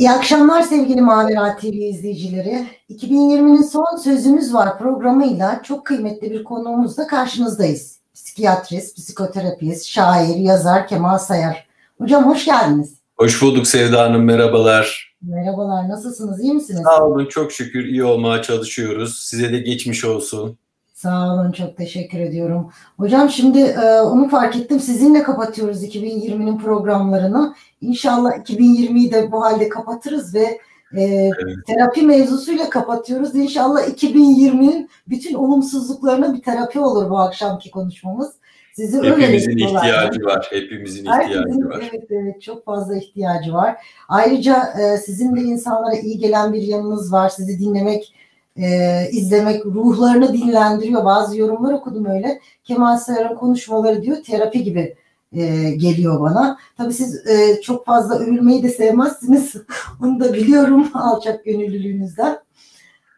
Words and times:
İyi 0.00 0.10
akşamlar 0.10 0.62
sevgili 0.62 1.00
Mavi 1.00 1.34
TV 1.60 1.66
izleyicileri. 1.66 2.66
2020'nin 2.90 3.62
son 3.62 3.96
sözümüz 3.96 4.54
var 4.54 4.78
programıyla 4.78 5.60
çok 5.62 5.86
kıymetli 5.86 6.30
bir 6.30 6.44
konuğumuzla 6.44 7.06
karşınızdayız. 7.06 7.98
Psikiyatrist, 8.14 8.96
psikoterapist, 8.96 9.86
şair, 9.86 10.36
yazar 10.36 10.88
Kemal 10.88 11.18
Sayar. 11.18 11.66
Hocam 11.98 12.26
hoş 12.26 12.44
geldiniz. 12.44 12.94
Hoş 13.16 13.42
bulduk 13.42 13.66
Sevda 13.66 14.00
Hanım, 14.02 14.24
merhabalar. 14.24 15.16
Merhabalar, 15.22 15.88
nasılsınız, 15.88 16.40
iyi 16.42 16.52
misiniz? 16.52 16.82
Sağ 16.84 17.06
olun, 17.06 17.26
çok 17.26 17.52
şükür 17.52 17.84
iyi 17.84 18.04
olmaya 18.04 18.42
çalışıyoruz. 18.42 19.18
Size 19.18 19.52
de 19.52 19.58
geçmiş 19.58 20.04
olsun. 20.04 20.58
Sağ 21.02 21.34
olun, 21.34 21.52
çok 21.52 21.76
teşekkür 21.76 22.18
ediyorum. 22.18 22.72
Hocam 22.96 23.30
şimdi 23.30 23.58
e, 23.58 24.00
onu 24.00 24.28
fark 24.28 24.56
ettim, 24.56 24.80
sizinle 24.80 25.22
kapatıyoruz 25.22 25.84
2020'nin 25.84 26.58
programlarını. 26.58 27.54
İnşallah 27.80 28.30
2020'yi 28.30 29.12
de 29.12 29.32
bu 29.32 29.42
halde 29.42 29.68
kapatırız 29.68 30.34
ve 30.34 30.58
e, 30.96 31.02
evet. 31.02 31.56
terapi 31.66 32.02
mevzusuyla 32.02 32.70
kapatıyoruz. 32.70 33.34
İnşallah 33.34 33.88
2020'nin 33.88 34.90
bütün 35.08 35.34
olumsuzluklarına 35.34 36.34
bir 36.34 36.42
terapi 36.42 36.80
olur 36.80 37.10
bu 37.10 37.18
akşamki 37.18 37.70
konuşmamız. 37.70 38.32
Sizi 38.72 39.02
Hepimizin 39.02 39.50
öyle 39.50 39.64
ihtiyacı 39.64 40.24
var. 40.24 40.46
Hepimizin 40.50 41.06
Herkesin, 41.06 41.40
ihtiyacı 41.40 41.68
var. 41.68 41.90
Evet, 41.92 42.04
evet 42.10 42.42
çok 42.42 42.64
fazla 42.64 42.96
ihtiyacı 42.96 43.52
var. 43.52 43.76
Ayrıca 44.08 44.74
e, 44.80 44.96
sizin 44.96 45.36
de 45.36 45.40
insanlara 45.40 45.94
iyi 45.94 46.18
gelen 46.18 46.52
bir 46.52 46.62
yanınız 46.62 47.12
var. 47.12 47.28
Sizi 47.28 47.58
dinlemek, 47.58 48.14
e, 48.60 49.08
izlemek 49.10 49.66
ruhlarını 49.66 50.32
dinlendiriyor. 50.32 51.04
Bazı 51.04 51.38
yorumlar 51.38 51.72
okudum 51.72 52.06
öyle. 52.06 52.40
Kemal 52.64 52.96
Sayar'ın 52.96 53.34
konuşmaları 53.34 54.02
diyor 54.02 54.16
terapi 54.26 54.64
gibi 54.64 54.96
e, 55.32 55.70
geliyor 55.70 56.20
bana. 56.20 56.58
Tabii 56.76 56.92
siz 56.92 57.26
e, 57.26 57.60
çok 57.62 57.86
fazla 57.86 58.18
övülmeyi 58.18 58.62
de 58.62 58.68
sevmezsiniz. 58.68 59.54
Onu 60.02 60.20
da 60.20 60.34
biliyorum 60.34 60.90
alçak 60.94 61.44
gönüllülüğünüzden. 61.44 62.38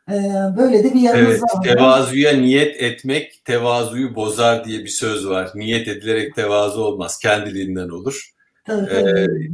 E, 0.09 0.15
böyle 0.57 0.85
de 0.85 0.95
bir 0.95 1.01
yanınız 1.01 1.31
evet, 1.31 1.43
var. 1.43 1.63
Tevazuya 1.63 2.33
niyet 2.33 2.83
etmek 2.83 3.45
tevazuyu 3.45 4.15
bozar 4.15 4.65
diye 4.65 4.79
bir 4.79 4.89
söz 4.89 5.29
var. 5.29 5.51
Niyet 5.55 5.89
edilerek 5.89 6.35
tevazu 6.35 6.81
olmaz. 6.81 7.19
Kendiliğinden 7.19 7.89
olur. 7.89 8.31
Tabii, 8.67 8.89
tabii. 8.89 9.51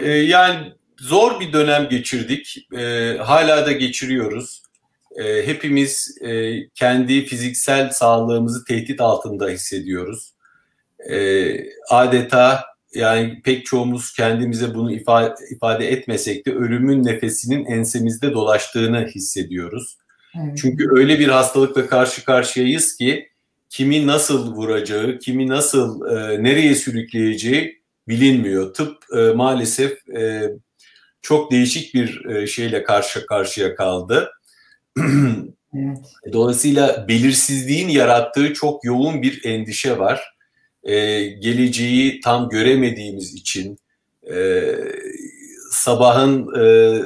Ee, 0.00 0.10
e, 0.10 0.10
yani 0.10 0.72
zor 0.98 1.40
bir 1.40 1.52
dönem 1.52 1.88
geçirdik. 1.88 2.68
E, 2.78 3.16
hala 3.18 3.66
da 3.66 3.72
geçiriyoruz. 3.72 4.62
E, 5.20 5.46
hepimiz 5.46 6.18
e, 6.20 6.54
kendi 6.68 7.24
fiziksel 7.24 7.90
sağlığımızı 7.90 8.64
tehdit 8.64 9.00
altında 9.00 9.48
hissediyoruz 9.48 10.34
e, 11.08 11.54
adeta 11.90 12.64
yani 12.94 13.42
pek 13.44 13.66
çoğumuz 13.66 14.12
kendimize 14.12 14.74
bunu 14.74 14.92
ifade, 14.92 15.34
ifade 15.50 15.88
etmesek 15.88 16.46
de 16.46 16.52
ölümün 16.52 17.04
nefesinin 17.04 17.64
ensemizde 17.64 18.32
dolaştığını 18.32 19.06
hissediyoruz. 19.06 19.98
Evet. 20.44 20.58
Çünkü 20.62 20.88
öyle 20.90 21.18
bir 21.18 21.28
hastalıkla 21.28 21.86
karşı 21.86 22.24
karşıyayız 22.24 22.96
ki 22.96 23.28
kimi 23.68 24.06
nasıl 24.06 24.54
vuracağı, 24.54 25.18
kimi 25.18 25.48
nasıl 25.48 26.06
e, 26.06 26.42
nereye 26.42 26.74
sürükleyeceği 26.74 27.82
bilinmiyor. 28.08 28.74
Tıp 28.74 28.96
e, 29.16 29.20
maalesef 29.20 30.08
e, 30.08 30.50
çok 31.22 31.52
değişik 31.52 31.94
bir 31.94 32.24
e, 32.24 32.46
şeyle 32.46 32.82
karşı 32.82 33.26
karşıya 33.26 33.74
kaldı. 33.74 34.30
evet. 35.74 35.98
Dolayısıyla 36.32 37.08
belirsizliğin 37.08 37.88
yarattığı 37.88 38.54
çok 38.54 38.84
yoğun 38.84 39.22
bir 39.22 39.44
endişe 39.44 39.98
var 39.98 40.34
e, 40.84 41.24
geleceği 41.26 42.20
tam 42.20 42.48
göremediğimiz 42.48 43.34
için 43.34 43.78
e, 44.34 44.62
sabahın 45.70 46.60
e, 46.60 46.98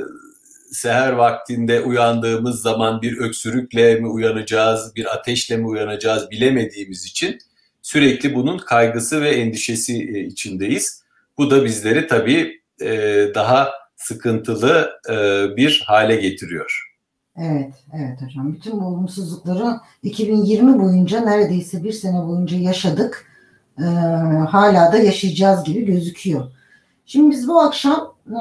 seher 0.73 1.13
vaktinde 1.13 1.81
uyandığımız 1.81 2.63
zaman 2.63 3.03
bir 3.03 3.19
öksürükle 3.19 3.95
mi 3.95 4.09
uyanacağız, 4.09 4.97
bir 4.97 5.15
ateşle 5.15 5.57
mi 5.57 5.67
uyanacağız 5.67 6.31
bilemediğimiz 6.31 7.05
için 7.05 7.39
sürekli 7.83 8.35
bunun 8.35 8.59
kaygısı 8.59 9.23
ve 9.23 9.31
endişesi 9.31 9.95
e, 9.95 10.21
içindeyiz. 10.21 11.03
Bu 11.39 11.51
da 11.51 11.65
bizleri 11.65 12.07
tabii 12.07 12.61
e, 12.81 12.91
daha 13.35 13.73
sıkıntılı 13.97 14.93
e, 15.11 15.15
bir 15.57 15.83
hale 15.87 16.17
getiriyor. 16.17 16.84
Evet, 17.39 17.73
evet 17.95 18.23
hocam. 18.23 18.53
Bütün 18.53 18.81
bu 18.81 18.85
olumsuzlukları 18.85 19.81
2020 20.03 20.79
boyunca 20.83 21.21
neredeyse 21.21 21.85
bir 21.85 21.93
sene 21.93 22.27
boyunca 22.27 22.57
yaşadık 22.57 23.27
e, 23.79 23.85
hala 24.49 24.93
da 24.93 24.99
yaşayacağız 24.99 25.65
gibi 25.65 25.85
gözüküyor. 25.85 26.47
Şimdi 27.07 27.31
biz 27.31 27.49
bu 27.49 27.61
akşam 27.61 28.15
e, 28.27 28.39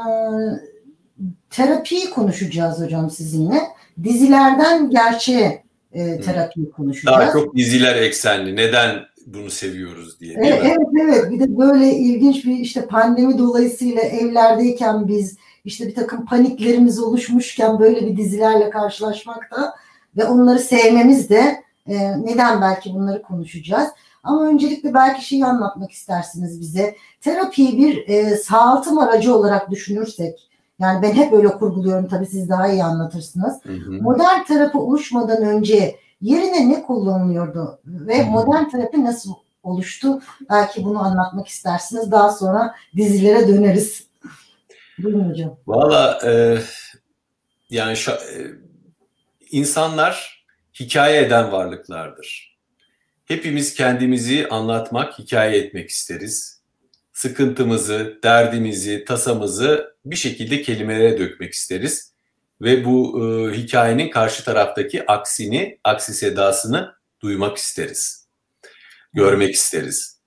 terapiyi 1.50 2.10
konuşacağız 2.10 2.80
hocam 2.80 3.10
sizinle. 3.10 3.62
Dizilerden 4.04 4.90
gerçeğe 4.90 5.64
e, 5.94 6.22
terapiyi 6.22 6.72
konuşacağız. 6.72 7.20
Daha 7.20 7.32
çok 7.32 7.56
diziler 7.56 7.96
eksenli. 7.96 8.56
Neden 8.56 9.00
bunu 9.26 9.50
seviyoruz 9.50 10.20
diye. 10.20 10.34
Evet, 10.38 10.62
evet 10.64 10.88
evet. 11.04 11.32
Bir 11.32 11.40
de 11.40 11.58
böyle 11.58 11.94
ilginç 11.94 12.46
bir 12.46 12.58
işte 12.58 12.86
pandemi 12.86 13.38
dolayısıyla 13.38 14.02
evlerdeyken 14.02 15.08
biz 15.08 15.38
işte 15.66 15.88
bir 15.88 15.96
takım 15.96 16.26
paniklerimiz 16.26 17.00
oluşmuşken 17.00 17.80
böyle 17.80 18.06
bir 18.06 18.18
dizilerle 18.18 18.70
karşılaşmak 18.70 19.52
da 19.52 19.76
ve 20.18 20.26
onları 20.26 20.60
sevmemiz 20.60 21.30
de 21.30 21.64
e, 21.88 22.26
neden 22.26 22.62
belki 22.62 22.94
bunları 22.94 23.22
konuşacağız. 23.22 23.90
Ama 24.24 24.48
öncelikle 24.48 24.94
belki 24.94 25.26
şeyi 25.26 25.46
anlatmak 25.46 25.92
istersiniz 25.92 26.62
bize. 26.62 26.96
Terapiyi 27.22 27.78
bir 27.78 28.08
e, 28.08 28.38
sağaltım 28.38 28.98
aracı 28.98 29.36
olarak 29.36 29.72
düşünürsek, 29.72 30.50
yani 30.80 31.02
ben 31.02 31.14
hep 31.14 31.34
öyle 31.34 31.48
kurguluyorum 31.48 32.08
tabii 32.08 32.26
siz 32.26 32.50
daha 32.50 32.68
iyi 32.68 32.84
anlatırsınız. 32.84 33.66
Hı 33.66 33.74
hı. 33.74 33.92
Modern 34.02 34.44
terapi 34.44 34.78
oluşmadan 34.78 35.44
önce 35.44 35.96
yerine 36.22 36.70
ne 36.70 36.84
kullanılıyordu 36.84 37.80
ve 37.86 38.24
hı 38.24 38.28
hı. 38.28 38.32
modern 38.32 38.70
terapi 38.70 39.04
nasıl 39.04 39.34
oluştu? 39.64 40.20
Belki 40.50 40.86
bunu 40.86 41.04
anlatmak 41.04 41.48
istersiniz. 41.48 42.12
Daha 42.12 42.32
sonra 42.32 42.76
dizilere 42.96 43.48
döneriz. 43.48 44.08
Buyurun 45.04 45.30
hocam. 45.30 45.60
Valla 45.68 46.20
e, 46.26 46.60
yani 47.70 47.98
şa, 47.98 48.12
e, 48.12 48.38
insanlar 49.52 50.46
hikaye 50.80 51.22
eden 51.22 51.52
varlıklardır. 51.52 52.58
Hepimiz 53.26 53.74
kendimizi 53.74 54.48
anlatmak, 54.48 55.20
hikaye 55.20 55.58
etmek 55.58 55.90
isteriz. 55.90 56.62
Sıkıntımızı, 57.14 58.20
derdimizi, 58.24 59.06
tasamızı 59.06 59.96
bir 60.06 60.16
şekilde 60.16 60.62
kelimelere 60.62 61.20
dökmek 61.20 61.54
isteriz. 61.54 62.14
Ve 62.62 62.86
bu 62.86 63.20
e, 63.20 63.58
hikayenin 63.58 64.10
karşı 64.10 64.44
taraftaki 64.44 65.06
aksini, 65.12 65.80
aksi 65.84 66.14
sedasını 66.14 66.94
duymak 67.22 67.58
isteriz. 67.58 68.28
Görmek 69.14 69.56
isteriz. 69.56 70.20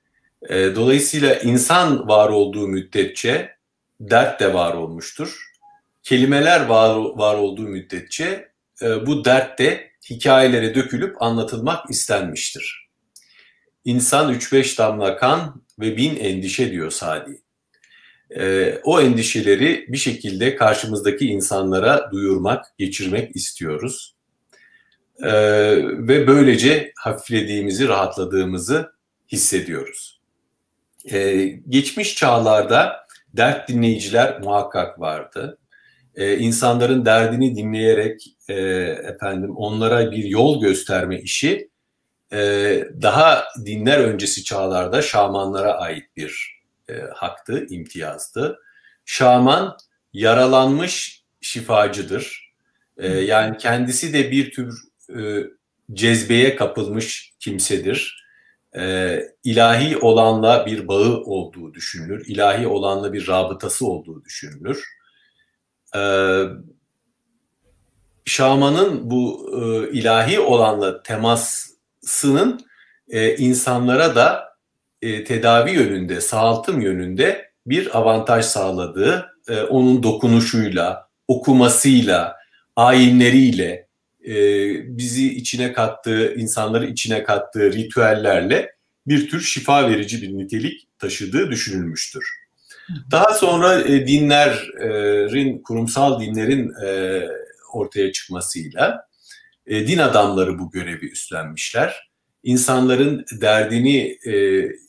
E, 0.48 0.74
dolayısıyla 0.74 1.34
insan 1.34 2.08
var 2.08 2.28
olduğu 2.28 2.68
müddetçe 2.68 3.55
dert 4.00 4.40
de 4.40 4.54
var 4.54 4.74
olmuştur. 4.74 5.52
Kelimeler 6.02 6.66
var, 6.66 6.96
var 6.96 7.34
olduğu 7.34 7.68
müddetçe 7.68 8.48
e, 8.82 9.06
bu 9.06 9.24
dert 9.24 9.58
de 9.58 9.90
hikayelere 10.10 10.74
dökülüp 10.74 11.22
anlatılmak 11.22 11.90
istenmiştir. 11.90 12.88
İnsan 13.84 14.34
3-5 14.34 14.78
damla 14.78 15.16
kan 15.16 15.62
ve 15.80 15.96
bin 15.96 16.16
endişe 16.16 16.70
diyor 16.70 16.90
Sadi. 16.90 17.42
Ee, 18.30 18.80
o 18.84 19.00
endişeleri 19.00 19.86
bir 19.88 19.96
şekilde 19.96 20.56
karşımızdaki 20.56 21.26
insanlara 21.26 22.10
duyurmak, 22.12 22.78
geçirmek 22.78 23.36
istiyoruz. 23.36 24.16
Ee, 25.22 25.32
ve 25.82 26.26
böylece 26.26 26.92
hafiflediğimizi, 26.96 27.88
rahatladığımızı 27.88 28.92
hissediyoruz. 29.32 30.20
Ee, 31.12 31.46
geçmiş 31.68 32.14
çağlarda 32.16 33.05
dert 33.36 33.68
dinleyiciler 33.68 34.40
muhakkak 34.40 35.00
vardı. 35.00 35.58
Ee, 36.14 36.36
insanların 36.38 37.04
derdini 37.04 37.56
dinleyerek 37.56 38.36
e, 38.48 38.54
efendim 39.12 39.56
onlara 39.56 40.10
bir 40.10 40.24
yol 40.24 40.60
gösterme 40.60 41.20
işi 41.20 41.70
e, 42.32 42.38
daha 43.02 43.44
dinler 43.66 43.98
öncesi 43.98 44.44
çağlarda 44.44 45.02
şamanlara 45.02 45.72
ait 45.72 46.16
bir 46.16 46.60
e, 46.88 47.00
haktı, 47.14 47.66
imtiyazdı. 47.70 48.58
Şaman 49.04 49.76
yaralanmış 50.12 51.24
şifacıdır. 51.40 52.52
E, 52.96 53.08
yani 53.08 53.58
kendisi 53.58 54.12
de 54.12 54.30
bir 54.30 54.50
tür 54.50 54.82
e, 55.18 55.44
cezbeye 55.92 56.56
kapılmış 56.56 57.32
kimsedir. 57.40 58.25
E, 58.76 59.20
ilahi 59.44 59.98
olanla 59.98 60.66
bir 60.66 60.88
bağı 60.88 61.16
olduğu 61.16 61.74
düşünülür. 61.74 62.26
İlahi 62.26 62.66
olanla 62.66 63.12
bir 63.12 63.28
rabıtası 63.28 63.86
olduğu 63.86 64.24
düşünülür. 64.24 64.84
E, 65.96 66.00
şamanın 68.24 69.10
bu 69.10 69.50
e, 69.62 69.90
ilahi 69.90 70.40
olanla 70.40 71.02
temas 71.02 71.70
sının 72.02 72.60
e, 73.08 73.36
insanlara 73.36 74.14
da 74.14 74.56
e, 75.02 75.24
tedavi 75.24 75.70
yönünde, 75.70 76.20
sağaltım 76.20 76.80
yönünde 76.80 77.50
bir 77.66 77.98
avantaj 77.98 78.44
sağladığı 78.44 79.26
e, 79.48 79.62
onun 79.62 80.02
dokunuşuyla, 80.02 81.08
okumasıyla, 81.28 82.36
ayinleriyle, 82.76 83.85
e, 84.26 84.36
bizi 84.98 85.34
içine 85.34 85.72
kattığı, 85.72 86.34
insanları 86.34 86.86
içine 86.86 87.24
kattığı 87.24 87.72
ritüellerle 87.72 88.72
bir 89.06 89.30
tür 89.30 89.40
şifa 89.40 89.90
verici 89.90 90.22
bir 90.22 90.38
nitelik 90.38 90.88
taşıdığı 90.98 91.50
düşünülmüştür. 91.50 92.28
Daha 93.10 93.34
sonra 93.34 93.80
e, 93.80 94.06
dinlerin, 94.06 95.62
kurumsal 95.62 96.20
dinlerin 96.20 96.72
e, 96.86 97.22
ortaya 97.72 98.12
çıkmasıyla 98.12 99.06
e, 99.66 99.86
din 99.88 99.98
adamları 99.98 100.58
bu 100.58 100.70
görevi 100.70 101.10
üstlenmişler. 101.10 102.10
İnsanların 102.42 103.24
derdini 103.40 104.18
e, 104.26 104.32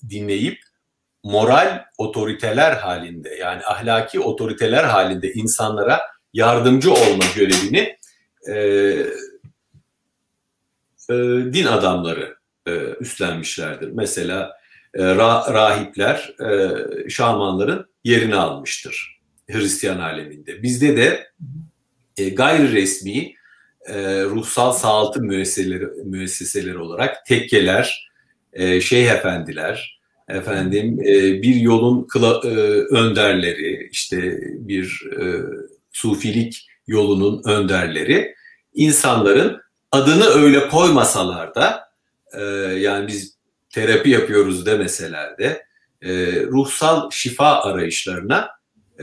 dinleyip 0.10 0.60
moral 1.24 1.82
otoriteler 1.98 2.72
halinde 2.72 3.36
yani 3.36 3.62
ahlaki 3.66 4.20
otoriteler 4.20 4.84
halinde 4.84 5.34
insanlara 5.34 6.02
yardımcı 6.34 6.94
olma 6.94 7.24
görevini 7.36 7.98
e, 8.50 8.56
e, 11.10 11.14
din 11.54 11.66
adamları 11.66 12.36
e, 12.68 12.72
üstlenmişlerdir. 13.00 13.92
Mesela 13.92 14.58
e, 14.94 15.04
ra, 15.04 15.54
rahipler 15.54 16.36
e, 16.40 17.10
şamanların 17.10 17.86
yerini 18.04 18.36
almıştır 18.36 19.18
Hristiyan 19.52 20.00
aleminde. 20.00 20.64
Bizde 20.64 20.98
de 20.98 21.28
e, 22.18 22.30
gayri 22.30 22.74
resmi 22.74 23.34
e, 23.88 24.24
ruhsal 24.24 24.72
sağaltı 24.72 25.22
müesseseleri, 25.22 25.86
müesseseleri 26.06 26.78
olarak 26.78 27.26
tekkeler, 27.26 28.10
e, 28.54 28.82
şeyh 28.82 29.10
efendiler, 29.10 30.00
efendim 30.30 31.00
e, 31.02 31.42
bir 31.42 31.56
yolun 31.56 32.08
kıla, 32.08 32.42
e, 32.44 32.50
önderleri, 32.96 33.90
işte 33.92 34.40
bir 34.44 35.04
e, 35.22 35.42
sufilik 35.92 36.68
yolunun 36.88 37.42
önderleri 37.46 38.36
insanların 38.74 39.62
adını 39.92 40.26
öyle 40.26 40.70
koymasalar 40.70 41.56
da 41.56 41.90
e, 42.34 42.42
yani 42.80 43.08
biz 43.08 43.38
terapi 43.70 44.10
yapıyoruz 44.10 44.66
demeseler 44.66 45.38
de 45.38 45.66
e, 46.02 46.42
ruhsal 46.42 47.10
şifa 47.12 47.62
arayışlarına 47.62 48.50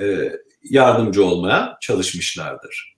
e, 0.00 0.32
yardımcı 0.62 1.24
olmaya 1.24 1.76
çalışmışlardır. 1.80 2.94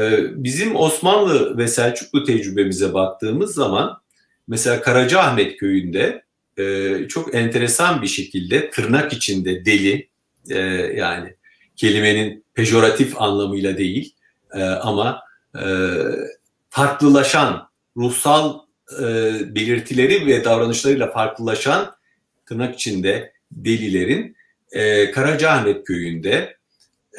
E, 0.00 0.18
bizim 0.44 0.76
Osmanlı 0.76 1.58
ve 1.58 1.68
Selçuklu 1.68 2.24
tecrübemize 2.24 2.94
baktığımız 2.94 3.54
zaman 3.54 4.00
mesela 4.48 4.82
Karacaahmet 4.82 5.56
köyünde 5.56 6.24
e, 6.58 6.94
çok 7.08 7.34
enteresan 7.34 8.02
bir 8.02 8.06
şekilde 8.06 8.70
tırnak 8.70 9.12
içinde 9.12 9.64
deli 9.64 10.08
e, 10.50 10.58
yani 10.96 11.34
kelimenin 11.76 12.44
pejoratif 12.54 13.20
anlamıyla 13.20 13.78
değil 13.78 14.14
e, 14.54 14.62
ama 14.62 15.20
e, 15.54 15.64
farklılaşan 16.78 17.70
ruhsal 17.96 18.58
e, 19.00 19.04
belirtileri 19.54 20.26
ve 20.26 20.44
davranışlarıyla 20.44 21.12
farklılaşan 21.12 21.94
tırnak 22.46 22.74
içinde 22.74 23.32
delilerin 23.52 24.36
e, 24.72 25.10
Karacaahmet 25.10 25.84
köyünde 25.84 26.56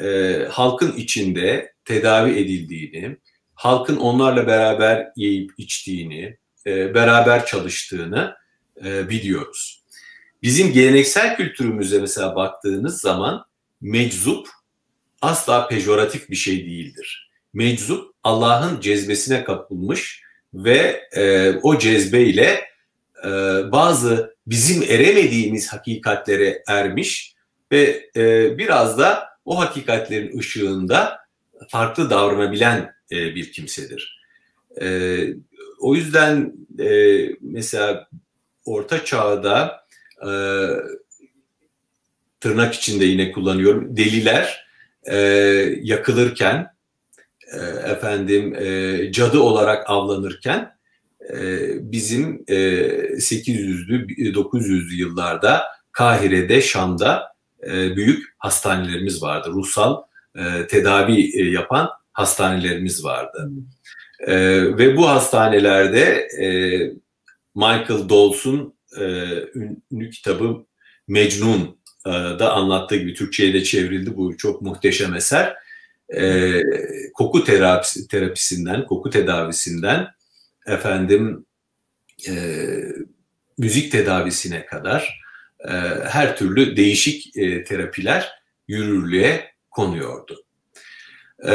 e, 0.02 0.38
halkın 0.50 0.92
içinde 0.92 1.72
tedavi 1.84 2.30
edildiğini, 2.30 3.16
halkın 3.54 3.96
onlarla 3.96 4.46
beraber 4.46 5.08
yiyip 5.16 5.50
içtiğini, 5.58 6.36
e, 6.66 6.94
beraber 6.94 7.46
çalıştığını 7.46 8.34
e, 8.84 9.08
biliyoruz. 9.08 9.84
Bizim 10.42 10.72
geleneksel 10.72 11.36
kültürümüze 11.36 12.00
mesela 12.00 12.36
baktığınız 12.36 13.00
zaman 13.00 13.44
meczup 13.80 14.48
asla 15.22 15.68
pejoratif 15.68 16.30
bir 16.30 16.36
şey 16.36 16.66
değildir. 16.66 17.29
Meczup 17.52 18.14
Allah'ın 18.24 18.80
cezbesine 18.80 19.44
kapılmış 19.44 20.22
ve 20.54 21.08
e, 21.12 21.52
o 21.62 21.78
cezbeyle 21.78 22.60
e, 23.24 23.30
bazı 23.72 24.36
bizim 24.46 24.82
eremediğimiz 24.82 25.72
hakikatlere 25.72 26.62
ermiş 26.68 27.34
ve 27.72 28.10
e, 28.16 28.58
biraz 28.58 28.98
da 28.98 29.28
o 29.44 29.60
hakikatlerin 29.60 30.38
ışığında 30.38 31.18
farklı 31.68 32.10
davranabilen 32.10 32.94
e, 33.12 33.34
bir 33.34 33.52
kimsedir. 33.52 34.20
E, 34.80 35.18
o 35.80 35.94
yüzden 35.94 36.52
e, 36.80 37.20
mesela 37.40 38.08
Orta 38.64 39.04
Çağ'da 39.04 39.86
e, 40.22 40.30
tırnak 42.40 42.74
içinde 42.74 43.04
yine 43.04 43.32
kullanıyorum 43.32 43.96
deliler 43.96 44.66
e, 45.04 45.16
yakılırken 45.82 46.66
e, 47.52 47.90
efendim 47.90 48.54
e, 48.54 49.12
cadı 49.12 49.40
olarak 49.40 49.90
avlanırken 49.90 50.76
e, 51.32 51.58
bizim 51.92 52.44
e, 52.48 52.54
800'lü 53.14 54.06
900'lü 54.34 54.94
yıllarda 54.94 55.62
Kahire'de 55.92 56.60
Şam'da 56.60 57.34
e, 57.66 57.96
büyük 57.96 58.34
hastanelerimiz 58.38 59.22
vardı. 59.22 59.50
Ruhsal 59.52 60.02
e, 60.36 60.66
tedavi 60.66 61.40
e, 61.40 61.50
yapan 61.50 61.90
hastanelerimiz 62.12 63.04
vardı. 63.04 63.50
E, 64.20 64.36
ve 64.78 64.96
bu 64.96 65.08
hastanelerde 65.08 66.28
e, 66.40 66.46
Michael 67.54 68.08
Dawes'un 68.08 68.74
e, 68.98 69.04
ünlü 69.54 70.10
kitabı 70.10 70.64
Mecnun 71.08 71.78
e, 72.06 72.10
da 72.10 72.52
anlattığı 72.52 72.96
gibi 72.96 73.14
Türkçe'ye 73.14 73.54
de 73.54 73.64
çevrildi 73.64 74.16
bu 74.16 74.36
çok 74.36 74.62
muhteşem 74.62 75.14
eser. 75.14 75.56
E, 76.16 76.62
koku 77.14 77.44
terapisi, 77.44 78.08
terapisinden, 78.08 78.86
koku 78.86 79.10
tedavisinden 79.10 80.08
efendim 80.66 81.46
e, 82.28 82.34
müzik 83.58 83.92
tedavisine 83.92 84.66
kadar 84.66 85.20
e, 85.68 85.72
her 86.08 86.36
türlü 86.36 86.76
değişik 86.76 87.36
e, 87.36 87.64
terapiler 87.64 88.32
yürürlüğe 88.68 89.54
konuyordu. 89.70 90.44
E, 91.48 91.54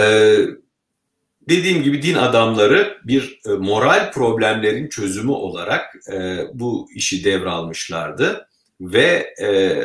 dediğim 1.49 1.83
gibi 1.83 2.01
din 2.01 2.15
adamları 2.15 2.97
bir 3.03 3.39
e, 3.47 3.49
moral 3.49 4.11
problemlerin 4.11 4.89
çözümü 4.89 5.31
olarak 5.31 5.95
e, 6.11 6.39
bu 6.53 6.87
işi 6.95 7.23
devralmışlardı 7.23 8.47
ve 8.81 9.33
e, 9.41 9.81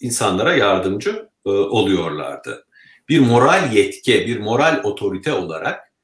insanlara 0.00 0.54
yardımcı 0.54 1.28
e, 1.46 1.50
oluyorlardı. 1.50 2.66
Bir 3.08 3.20
moral 3.20 3.72
yetke, 3.72 4.26
bir 4.26 4.38
moral 4.38 4.80
otorite 4.84 5.32
olarak 5.32 5.94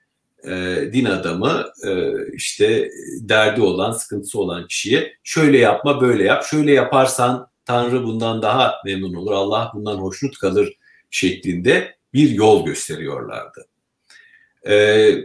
e, 0.44 0.76
din 0.92 1.04
adamı 1.04 1.64
e, 1.86 2.12
işte 2.32 2.90
derdi 3.20 3.60
olan, 3.62 3.92
sıkıntısı 3.92 4.40
olan 4.40 4.66
kişiye 4.66 5.12
şöyle 5.24 5.58
yapma, 5.58 6.00
böyle 6.00 6.24
yap, 6.24 6.44
şöyle 6.44 6.72
yaparsan 6.72 7.50
Tanrı 7.64 8.04
bundan 8.04 8.42
daha 8.42 8.74
memnun 8.84 9.14
olur, 9.14 9.32
Allah 9.32 9.70
bundan 9.74 9.96
hoşnut 9.96 10.38
kalır 10.38 10.76
şeklinde 11.10 11.96
bir 12.14 12.30
yol 12.30 12.66
gösteriyorlardı. 12.66 13.66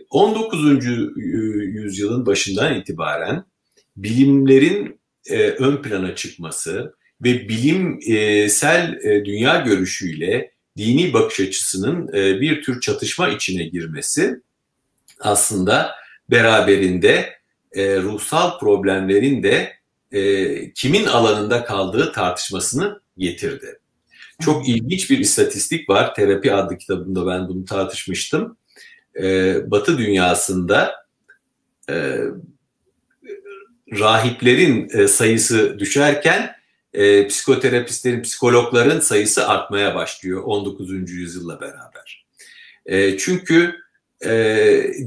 19. 0.10 0.86
yüzyılın 1.74 2.26
başından 2.26 2.76
itibaren 2.80 3.46
bilimlerin 3.98 5.00
ön 5.60 5.82
plana 5.82 6.16
çıkması 6.16 6.96
ve 7.24 7.50
bilimsel 7.50 9.00
dünya 9.26 9.58
görüşüyle 9.58 10.52
dini 10.78 11.14
bakış 11.14 11.40
açısının 11.40 12.08
bir 12.14 12.64
tür 12.64 12.82
çatışma 12.82 13.30
içine 13.30 13.64
girmesi 13.64 14.42
aslında 15.20 15.96
beraberinde 16.32 17.40
ruhsal 17.78 18.60
problemlerin 18.60 19.44
de 19.44 19.74
kimin 20.76 21.06
alanında 21.06 21.66
kaldığı 21.66 22.12
tartışmasını 22.12 23.02
getirdi. 23.18 23.80
Çok 24.42 24.70
ilginç 24.70 25.10
bir 25.10 25.20
istatistik 25.20 25.90
var. 25.90 26.16
Terapi 26.16 26.54
adlı 26.54 26.78
kitabımda 26.78 27.28
ben 27.28 27.48
bunu 27.48 27.66
tartışmıştım 27.66 28.58
e, 29.20 29.56
Batı 29.72 29.98
dünyasında 29.98 30.96
e, 31.90 32.18
rahiplerin 33.92 34.90
e, 35.00 35.08
sayısı 35.08 35.80
düşerken 35.80 36.56
e, 36.96 37.28
psikoterapistlerin, 37.28 38.22
psikologların 38.22 39.00
sayısı 39.00 39.48
artmaya 39.48 39.96
başlıyor 39.96 40.44
19. 40.44 41.12
yüzyılla 41.12 41.62
beraber. 41.62 42.26
E, 42.86 43.18
çünkü 43.18 43.76
e, 44.26 44.32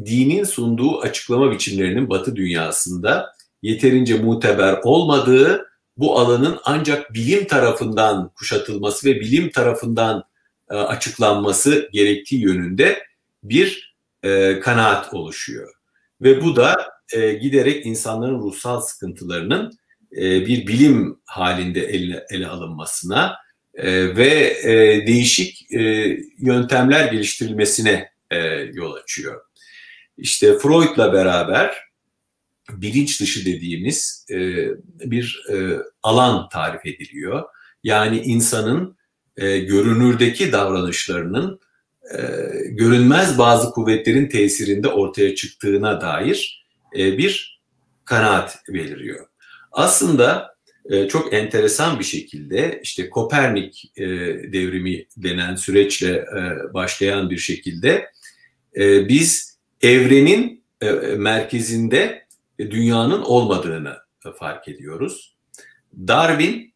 dinin 0.07 0.45
sunduğu 0.45 1.00
açıklama 1.00 1.50
biçimlerinin 1.50 2.11
Batı 2.11 2.37
dünyasında 2.37 3.33
yeterince 3.62 4.18
muteber 4.18 4.78
olmadığı, 4.83 5.68
bu 5.97 6.18
alanın 6.18 6.59
ancak 6.64 7.14
bilim 7.14 7.47
tarafından 7.47 8.28
kuşatılması 8.28 9.07
ve 9.07 9.21
bilim 9.21 9.50
tarafından 9.50 10.25
e, 10.71 10.75
açıklanması 10.75 11.88
gerektiği 11.92 12.42
yönünde 12.42 13.02
bir 13.42 13.95
e, 14.23 14.61
kanaat 14.61 15.14
oluşuyor. 15.14 15.75
Ve 16.21 16.42
bu 16.42 16.57
da 16.57 16.76
e, 17.12 17.33
giderek 17.33 17.87
insanların 17.87 18.40
ruhsal 18.40 18.80
sıkıntılarının 18.80 19.78
e, 20.17 20.47
bir 20.47 20.67
bilim 20.67 21.21
halinde 21.25 21.81
ele, 21.81 22.27
ele 22.31 22.47
alınmasına, 22.47 23.37
e, 23.75 24.17
ve 24.17 24.57
e, 24.62 25.07
değişik 25.07 25.67
yöntemler 26.38 27.12
geliştirilmesine 27.12 28.11
yol 28.73 28.93
açıyor. 28.93 29.41
İşte 30.19 30.59
Freud'la 30.59 31.12
beraber 31.12 31.77
bilinç 32.71 33.21
dışı 33.21 33.47
dediğimiz 33.47 34.27
bir 35.05 35.47
alan 36.03 36.49
tarif 36.49 36.87
ediliyor. 36.87 37.45
Yani 37.83 38.21
insanın 38.21 38.97
görünürdeki 39.37 40.53
davranışlarının 40.53 41.61
görünmez 42.69 43.38
bazı 43.38 43.71
kuvvetlerin 43.71 44.29
tesirinde 44.29 44.88
ortaya 44.88 45.35
çıktığına 45.35 46.00
dair 46.00 46.67
bir 46.95 47.61
kanaat 48.05 48.59
beliriyor. 48.69 49.27
Aslında 49.73 50.55
e, 50.91 51.09
çok 51.09 51.35
enteresan 51.35 51.99
bir 51.99 52.05
şekilde 52.05 52.81
işte 52.83 53.11
Kopernik 53.11 53.93
e, 53.97 54.07
devrimi 54.53 55.07
denen 55.17 55.55
süreçle 55.55 56.13
e, 56.13 56.75
başlayan 56.75 57.31
bir 57.31 57.39
şekilde 57.39 58.11
e, 58.77 59.09
biz 59.09 59.59
evrenin 59.83 60.65
e, 60.81 60.91
merkezinde 61.17 62.27
dünyanın 62.59 63.23
olmadığını 63.23 63.97
fark 64.39 64.69
ediyoruz. 64.69 65.37
Darwin 66.09 66.75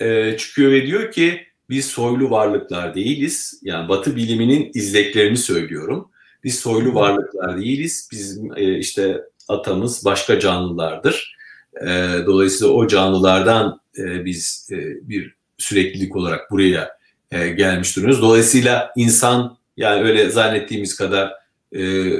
e, 0.00 0.36
çıkıyor 0.36 0.72
ve 0.72 0.86
diyor 0.86 1.12
ki 1.12 1.46
biz 1.70 1.86
soylu 1.86 2.30
varlıklar 2.30 2.94
değiliz. 2.94 3.60
Yani 3.62 3.88
Batı 3.88 4.16
biliminin 4.16 4.70
izleklerini 4.74 5.36
söylüyorum. 5.36 6.10
Biz 6.44 6.58
soylu 6.58 6.94
varlıklar 6.94 7.60
değiliz. 7.60 8.08
Bizim 8.12 8.56
e, 8.56 8.78
işte 8.78 9.20
atamız 9.48 10.04
başka 10.04 10.40
canlılardır. 10.40 11.36
E, 11.80 11.86
dolayısıyla 12.26 12.74
o 12.74 12.86
canlılardan 12.86 13.80
e, 13.98 14.24
biz 14.24 14.68
e, 14.72 15.08
bir 15.08 15.34
süreklilik 15.58 16.16
olarak 16.16 16.50
buraya 16.50 16.98
e, 17.30 17.48
gelmiş 17.48 17.96
duruyoruz. 17.96 18.22
Dolayısıyla 18.22 18.92
insan 18.96 19.58
yani 19.76 20.02
öyle 20.02 20.30
zannettiğimiz 20.30 20.96
kadar 20.96 21.32
e, 21.76 22.12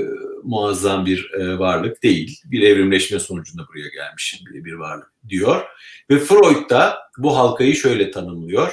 muazzam 0.42 1.06
bir 1.06 1.30
varlık 1.58 2.02
değil. 2.02 2.40
Bir 2.44 2.62
evrimleşme 2.62 3.18
sonucunda 3.18 3.62
buraya 3.68 3.88
gelmiş 3.88 4.42
bir, 4.46 4.64
bir 4.64 4.72
varlık 4.72 5.12
diyor. 5.28 5.62
Ve 6.10 6.18
Freud 6.18 6.70
da 6.70 6.98
bu 7.18 7.36
halkayı 7.36 7.74
şöyle 7.74 8.10
tanımlıyor, 8.10 8.72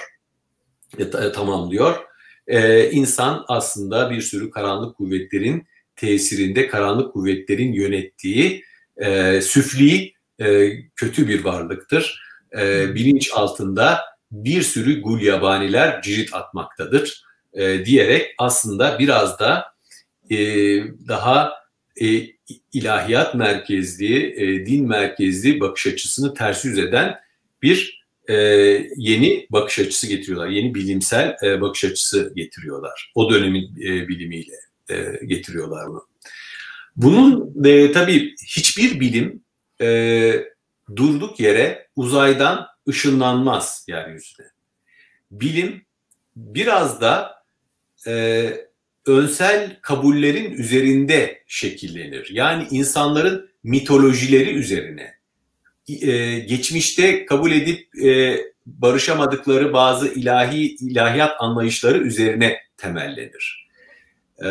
tamamlıyor. 1.34 1.96
E, 2.48 2.90
insan 2.92 3.46
aslında 3.48 4.10
bir 4.10 4.22
sürü 4.22 4.50
karanlık 4.50 4.98
kuvvetlerin 4.98 5.68
tesirinde, 5.96 6.68
karanlık 6.68 7.14
kuvvetlerin 7.14 7.74
yönettiği 7.74 8.64
e, 8.98 9.42
süfli 9.42 10.14
e, 10.42 10.72
kötü 10.96 11.28
bir 11.28 11.44
varlıktır. 11.44 12.22
E, 12.60 12.96
bilinç 12.96 13.32
altında 13.34 14.00
bir 14.32 14.62
sürü 14.62 15.02
gul 15.02 15.22
yabaniler 15.22 16.02
cirit 16.02 16.34
atmaktadır 16.34 17.24
e, 17.54 17.86
diyerek 17.86 18.36
aslında 18.38 19.00
biraz 19.00 19.40
da 19.40 19.66
e, 20.30 20.38
daha 21.08 21.54
e, 22.02 22.28
ilahiyat 22.74 23.36
merkezli, 23.36 24.44
e, 24.44 24.66
din 24.66 24.88
merkezli 24.88 25.60
bakış 25.60 25.88
açısını 25.88 26.34
ters 26.34 26.66
yüz 26.66 26.78
eden 26.78 27.16
bir 27.62 28.02
e, 28.28 28.36
yeni 28.98 29.48
bakış 29.50 29.80
açısı 29.80 30.08
getiriyorlar. 30.08 30.48
Yeni 30.48 30.76
bilimsel 30.76 31.38
e, 31.44 31.62
bakış 31.62 31.84
açısı 31.84 32.34
getiriyorlar. 32.36 33.12
O 33.16 33.30
dönemin 33.34 33.76
e, 33.82 34.08
bilimiyle 34.08 34.56
e, 34.90 35.26
getiriyorlar 35.26 35.88
bunu. 35.88 36.08
Bunun 36.96 37.64
e, 37.66 37.92
tabii 37.92 38.36
hiçbir 38.48 39.00
bilim 39.00 39.44
e, 39.82 40.46
durduk 40.96 41.40
yere 41.40 41.88
uzaydan 41.96 42.68
ışınlanmaz 42.90 43.86
yeryüzüne. 43.88 44.48
Bilim 45.32 45.82
biraz 46.36 47.02
da 47.02 47.44
e, 48.08 48.54
önsel 49.06 49.78
kabullerin 49.82 50.52
üzerinde 50.52 51.44
şekillenir. 51.48 52.30
Yani 52.32 52.68
insanların 52.72 53.50
mitolojileri 53.64 54.54
üzerine, 54.54 55.14
e, 56.02 56.40
geçmişte 56.40 57.26
kabul 57.26 57.52
edip 57.52 58.06
e, 58.06 58.38
barışamadıkları 58.66 59.74
bazı 59.74 60.08
ilahi 60.08 60.76
ilahiyat 60.76 61.36
anlayışları 61.40 61.98
üzerine 61.98 62.58
temellenir. 62.78 63.68
E, 64.44 64.50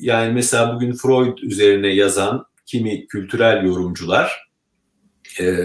yani 0.00 0.32
mesela 0.32 0.74
bugün 0.74 0.92
Freud 0.92 1.38
üzerine 1.38 1.88
yazan 1.88 2.46
kimi 2.72 3.06
kültürel 3.06 3.64
yorumcular 3.64 4.48
e, 5.40 5.56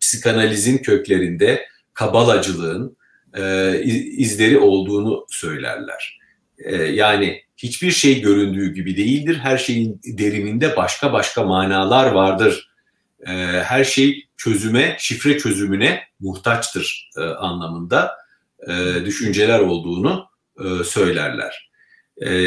psikanalizin 0.00 0.78
köklerinde 0.78 1.66
kabalacılığın 1.94 2.96
e, 3.34 3.74
izleri 4.16 4.58
olduğunu 4.58 5.26
söylerler. 5.28 6.20
Ee, 6.58 6.76
yani 6.76 7.42
hiçbir 7.56 7.90
şey 7.90 8.20
göründüğü 8.20 8.74
gibi 8.74 8.96
değildir. 8.96 9.38
Her 9.42 9.58
şeyin 9.58 10.00
derininde 10.04 10.76
başka 10.76 11.12
başka 11.12 11.42
manalar 11.42 12.12
vardır. 12.12 12.70
Ee, 13.26 13.32
her 13.64 13.84
şey 13.84 14.28
çözüme, 14.36 14.96
şifre 14.98 15.38
çözümüne 15.38 16.02
muhtaçtır 16.20 17.10
e, 17.16 17.20
anlamında 17.20 18.12
e, 18.68 19.04
düşünceler 19.04 19.60
olduğunu 19.60 20.26
e, 20.58 20.84
söylerler. 20.84 21.70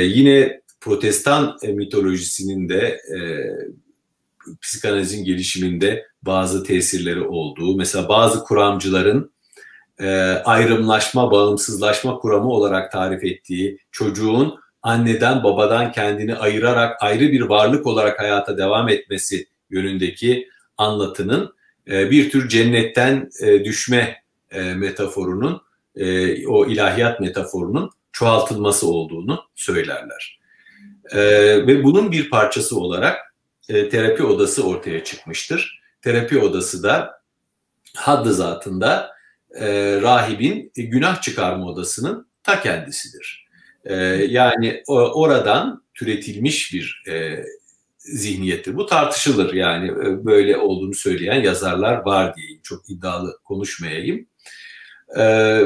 Yine 0.03 0.61
protestan 0.81 1.57
mitolojisinin 1.63 2.69
de 2.69 3.01
psikanalizin 4.61 5.25
gelişiminde 5.25 6.05
bazı 6.21 6.63
tesirleri 6.63 7.21
olduğu, 7.21 7.77
mesela 7.77 8.09
bazı 8.09 8.43
kuramcıların 8.43 9.33
e, 9.99 10.07
ayrımlaşma, 10.45 11.31
bağımsızlaşma 11.31 12.17
kuramı 12.17 12.49
olarak 12.49 12.91
tarif 12.91 13.23
ettiği 13.23 13.77
çocuğun 13.91 14.59
anneden 14.81 15.43
babadan 15.43 15.91
kendini 15.91 16.35
ayırarak 16.35 17.03
ayrı 17.03 17.31
bir 17.31 17.41
varlık 17.41 17.87
olarak 17.87 18.19
hayata 18.19 18.57
devam 18.57 18.89
etmesi 18.89 19.47
yönündeki 19.69 20.49
anlatının 20.77 21.53
e, 21.87 22.11
bir 22.11 22.29
tür 22.29 22.49
cennetten 22.49 23.29
e, 23.41 23.65
düşme 23.65 24.23
e, 24.51 24.73
metaforunun, 24.73 25.61
e, 25.95 26.47
o 26.47 26.65
ilahiyat 26.65 27.19
metaforunun 27.19 27.89
çoğaltılması 28.11 28.87
olduğunu 28.87 29.43
söylerler. 29.55 30.39
E, 31.11 31.19
ve 31.67 31.83
bunun 31.83 32.11
bir 32.11 32.29
parçası 32.29 32.79
olarak 32.79 33.32
e, 33.69 33.89
terapi 33.89 34.23
odası 34.23 34.67
ortaya 34.67 35.03
çıkmıştır. 35.03 35.81
Terapi 36.01 36.39
odası 36.39 36.83
da 36.83 37.21
haddı 37.95 38.33
zatında 38.33 39.11
e, 39.55 39.99
rahibin 40.01 40.71
günah 40.75 41.21
çıkarma 41.21 41.65
odasının 41.65 42.27
ta 42.43 42.61
kendisidir. 42.61 43.47
E, 43.85 43.95
yani 44.29 44.83
o, 44.87 44.95
oradan 44.95 45.83
türetilmiş 45.93 46.73
bir 46.73 47.03
e, 47.07 47.45
zihniyettir. 47.97 48.75
Bu 48.75 48.85
tartışılır 48.85 49.53
yani 49.53 49.87
e, 49.87 50.25
böyle 50.25 50.57
olduğunu 50.57 50.93
söyleyen 50.93 51.41
yazarlar 51.41 52.05
var 52.05 52.35
diyeyim. 52.35 52.59
Çok 52.63 52.89
iddialı 52.89 53.37
konuşmayayım. 53.43 54.27
E, 55.17 55.59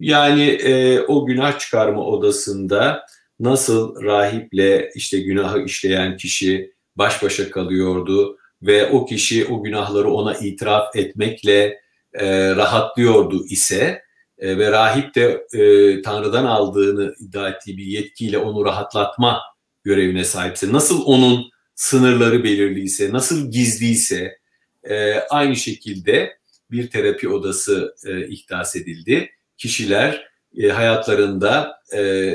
yani 0.00 0.44
e, 0.44 1.00
o 1.00 1.26
günah 1.26 1.58
çıkarma 1.58 2.04
odasında 2.04 3.06
nasıl 3.40 4.02
rahiple 4.02 4.90
işte 4.94 5.20
günahı 5.20 5.62
işleyen 5.62 6.16
kişi 6.16 6.72
baş 6.98 7.22
başa 7.22 7.50
kalıyordu 7.50 8.38
ve 8.62 8.86
o 8.86 9.06
kişi 9.06 9.46
o 9.46 9.62
günahları 9.62 10.10
ona 10.10 10.34
itiraf 10.34 10.96
etmekle 10.96 11.80
e, 12.14 12.56
rahatlıyordu 12.56 13.46
ise 13.46 14.02
e, 14.38 14.58
ve 14.58 14.70
rahip 14.70 15.14
de 15.14 15.46
e, 15.52 16.02
Tanrı'dan 16.02 16.44
aldığını 16.44 17.14
iddia 17.20 17.48
ettiği 17.48 17.78
bir 17.78 17.84
yetkiyle 17.84 18.38
onu 18.38 18.64
rahatlatma 18.64 19.42
görevine 19.84 20.24
sahipse, 20.24 20.72
nasıl 20.72 21.04
onun 21.04 21.50
sınırları 21.74 22.44
belirliyse, 22.44 23.12
nasıl 23.12 23.50
gizliyse 23.50 24.38
e, 24.84 25.14
aynı 25.14 25.56
şekilde 25.56 26.38
bir 26.70 26.90
terapi 26.90 27.28
odası 27.28 27.94
e, 28.06 28.26
ihdas 28.28 28.76
edildi. 28.76 29.30
Kişiler 29.56 30.28
e, 30.56 30.68
hayatlarında 30.68 31.78
e, 31.96 32.34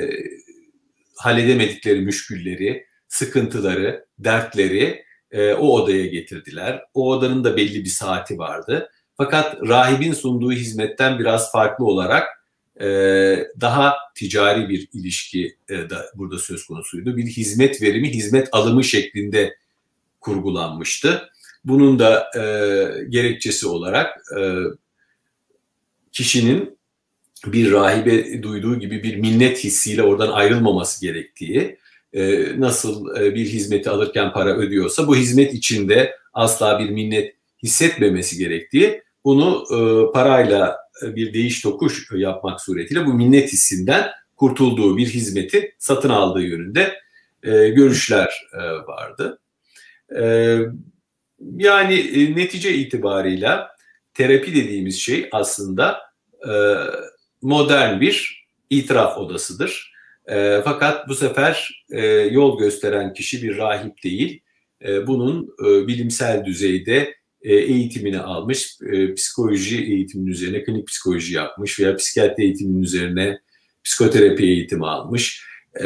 halledemedikleri 1.17 2.01
müşkülleri, 2.01 2.85
sıkıntıları, 3.07 4.05
dertleri 4.23 5.03
e, 5.31 5.53
o 5.53 5.67
odaya 5.67 6.05
getirdiler. 6.05 6.83
O 6.93 7.11
odanın 7.11 7.43
da 7.43 7.57
belli 7.57 7.83
bir 7.83 7.89
saati 7.89 8.37
vardı 8.37 8.89
fakat 9.17 9.57
rahibin 9.67 10.13
sunduğu 10.13 10.51
hizmetten 10.51 11.19
biraz 11.19 11.51
farklı 11.51 11.85
olarak 11.85 12.27
e, 12.81 12.87
daha 13.61 13.95
ticari 14.15 14.69
bir 14.69 14.89
ilişki 14.93 15.57
e, 15.69 15.89
da 15.89 16.05
burada 16.15 16.39
söz 16.39 16.65
konusuydu. 16.65 17.17
Bir 17.17 17.25
hizmet 17.25 17.81
verimi, 17.81 18.09
hizmet 18.09 18.49
alımı 18.51 18.83
şeklinde 18.83 19.57
kurgulanmıştı. 20.21 21.29
Bunun 21.65 21.99
da 21.99 22.31
e, 22.35 22.41
gerekçesi 23.09 23.67
olarak 23.67 24.17
e, 24.39 24.41
kişinin 26.11 26.77
bir 27.45 27.71
rahibe 27.71 28.43
duyduğu 28.43 28.79
gibi 28.79 29.03
bir 29.03 29.15
minnet 29.15 29.63
hissiyle 29.63 30.03
oradan 30.03 30.31
ayrılmaması 30.31 31.01
gerektiği, 31.01 31.77
e, 32.13 32.45
nasıl 32.59 33.15
e, 33.17 33.35
bir 33.35 33.45
hizmeti 33.45 33.89
alırken 33.89 34.33
para 34.33 34.55
ödüyorsa 34.55 35.07
bu 35.07 35.15
hizmet 35.15 35.53
içinde 35.53 36.15
asla 36.33 36.79
bir 36.79 36.89
minnet 36.89 37.35
hissetmemesi 37.63 38.37
gerektiği, 38.37 39.03
bunu 39.23 39.63
e, 39.71 39.77
parayla 40.13 40.77
bir 41.03 41.33
değiş 41.33 41.61
tokuş 41.61 42.07
yapmak 42.15 42.61
suretiyle 42.61 43.05
bu 43.05 43.13
minnet 43.13 43.53
hissinden 43.53 44.09
kurtulduğu 44.35 44.97
bir 44.97 45.07
hizmeti 45.07 45.75
satın 45.79 46.09
aldığı 46.09 46.41
yönünde 46.41 46.93
e, 47.43 47.69
görüşler 47.69 48.47
e, 48.53 48.57
vardı. 48.61 49.39
E, 50.15 50.57
yani 51.57 51.93
e, 51.93 52.35
netice 52.35 52.73
itibarıyla 52.73 53.75
terapi 54.13 54.55
dediğimiz 54.55 54.99
şey 54.99 55.29
aslında 55.31 56.01
e, 56.49 56.53
modern 57.41 58.01
bir 58.01 58.45
itiraf 58.69 59.17
odasıdır. 59.17 59.92
E, 60.27 60.61
fakat 60.63 61.09
bu 61.09 61.15
sefer 61.15 61.85
e, 61.91 62.05
yol 62.07 62.59
gösteren 62.59 63.13
kişi 63.13 63.43
bir 63.43 63.57
rahip 63.57 64.03
değil. 64.03 64.41
E, 64.85 65.07
bunun 65.07 65.55
e, 65.65 65.87
bilimsel 65.87 66.45
düzeyde 66.45 67.15
e, 67.41 67.55
eğitimini 67.55 68.19
almış, 68.19 68.77
e, 68.93 69.13
psikoloji 69.13 69.83
eğitiminin 69.83 70.31
üzerine 70.31 70.63
klinik 70.63 70.87
psikoloji 70.87 71.33
yapmış 71.33 71.79
veya 71.79 71.95
psikiyatri 71.95 72.43
eğitiminin 72.43 72.83
üzerine 72.83 73.39
psikoterapi 73.83 74.43
eğitimi 74.43 74.87
almış 74.87 75.45
e, 75.83 75.85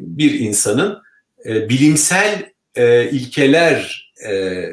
bir 0.00 0.40
insanın 0.40 0.98
e, 1.46 1.68
bilimsel 1.68 2.50
e, 2.74 3.10
ilkeler 3.10 4.12
e, 4.28 4.64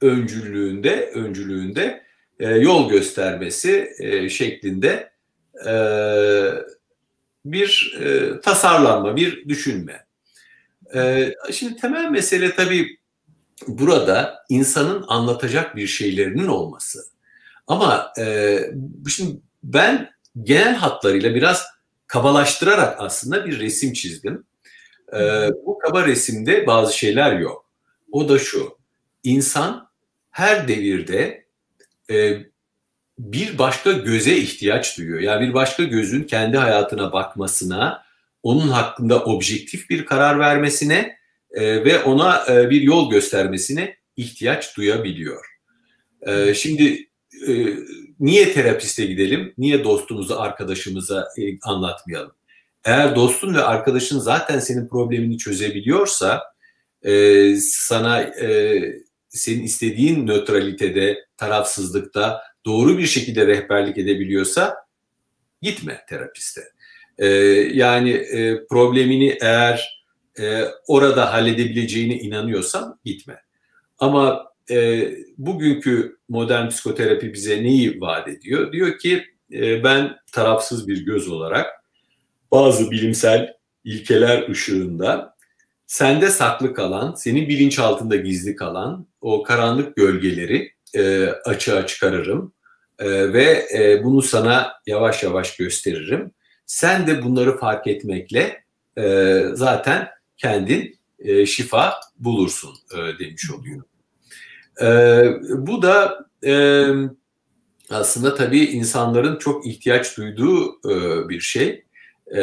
öncülüğünde 0.00 1.10
öncülüğünde 1.14 2.02
e, 2.40 2.48
yol 2.48 2.90
göstermesi 2.90 3.90
e, 3.98 4.28
şeklinde 4.28 5.10
e, 5.66 5.72
bir 7.44 7.98
e, 8.00 8.40
tasarlanma, 8.40 9.16
bir 9.16 9.48
düşünme. 9.48 10.06
E, 10.94 11.34
şimdi 11.52 11.76
temel 11.76 12.10
mesele 12.10 12.54
tabii 12.54 12.98
burada 13.68 14.44
insanın 14.48 15.04
anlatacak 15.08 15.76
bir 15.76 15.86
şeylerinin 15.86 16.46
olması. 16.46 17.04
Ama 17.66 18.12
e, 18.18 18.58
şimdi 19.08 19.40
ben 19.62 20.10
genel 20.42 20.74
hatlarıyla 20.74 21.34
biraz 21.34 21.66
kabalaştırarak 22.06 23.00
aslında 23.00 23.46
bir 23.46 23.60
resim 23.60 23.92
çizdim. 23.92 24.44
E, 25.12 25.50
bu 25.66 25.78
kaba 25.78 26.06
resimde 26.06 26.66
bazı 26.66 26.98
şeyler 26.98 27.38
yok. 27.38 27.70
O 28.12 28.28
da 28.28 28.38
şu, 28.38 28.78
insan 29.24 29.90
her 30.30 30.68
devirde 30.68 31.46
e, 32.10 32.38
bir 33.20 33.58
başka 33.58 33.92
göze 33.92 34.36
ihtiyaç 34.36 34.98
duyuyor. 34.98 35.20
Yani 35.20 35.48
bir 35.48 35.54
başka 35.54 35.84
gözün 35.84 36.22
kendi 36.22 36.56
hayatına 36.56 37.12
bakmasına, 37.12 38.02
onun 38.42 38.68
hakkında 38.68 39.24
objektif 39.24 39.90
bir 39.90 40.06
karar 40.06 40.38
vermesine 40.38 41.16
e, 41.50 41.84
ve 41.84 42.02
ona 42.02 42.44
e, 42.48 42.70
bir 42.70 42.82
yol 42.82 43.10
göstermesine 43.10 43.96
ihtiyaç 44.16 44.76
duyabiliyor. 44.76 45.46
E, 46.22 46.54
şimdi 46.54 47.08
e, 47.48 47.66
niye 48.20 48.52
terapiste 48.52 49.04
gidelim, 49.04 49.54
niye 49.58 49.84
dostumuza, 49.84 50.38
arkadaşımıza 50.38 51.28
e, 51.38 51.58
anlatmayalım? 51.62 52.32
Eğer 52.84 53.16
dostun 53.16 53.54
ve 53.54 53.62
arkadaşın 53.62 54.18
zaten 54.18 54.58
senin 54.58 54.88
problemini 54.88 55.38
çözebiliyorsa, 55.38 56.42
e, 57.02 57.54
sana 57.60 58.22
e, 58.22 58.82
senin 59.28 59.62
istediğin 59.62 60.26
nötralitede, 60.26 61.24
tarafsızlıkta 61.36 62.49
doğru 62.64 62.98
bir 62.98 63.06
şekilde 63.06 63.46
rehberlik 63.46 63.98
edebiliyorsa 63.98 64.76
gitme 65.62 66.04
terapiste. 66.08 66.60
E, 67.18 67.26
yani 67.74 68.10
e, 68.10 68.66
problemini 68.66 69.38
eğer 69.40 70.04
e, 70.40 70.64
orada 70.86 71.32
halledebileceğine 71.32 72.14
inanıyorsan 72.14 73.00
gitme. 73.04 73.42
Ama 73.98 74.50
e, 74.70 75.10
bugünkü 75.38 76.16
modern 76.28 76.68
psikoterapi 76.68 77.32
bize 77.32 77.62
neyi 77.62 78.00
vaat 78.00 78.28
ediyor? 78.28 78.72
Diyor 78.72 78.98
ki 78.98 79.24
e, 79.52 79.84
ben 79.84 80.16
tarafsız 80.32 80.88
bir 80.88 81.04
göz 81.04 81.28
olarak 81.28 81.66
bazı 82.52 82.90
bilimsel 82.90 83.54
ilkeler 83.84 84.48
ışığında 84.48 85.36
sende 85.86 86.30
saklı 86.30 86.74
kalan, 86.74 87.14
senin 87.14 87.48
bilinç 87.48 87.78
altında 87.78 88.16
gizli 88.16 88.56
kalan 88.56 89.06
o 89.20 89.42
karanlık 89.42 89.96
gölgeleri 89.96 90.72
e, 90.94 91.26
açığa 91.26 91.86
çıkarırım 91.86 92.52
e, 93.00 93.32
ve 93.32 93.66
e, 93.74 94.04
bunu 94.04 94.22
sana 94.22 94.72
yavaş 94.86 95.22
yavaş 95.22 95.56
gösteririm. 95.56 96.30
Sen 96.66 97.06
de 97.06 97.22
bunları 97.22 97.58
fark 97.58 97.86
etmekle 97.86 98.64
e, 98.98 99.42
zaten 99.52 100.08
kendin 100.36 100.98
e, 101.18 101.46
şifa 101.46 101.94
bulursun 102.18 102.74
e, 102.94 103.18
demiş 103.18 103.50
oluyor. 103.50 103.82
E, 104.82 104.86
bu 105.66 105.82
da 105.82 106.26
e, 106.46 106.84
aslında 107.90 108.34
tabii 108.34 108.64
insanların 108.64 109.38
çok 109.38 109.66
ihtiyaç 109.66 110.16
duyduğu 110.16 110.68
e, 110.90 111.28
bir 111.28 111.40
şey. 111.40 111.84
E, 112.26 112.42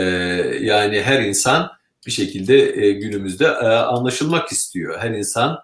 yani 0.62 1.02
her 1.02 1.22
insan 1.22 1.72
bir 2.08 2.12
şekilde 2.12 2.86
e, 2.86 2.91
günümüzde 2.91 3.46
e, 3.46 3.67
anlaşılmak 3.67 4.52
istiyor. 4.52 5.00
Her 5.00 5.12
insan 5.12 5.60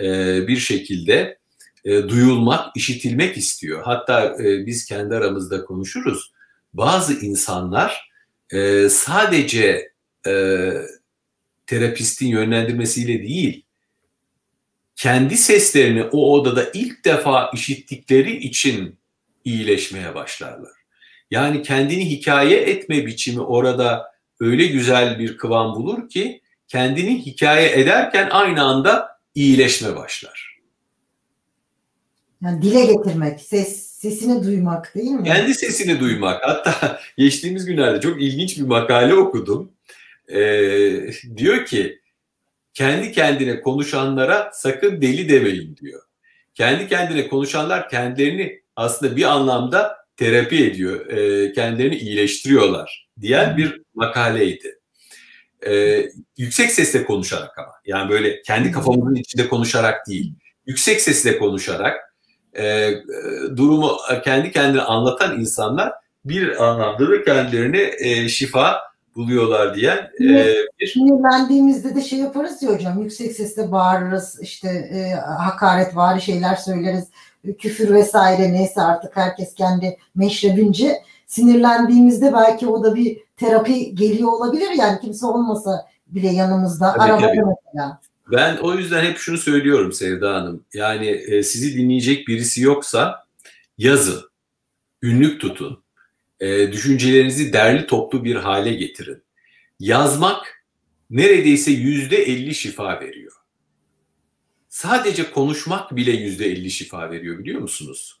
e, 0.00 0.06
bir 0.48 0.56
şekilde 0.56 1.37
e, 1.88 2.08
duyulmak, 2.08 2.76
işitilmek 2.76 3.36
istiyor. 3.36 3.82
Hatta 3.84 4.36
e, 4.42 4.66
biz 4.66 4.84
kendi 4.84 5.14
aramızda 5.14 5.64
konuşuruz. 5.64 6.32
Bazı 6.72 7.26
insanlar 7.26 8.10
e, 8.52 8.88
sadece 8.88 9.92
terapistin 11.66 12.26
yönlendirmesiyle 12.26 13.22
değil, 13.22 13.64
kendi 14.96 15.36
seslerini 15.36 16.02
o 16.02 16.32
odada 16.32 16.70
ilk 16.74 17.04
defa 17.04 17.50
işittikleri 17.54 18.36
için 18.36 18.98
iyileşmeye 19.44 20.14
başlarlar. 20.14 20.72
Yani 21.30 21.62
kendini 21.62 22.10
hikaye 22.10 22.56
etme 22.60 23.06
biçimi 23.06 23.40
orada 23.40 24.12
öyle 24.40 24.66
güzel 24.66 25.18
bir 25.18 25.36
kıvam 25.36 25.74
bulur 25.74 26.08
ki 26.08 26.42
kendini 26.68 27.26
hikaye 27.26 27.70
ederken 27.70 28.28
aynı 28.30 28.62
anda 28.62 29.08
iyileşme 29.34 29.96
başlar. 29.96 30.47
Yani 32.42 32.62
dile 32.62 32.86
getirmek, 32.86 33.40
ses 33.40 33.86
sesini 33.86 34.44
duymak 34.44 34.94
değil 34.94 35.10
mi? 35.10 35.24
Kendi 35.24 35.54
sesini 35.54 36.00
duymak. 36.00 36.42
Hatta 36.42 37.00
geçtiğimiz 37.18 37.66
günlerde 37.66 38.00
çok 38.00 38.22
ilginç 38.22 38.58
bir 38.58 38.62
makale 38.62 39.14
okudum. 39.14 39.72
Ee, 40.28 41.10
diyor 41.36 41.66
ki 41.66 42.00
kendi 42.74 43.12
kendine 43.12 43.60
konuşanlara 43.60 44.50
sakın 44.54 45.02
deli 45.02 45.28
demeyin 45.28 45.76
diyor. 45.76 46.02
Kendi 46.54 46.88
kendine 46.88 47.28
konuşanlar 47.28 47.88
kendilerini 47.88 48.62
aslında 48.76 49.16
bir 49.16 49.24
anlamda 49.24 49.96
terapi 50.16 50.64
ediyor, 50.64 51.06
e, 51.06 51.52
kendilerini 51.52 51.96
iyileştiriyorlar 51.96 53.08
diyen 53.20 53.56
bir 53.56 53.82
makaleydi. 53.94 54.78
E, 55.66 56.04
yüksek 56.36 56.70
sesle 56.70 57.04
konuşarak 57.04 57.58
ama 57.58 57.72
yani 57.84 58.10
böyle 58.10 58.42
kendi 58.42 58.72
kafamızın 58.72 59.14
içinde 59.14 59.48
konuşarak 59.48 60.08
değil, 60.08 60.34
yüksek 60.66 61.00
sesle 61.00 61.38
konuşarak 61.38 62.07
e, 62.58 62.90
durumu 63.56 63.90
kendi 64.24 64.52
kendine 64.52 64.82
anlatan 64.82 65.40
insanlar 65.40 65.92
bir 66.24 66.64
anlamda 66.64 67.10
da 67.10 67.24
kendilerini 67.24 67.90
e, 67.98 68.28
şifa 68.28 68.76
buluyorlar 69.16 69.74
diyen 69.74 69.98
e, 70.20 70.54
bir... 70.80 70.86
Sinirlendiğimizde 70.86 71.94
de 71.94 72.00
şey 72.00 72.18
yaparız 72.18 72.62
ya 72.62 72.70
hocam 72.70 73.02
yüksek 73.02 73.32
sesle 73.32 73.72
bağırırız 73.72 74.38
işte 74.42 74.68
e, 74.68 75.14
hakaret 75.14 75.96
vari 75.96 76.22
şeyler 76.22 76.56
söyleriz 76.56 77.08
küfür 77.58 77.94
vesaire 77.94 78.52
neyse 78.52 78.82
artık 78.82 79.16
herkes 79.16 79.54
kendi 79.54 79.96
meşrebince 80.14 81.02
sinirlendiğimizde 81.26 82.32
belki 82.32 82.66
o 82.66 82.84
da 82.84 82.94
bir 82.94 83.18
terapi 83.36 83.94
geliyor 83.94 84.32
olabilir 84.32 84.70
yani 84.78 85.00
kimse 85.00 85.26
olmasa 85.26 85.86
bile 86.06 86.28
yanımızda 86.28 86.92
tabii, 86.92 87.02
arabada 87.02 87.26
tabii. 87.26 87.40
mesela. 87.66 88.00
Ben 88.32 88.56
o 88.56 88.74
yüzden 88.74 89.04
hep 89.04 89.18
şunu 89.18 89.38
söylüyorum 89.38 89.92
Sevda 89.92 90.34
Hanım. 90.34 90.64
Yani 90.74 91.06
e, 91.06 91.42
sizi 91.42 91.78
dinleyecek 91.78 92.28
birisi 92.28 92.62
yoksa 92.62 93.26
yazın, 93.78 94.30
ünlük 95.02 95.40
tutun, 95.40 95.84
e, 96.40 96.72
düşüncelerinizi 96.72 97.52
derli 97.52 97.86
toplu 97.86 98.24
bir 98.24 98.36
hale 98.36 98.74
getirin. 98.74 99.22
Yazmak 99.80 100.64
neredeyse 101.10 101.70
yüzde 101.70 102.16
elli 102.16 102.54
şifa 102.54 103.00
veriyor. 103.00 103.32
Sadece 104.68 105.30
konuşmak 105.30 105.96
bile 105.96 106.10
yüzde 106.10 106.46
elli 106.46 106.70
şifa 106.70 107.10
veriyor 107.10 107.38
biliyor 107.38 107.60
musunuz? 107.60 108.20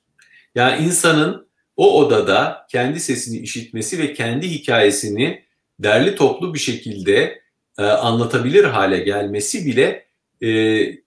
Yani 0.54 0.84
insanın 0.84 1.48
o 1.76 2.04
odada 2.04 2.66
kendi 2.70 3.00
sesini 3.00 3.38
işitmesi 3.38 3.98
ve 3.98 4.12
kendi 4.12 4.50
hikayesini 4.50 5.44
derli 5.78 6.14
toplu 6.14 6.54
bir 6.54 6.58
şekilde 6.58 7.42
e, 7.78 7.82
anlatabilir 7.82 8.64
hale 8.64 8.98
gelmesi 8.98 9.66
bile 9.66 10.06
e, 10.40 10.48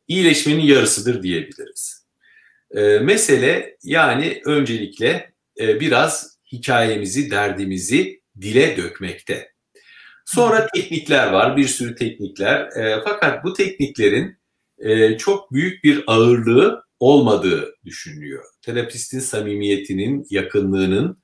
iyileşmenin 0.08 0.62
yarısıdır 0.62 1.24
diyebiliriz. 1.24 2.06
E, 2.72 2.82
mesele 2.82 3.78
yani 3.84 4.42
öncelikle 4.46 5.34
e, 5.60 5.80
biraz 5.80 6.38
hikayemizi, 6.52 7.32
derdimizi 7.32 8.22
dile 8.42 8.78
dökmekte. 8.78 9.52
Sonra 10.26 10.68
teknikler 10.76 11.32
var, 11.32 11.58
bir 11.58 11.68
sürü 11.68 11.96
teknikler. 11.96 12.62
E, 12.78 13.02
fakat 13.04 13.44
bu 13.44 13.54
tekniklerin 13.54 14.38
e, 14.80 15.18
çok 15.18 15.54
büyük 15.54 15.84
bir 15.84 16.04
ağırlığı 16.08 16.84
olmadığı 17.00 17.76
düşünülüyor. 17.86 18.44
Terapistin 18.62 19.20
samimiyetinin, 19.20 20.28
yakınlığının 20.30 21.22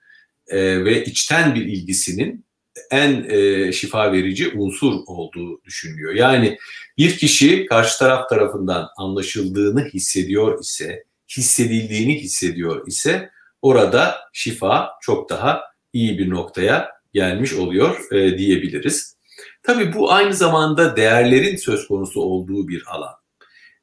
e, 0.47 0.85
ve 0.85 1.05
içten 1.05 1.55
bir 1.55 1.65
ilgisinin 1.65 2.46
en 2.91 3.25
e, 3.29 3.71
şifa 3.71 4.11
verici 4.11 4.49
unsur 4.55 4.93
olduğu 5.07 5.63
düşünülüyor. 5.63 6.13
Yani 6.13 6.57
bir 6.97 7.17
kişi 7.17 7.65
karşı 7.65 7.99
taraf 7.99 8.29
tarafından 8.29 8.87
anlaşıldığını 8.97 9.85
hissediyor 9.85 10.59
ise, 10.59 11.03
hissedildiğini 11.37 12.19
hissediyor 12.19 12.87
ise 12.87 13.29
orada 13.61 14.15
şifa 14.33 14.89
çok 15.01 15.29
daha 15.29 15.61
iyi 15.93 16.19
bir 16.19 16.29
noktaya 16.29 16.89
gelmiş 17.13 17.53
oluyor 17.53 18.11
e, 18.11 18.37
diyebiliriz. 18.37 19.17
Tabii 19.63 19.93
bu 19.93 20.11
aynı 20.11 20.33
zamanda 20.33 20.95
değerlerin 20.95 21.55
söz 21.55 21.87
konusu 21.87 22.21
olduğu 22.21 22.67
bir 22.67 22.83
alan. 22.87 23.13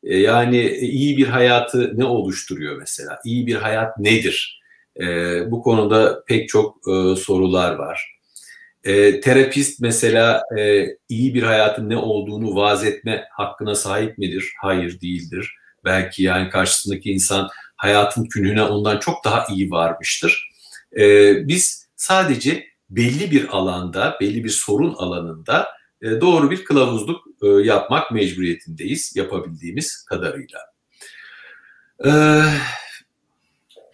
E, 0.03 0.19
yani 0.19 0.69
iyi 0.71 1.17
bir 1.17 1.27
hayatı 1.27 1.99
ne 1.99 2.05
oluşturuyor 2.05 2.77
mesela? 2.77 3.19
İyi 3.25 3.47
bir 3.47 3.55
hayat 3.55 3.99
nedir? 3.99 4.63
E, 5.01 5.07
bu 5.51 5.63
konuda 5.63 6.25
pek 6.25 6.49
çok 6.49 6.77
e, 6.77 7.17
sorular 7.17 7.75
var. 7.75 8.14
E, 8.85 9.21
terapist 9.21 9.81
mesela 9.81 10.43
e, 10.59 10.87
iyi 11.09 11.35
bir 11.35 11.43
hayatın 11.43 11.91
ne 11.91 11.97
olduğunu 11.97 12.55
vaaz 12.55 12.85
etme 12.85 13.25
hakkına 13.33 13.75
sahip 13.75 14.19
midir? 14.19 14.53
Hayır 14.61 15.01
değildir. 15.01 15.55
Belki 15.85 16.23
yani 16.23 16.51
karşısındaki 16.51 17.13
insan 17.13 17.49
hayatın 17.77 18.25
künhüne 18.25 18.63
ondan 18.63 18.99
çok 18.99 19.25
daha 19.25 19.47
iyi 19.51 19.71
varmıştır. 19.71 20.49
E, 20.97 21.35
biz 21.49 21.89
sadece 21.97 22.67
belli 22.91 23.31
bir 23.31 23.49
alanda, 23.49 24.17
belli 24.21 24.45
bir 24.45 24.51
sorun 24.51 24.95
alanında 24.95 25.69
e, 26.03 26.21
doğru 26.21 26.51
bir 26.51 26.65
kılavuzluk 26.65 27.27
e, 27.43 27.47
yapmak 27.47 28.13
mecburiyetindeyiz 28.13 29.17
yapabildiğimiz 29.17 30.05
kadarıyla. 30.05 30.59
Ee, 32.05 32.11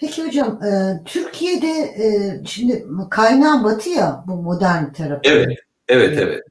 Peki 0.00 0.26
hocam, 0.26 0.60
e, 0.64 1.00
Türkiye'de 1.04 1.68
e, 1.68 2.40
şimdi 2.44 2.86
kaynağı 3.10 3.64
batı 3.64 3.90
ya 3.90 4.24
bu 4.26 4.36
modern 4.36 4.92
terapi. 4.92 5.28
Evet, 5.28 5.58
evet, 5.88 6.18
e, 6.18 6.20
evet. 6.20 6.42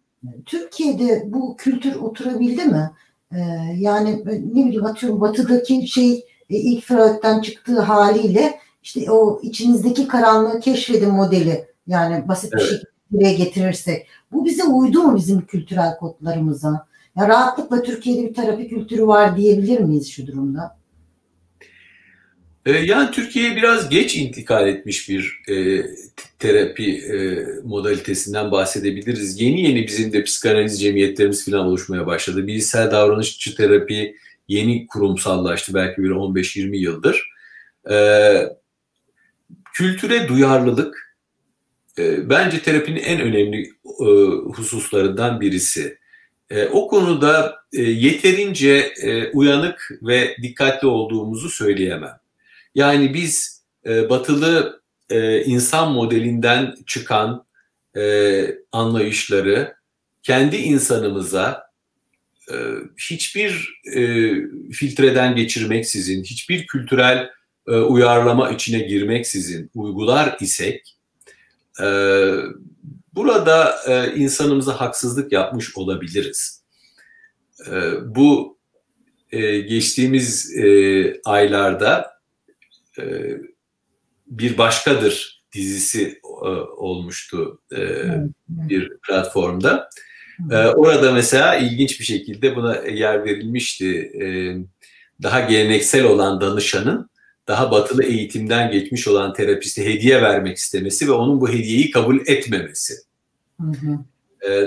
Türkiye'de 0.46 1.24
bu 1.26 1.58
kültür 1.58 1.96
oturabildi 1.96 2.66
mi? 2.66 2.92
E, 3.32 3.40
yani 3.76 4.24
ne 4.26 4.66
bileyim 4.66 4.86
atıyorum 4.86 5.22
batıdaki 5.22 5.88
şey 5.88 6.14
e, 6.50 6.56
ilk 6.56 6.84
Freud'den 6.84 7.42
çıktığı 7.42 7.80
haliyle 7.80 8.60
işte 8.84 9.12
o 9.12 9.40
içinizdeki 9.44 10.08
karanlığı 10.08 10.60
keşfedin 10.60 11.12
modeli 11.12 11.66
yani 11.88 12.28
basit 12.28 12.54
evet. 12.54 12.64
bir 12.64 13.22
şekilde 13.22 13.44
getirirsek. 13.44 14.08
Bu 14.32 14.46
bize 14.46 14.64
uydu 14.64 15.04
mu 15.04 15.16
bizim 15.16 15.42
kültürel 15.42 15.98
kodlarımıza? 15.98 16.88
Ya 17.16 17.28
rahatlıkla 17.28 17.82
Türkiye'de 17.82 18.30
bir 18.30 18.34
terapi 18.34 18.68
kültürü 18.68 19.08
var 19.08 19.38
diyebilir 19.38 19.80
miyiz 19.80 20.12
şu 20.12 20.28
durumda? 20.28 20.79
Ee, 22.70 22.72
yani 22.72 23.12
Türkiye'ye 23.12 23.56
biraz 23.56 23.90
geç 23.90 24.16
intikal 24.16 24.68
etmiş 24.68 25.10
bir 25.10 25.42
e, 25.50 25.86
terapi 26.40 26.98
e, 26.98 27.46
modalitesinden 27.64 28.52
bahsedebiliriz. 28.52 29.42
Yeni 29.42 29.62
yeni 29.62 29.88
bizim 29.88 30.14
de 30.14 30.24
psikanaliz 30.24 30.82
cemiyetlerimiz 30.82 31.46
falan 31.46 31.66
oluşmaya 31.66 32.08
başladı. 32.08 32.48
Bilişsel 32.48 32.92
davranışçı 32.92 33.56
terapi 33.56 34.16
yeni 34.48 34.88
kurumsallaştı 34.88 35.74
belki 35.74 36.04
bir 36.04 36.10
15-20 36.10 36.78
yıldır. 36.78 37.30
E, 37.92 37.98
kültüre 39.74 40.28
duyarlılık 40.28 41.18
e, 42.00 42.30
bence 42.30 42.62
terapinin 42.62 43.02
en 43.04 43.22
önemli 43.22 43.62
e, 43.86 44.06
hususlarından 44.54 45.42
birisi. 45.42 45.98
E, 46.50 46.66
o 46.66 46.88
konuda 46.88 47.56
e, 47.74 47.82
yeterince 47.82 48.92
e, 49.02 49.32
uyanık 49.32 49.90
ve 50.02 50.38
dikkatli 50.42 50.88
olduğumuzu 50.88 51.50
söyleyemem. 51.50 52.20
Yani 52.76 53.14
biz 53.14 53.64
e, 53.86 54.10
batılı 54.10 54.82
e, 55.10 55.44
insan 55.44 55.92
modelinden 55.92 56.76
çıkan 56.88 57.46
e, 57.98 58.46
anlayışları 58.72 59.76
kendi 60.24 60.56
insanımıza 60.56 61.70
e, 62.52 62.56
hiçbir 63.10 63.82
e, 63.96 64.34
filtreden 64.72 65.36
geçirmeksizin, 65.36 66.24
hiçbir 66.24 66.68
kültürel 66.68 67.30
e, 67.68 67.72
uyarlama 67.72 68.50
içine 68.50 68.80
girmeksizin 68.80 69.72
uygular 69.76 70.38
isek, 70.40 70.98
e, 71.82 71.86
burada 73.14 73.76
e, 73.88 74.16
insanımıza 74.16 74.82
haksızlık 74.82 75.32
yapmış 75.32 75.78
olabiliriz. 75.78 76.64
E, 77.68 77.72
bu 78.16 78.58
e, 79.32 79.60
geçtiğimiz 79.60 80.58
e, 80.58 81.22
aylarda 81.26 82.19
e, 83.00 83.38
bir 84.28 84.58
başkadır 84.58 85.44
dizisi 85.54 86.20
e, 86.24 86.48
olmuştu 86.78 87.62
e, 87.72 88.06
bir 88.50 88.98
platformda. 89.08 89.90
orada 90.76 91.12
mesela 91.12 91.56
ilginç 91.56 92.00
bir 92.00 92.06
şekilde 92.06 92.56
buna 92.56 92.76
yer 92.76 93.26
verilmişti. 93.26 94.12
daha 95.24 95.40
geleneksel 95.40 96.04
olan 96.04 96.42
danışanın 96.42 97.10
daha 97.48 97.72
batılı 97.72 98.04
eğitimden 98.04 98.72
geçmiş 98.72 99.08
olan 99.08 99.34
terapiste 99.34 99.86
hediye 99.86 100.22
vermek 100.22 100.58
istemesi 100.58 101.08
ve 101.08 101.12
onun 101.12 101.42
bu 101.42 101.50
hediyeyi 101.50 101.92
kabul 101.92 102.20
etmemesi. 102.28 102.94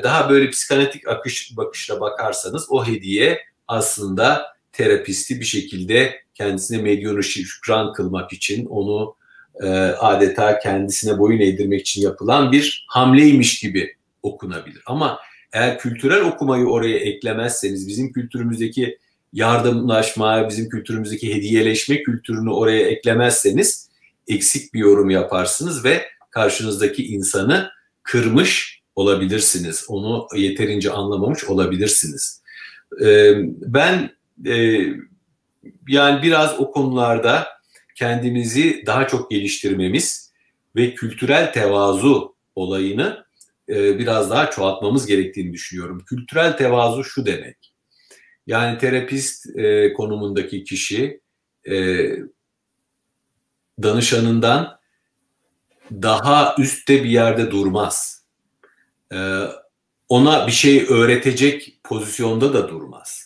daha 0.03 0.31
böyle 0.31 0.51
psikanalitik 0.51 1.09
akış 1.09 1.57
bakışla 1.57 2.01
bakarsanız 2.01 2.66
o 2.71 2.87
hediye 2.87 3.40
aslında 3.68 4.53
terapisti 4.73 5.40
bir 5.40 5.45
şekilde 5.45 6.23
kendisine 6.35 6.83
medyonu 6.83 7.23
şükran 7.23 7.92
kılmak 7.92 8.33
için 8.33 8.66
onu 8.66 9.14
e, 9.62 9.68
adeta 9.99 10.59
kendisine 10.59 11.18
boyun 11.18 11.40
eğdirmek 11.40 11.81
için 11.81 12.03
yapılan 12.03 12.53
bir 12.53 12.87
hamleymiş 12.88 13.61
gibi 13.61 13.97
okunabilir. 14.23 14.83
Ama 14.87 15.18
eğer 15.53 15.79
kültürel 15.79 16.21
okumayı 16.21 16.66
oraya 16.66 16.99
eklemezseniz 16.99 17.88
bizim 17.88 18.12
kültürümüzdeki 18.12 18.99
yardımlaşma, 19.33 20.49
bizim 20.49 20.68
kültürümüzdeki 20.68 21.35
hediyeleşme 21.35 22.03
kültürünü 22.03 22.51
oraya 22.51 22.87
eklemezseniz 22.87 23.90
eksik 24.29 24.75
bir 24.75 24.79
yorum 24.79 25.11
yaparsınız 25.11 25.85
ve 25.85 26.03
karşınızdaki 26.31 27.07
insanı 27.07 27.71
kırmış 28.03 28.83
olabilirsiniz. 28.97 29.85
Onu 29.88 30.27
yeterince 30.37 30.90
anlamamış 30.90 31.45
olabilirsiniz. 31.45 32.42
Ben 33.66 34.11
yani 35.88 36.22
biraz 36.22 36.61
o 36.61 36.70
konularda 36.70 37.48
kendimizi 37.94 38.83
daha 38.87 39.07
çok 39.07 39.31
geliştirmemiz 39.31 40.33
ve 40.77 40.94
kültürel 40.94 41.53
tevazu 41.53 42.37
olayını 42.55 43.25
e, 43.68 43.98
biraz 43.98 44.31
daha 44.31 44.51
çoğaltmamız 44.51 45.07
gerektiğini 45.07 45.53
düşünüyorum. 45.53 46.05
Kültürel 46.07 46.57
tevazu 46.57 47.05
şu 47.05 47.27
demek. 47.27 47.75
Yani 48.46 48.79
terapist 48.79 49.57
e, 49.57 49.92
konumundaki 49.92 50.64
kişi 50.64 51.20
e, 51.70 52.07
danışanından 53.83 54.79
daha 55.92 56.57
üstte 56.59 57.05
bir 57.05 57.11
yerde 57.11 57.51
durmaz. 57.51 58.27
E, 59.12 59.38
ona 60.09 60.46
bir 60.46 60.53
şey 60.53 60.87
öğretecek 60.88 61.81
pozisyonda 61.85 62.55
da 62.55 62.68
durmaz 62.68 63.22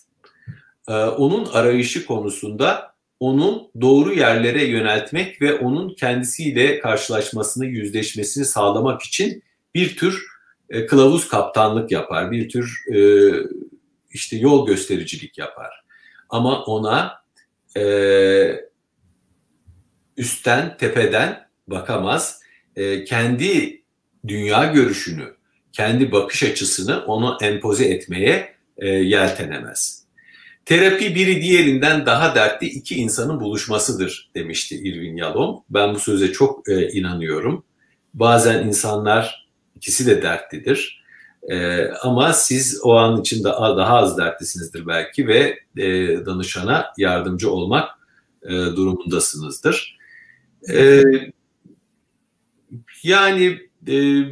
e, 0.88 0.92
onun 0.92 1.46
arayışı 1.46 2.06
konusunda 2.06 2.96
onun 3.20 3.70
doğru 3.80 4.14
yerlere 4.14 4.64
yöneltmek 4.64 5.42
ve 5.42 5.54
onun 5.54 5.94
kendisiyle 5.94 6.78
karşılaşmasını, 6.78 7.66
yüzleşmesini 7.66 8.44
sağlamak 8.44 9.02
için 9.02 9.42
bir 9.74 9.96
tür 9.96 10.26
e, 10.70 10.86
kılavuz 10.86 11.28
kaptanlık 11.28 11.90
yapar, 11.90 12.30
bir 12.30 12.48
tür 12.48 12.84
e, 12.94 13.30
işte 14.10 14.36
yol 14.36 14.66
göstericilik 14.66 15.38
yapar. 15.38 15.84
Ama 16.28 16.64
ona 16.64 17.12
e, 17.76 17.84
üstten, 20.16 20.76
tepeden 20.76 21.48
bakamaz. 21.68 22.40
Kendi 23.06 23.82
dünya 24.28 24.64
görüşünü, 24.64 25.34
kendi 25.72 26.12
bakış 26.12 26.42
açısını 26.42 27.04
onu 27.04 27.38
empoze 27.42 27.84
etmeye 27.84 28.54
yeltenemez. 28.82 30.05
Terapi 30.66 31.14
biri 31.14 31.42
diğerinden 31.42 32.06
daha 32.06 32.34
dertli 32.34 32.66
iki 32.66 32.94
insanın 32.94 33.40
buluşmasıdır 33.40 34.30
demişti 34.34 34.76
Irvin 34.76 35.16
Yalom. 35.16 35.64
Ben 35.70 35.94
bu 35.94 35.98
söze 35.98 36.32
çok 36.32 36.68
e, 36.68 36.88
inanıyorum. 36.88 37.64
Bazen 38.14 38.66
insanlar 38.66 39.48
ikisi 39.76 40.06
de 40.06 40.22
dertlidir. 40.22 41.04
E, 41.48 41.86
ama 41.88 42.32
siz 42.32 42.80
o 42.82 42.96
an 42.96 43.20
için 43.20 43.44
daha, 43.44 43.76
daha 43.76 43.96
az 43.96 44.18
dertlisinizdir 44.18 44.86
belki 44.86 45.28
ve 45.28 45.58
e, 45.76 45.86
danışana 46.26 46.86
yardımcı 46.98 47.50
olmak 47.50 47.90
e, 48.42 48.50
durumundasınızdır. 48.50 49.98
E, 50.72 51.02
yani 53.02 53.58
e, 53.88 54.22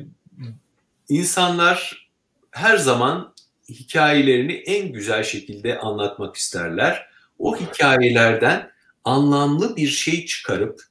insanlar 1.09 2.09
her 2.51 2.77
zaman 2.77 3.34
hikayelerini 3.68 4.53
en 4.53 4.92
güzel 4.92 5.22
şekilde 5.22 5.79
anlatmak 5.79 6.37
isterler. 6.37 7.07
O 7.38 7.57
hikayelerden 7.57 8.70
anlamlı 9.05 9.77
bir 9.77 9.88
şey 9.88 10.27
çıkarıp 10.27 10.83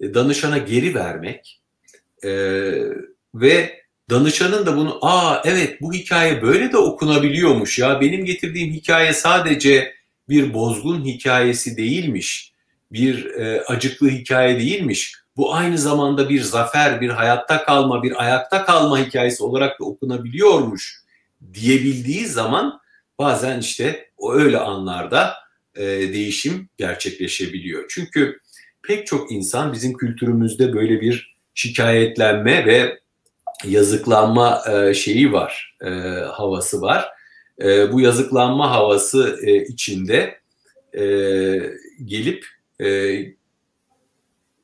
e, 0.00 0.14
danışana 0.14 0.58
geri 0.58 0.94
vermek 0.94 1.60
e, 2.24 2.30
ve 3.34 3.82
danışanın 4.10 4.66
da 4.66 4.76
bunu 4.76 4.98
aa 5.02 5.42
evet 5.44 5.80
bu 5.80 5.92
hikaye 5.92 6.42
böyle 6.42 6.72
de 6.72 6.78
okunabiliyormuş 6.78 7.78
ya 7.78 8.00
benim 8.00 8.24
getirdiğim 8.24 8.72
hikaye 8.72 9.12
sadece 9.12 9.94
bir 10.28 10.54
bozgun 10.54 11.04
hikayesi 11.04 11.76
değilmiş 11.76 12.52
bir 12.92 13.24
e, 13.24 13.62
acıklı 13.62 14.08
hikaye 14.08 14.58
değilmiş 14.58 15.14
bu 15.36 15.54
aynı 15.54 15.78
zamanda 15.78 16.28
bir 16.28 16.40
zafer 16.40 17.00
bir 17.00 17.08
hayatta 17.08 17.64
kalma 17.64 18.02
bir 18.02 18.22
ayakta 18.22 18.64
kalma 18.64 18.98
hikayesi 18.98 19.42
olarak 19.42 19.80
da 19.80 19.84
okunabiliyormuş 19.84 21.02
diyebildiği 21.54 22.26
zaman 22.26 22.80
bazen 23.18 23.60
işte 23.60 24.10
o 24.16 24.34
öyle 24.34 24.58
anlarda 24.58 25.34
e, 25.76 25.84
değişim 25.86 26.68
gerçekleşebiliyor. 26.76 27.84
Çünkü 27.88 28.40
pek 28.82 29.06
çok 29.06 29.32
insan 29.32 29.72
bizim 29.72 29.92
kültürümüzde 29.92 30.72
böyle 30.72 31.00
bir 31.00 31.36
şikayetlenme 31.54 32.66
ve 32.66 33.00
yazıklanma 33.64 34.62
e, 34.70 34.94
şeyi 34.94 35.32
var, 35.32 35.76
e, 35.84 35.88
havası 36.32 36.80
var. 36.80 37.08
E, 37.62 37.92
bu 37.92 38.00
yazıklanma 38.00 38.70
havası 38.70 39.38
e, 39.42 39.64
içinde 39.64 40.40
e, 40.98 41.02
gelip 42.04 42.46
e, 42.80 42.88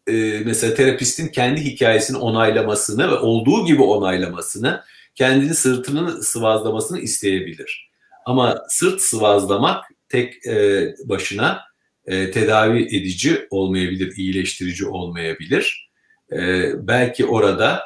e, 0.06 0.40
mesela 0.44 0.74
terapistin 0.74 1.28
kendi 1.28 1.60
hikayesini 1.60 2.16
onaylamasını 2.16 3.10
ve 3.10 3.14
olduğu 3.14 3.66
gibi 3.66 3.82
onaylamasını, 3.82 4.84
kendini 5.14 5.54
sırtının 5.54 6.20
sıvazlamasını 6.20 7.00
isteyebilir. 7.00 7.90
Ama 8.26 8.64
sırt 8.68 9.00
sıvazlamak 9.00 9.84
tek 10.08 10.46
e, 10.46 10.94
başına 11.04 11.62
e, 12.06 12.30
tedavi 12.30 12.82
edici 12.82 13.46
olmayabilir, 13.50 14.16
iyileştirici 14.16 14.86
olmayabilir. 14.86 15.90
E, 16.32 16.70
belki 16.88 17.26
orada 17.26 17.82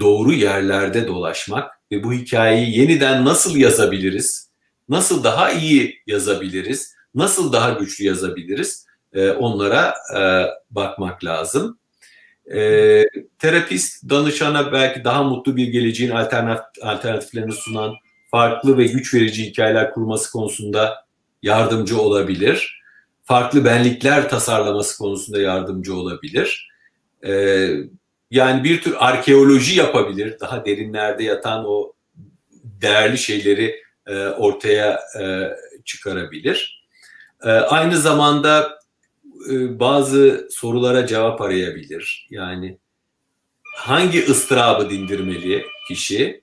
doğru 0.00 0.32
yerlerde 0.32 1.06
dolaşmak 1.06 1.70
ve 1.92 2.04
bu 2.04 2.12
hikayeyi 2.12 2.78
yeniden 2.78 3.24
nasıl 3.24 3.56
yazabiliriz, 3.56 4.50
nasıl 4.88 5.24
daha 5.24 5.50
iyi 5.50 6.02
yazabiliriz, 6.06 6.94
nasıl 7.14 7.52
daha 7.52 7.70
güçlü 7.70 8.04
yazabiliriz 8.04 8.86
e, 9.12 9.30
onlara 9.30 9.94
e, 10.16 10.20
bakmak 10.70 11.24
lazım. 11.24 11.79
E, 12.54 13.04
terapist 13.38 14.10
danışana 14.10 14.72
belki 14.72 15.04
daha 15.04 15.22
mutlu 15.22 15.56
bir 15.56 15.66
geleceğin 15.66 16.10
alternatif, 16.10 16.82
alternatiflerini 16.82 17.52
sunan 17.52 17.94
farklı 18.30 18.78
ve 18.78 18.84
güç 18.84 19.14
verici 19.14 19.46
hikayeler 19.46 19.92
kurması 19.92 20.32
konusunda 20.32 21.04
yardımcı 21.42 22.00
olabilir. 22.00 22.80
Farklı 23.24 23.64
benlikler 23.64 24.28
tasarlaması 24.28 24.98
konusunda 24.98 25.40
yardımcı 25.40 25.94
olabilir. 25.94 26.70
Ee, 27.26 27.68
yani 28.30 28.64
bir 28.64 28.82
tür 28.82 28.94
arkeoloji 28.98 29.78
yapabilir. 29.78 30.40
Daha 30.40 30.64
derinlerde 30.64 31.24
yatan 31.24 31.64
o 31.66 31.92
değerli 32.64 33.18
şeyleri 33.18 33.76
e, 34.06 34.26
ortaya 34.26 35.00
e, 35.20 35.50
çıkarabilir. 35.84 36.86
E, 37.44 37.50
aynı 37.50 37.96
zamanda 37.96 38.62
e, 38.62 38.79
bazı 39.80 40.48
sorulara 40.50 41.06
cevap 41.06 41.40
arayabilir. 41.40 42.28
Yani 42.30 42.78
hangi 43.76 44.24
ıstırabı 44.24 44.90
dindirmeli 44.90 45.64
kişi? 45.88 46.42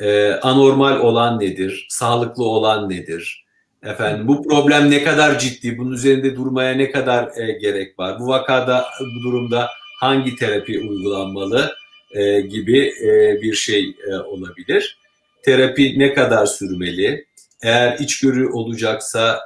E, 0.00 0.32
anormal 0.32 1.00
olan 1.00 1.40
nedir? 1.40 1.86
Sağlıklı 1.90 2.44
olan 2.44 2.90
nedir? 2.90 3.44
Efendim 3.82 4.28
bu 4.28 4.48
problem 4.48 4.90
ne 4.90 5.04
kadar 5.04 5.38
ciddi? 5.38 5.78
Bunun 5.78 5.92
üzerinde 5.92 6.36
durmaya 6.36 6.74
ne 6.74 6.90
kadar 6.90 7.30
e, 7.36 7.52
gerek 7.52 7.98
var? 7.98 8.20
Bu 8.20 8.28
vakada 8.28 8.86
bu 9.00 9.22
durumda 9.22 9.68
hangi 10.00 10.36
terapi 10.36 10.80
uygulanmalı 10.80 11.72
e, 12.14 12.40
gibi 12.40 12.92
e, 13.02 13.42
bir 13.42 13.54
şey 13.54 13.96
e, 14.10 14.14
olabilir. 14.14 14.98
Terapi 15.42 15.98
ne 15.98 16.14
kadar 16.14 16.46
sürmeli? 16.46 17.26
Eğer 17.62 17.98
içgörü 17.98 18.48
olacaksa 18.48 19.40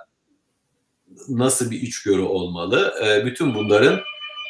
nasıl 1.29 1.71
bir 1.71 1.83
içgörü 1.83 2.23
olmalı? 2.23 2.95
E, 3.07 3.27
bütün 3.27 3.55
bunların 3.55 4.01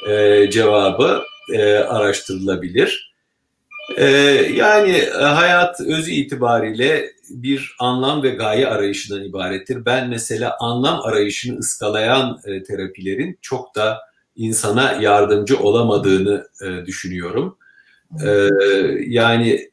e, 0.09 0.51
cevabı 0.51 1.23
e, 1.53 1.75
araştırılabilir. 1.75 3.17
E, 3.97 4.07
yani 4.55 5.03
hayat 5.11 5.81
özü 5.81 6.11
itibariyle 6.11 7.11
bir 7.31 7.77
anlam 7.79 8.23
ve 8.23 8.31
gaye 8.31 8.67
arayışından 8.67 9.25
ibarettir. 9.25 9.85
Ben 9.85 10.09
mesela 10.09 10.57
anlam 10.61 11.01
arayışını 11.03 11.59
ıskalayan 11.59 12.39
e, 12.45 12.63
terapilerin 12.63 13.39
çok 13.43 13.75
da 13.75 13.99
insana 14.37 14.93
yardımcı 14.93 15.59
olamadığını 15.59 16.49
e, 16.63 16.87
düşünüyorum. 16.87 17.59
E, 18.25 18.49
yani 19.07 19.71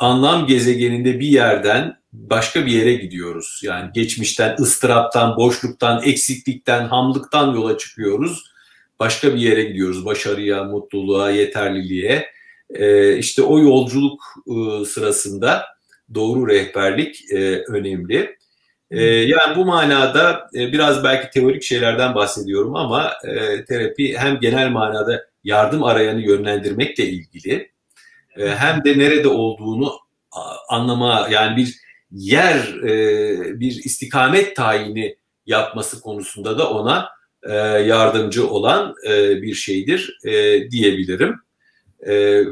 anlam 0.00 0.46
gezegeninde 0.46 1.20
bir 1.20 1.26
yerden 1.26 1.96
başka 2.12 2.66
bir 2.66 2.72
yere 2.72 2.94
gidiyoruz. 2.94 3.60
Yani 3.64 3.90
geçmişten, 3.94 4.56
ıstıraptan, 4.60 5.36
boşluktan, 5.36 6.02
eksiklikten, 6.04 6.88
hamlıktan 6.88 7.54
yola 7.54 7.78
çıkıyoruz. 7.78 8.50
Başka 9.00 9.34
bir 9.34 9.40
yere 9.40 9.62
gidiyoruz. 9.62 10.04
Başarıya, 10.04 10.64
mutluluğa, 10.64 11.30
yeterliliğe. 11.30 12.26
E, 12.70 13.16
işte 13.16 13.42
o 13.42 13.58
yolculuk 13.58 14.22
e, 14.46 14.84
sırasında 14.84 15.64
doğru 16.14 16.48
rehberlik 16.48 17.32
e, 17.32 17.62
önemli. 17.68 18.36
E, 18.90 19.04
yani 19.04 19.56
bu 19.56 19.64
manada 19.64 20.48
e, 20.54 20.72
biraz 20.72 21.04
belki 21.04 21.30
teorik 21.30 21.62
şeylerden 21.62 22.14
bahsediyorum 22.14 22.76
ama 22.76 23.12
e, 23.24 23.64
terapi 23.64 24.18
hem 24.18 24.40
genel 24.40 24.70
manada 24.70 25.26
yardım 25.44 25.82
arayanı 25.82 26.20
yönlendirmekle 26.20 27.06
ilgili 27.06 27.69
hem 28.36 28.84
de 28.84 28.98
nerede 28.98 29.28
olduğunu 29.28 29.92
anlama 30.68 31.28
yani 31.30 31.56
bir 31.56 31.80
yer 32.10 32.74
e, 32.84 33.60
bir 33.60 33.84
istikamet 33.84 34.56
tayini 34.56 35.16
yapması 35.46 36.00
konusunda 36.00 36.58
da 36.58 36.70
ona 36.70 37.08
e, 37.42 37.54
yardımcı 37.54 38.50
olan 38.50 38.94
e, 39.08 39.42
bir 39.42 39.54
şeydir 39.54 40.18
diyebilirim. 40.70 41.34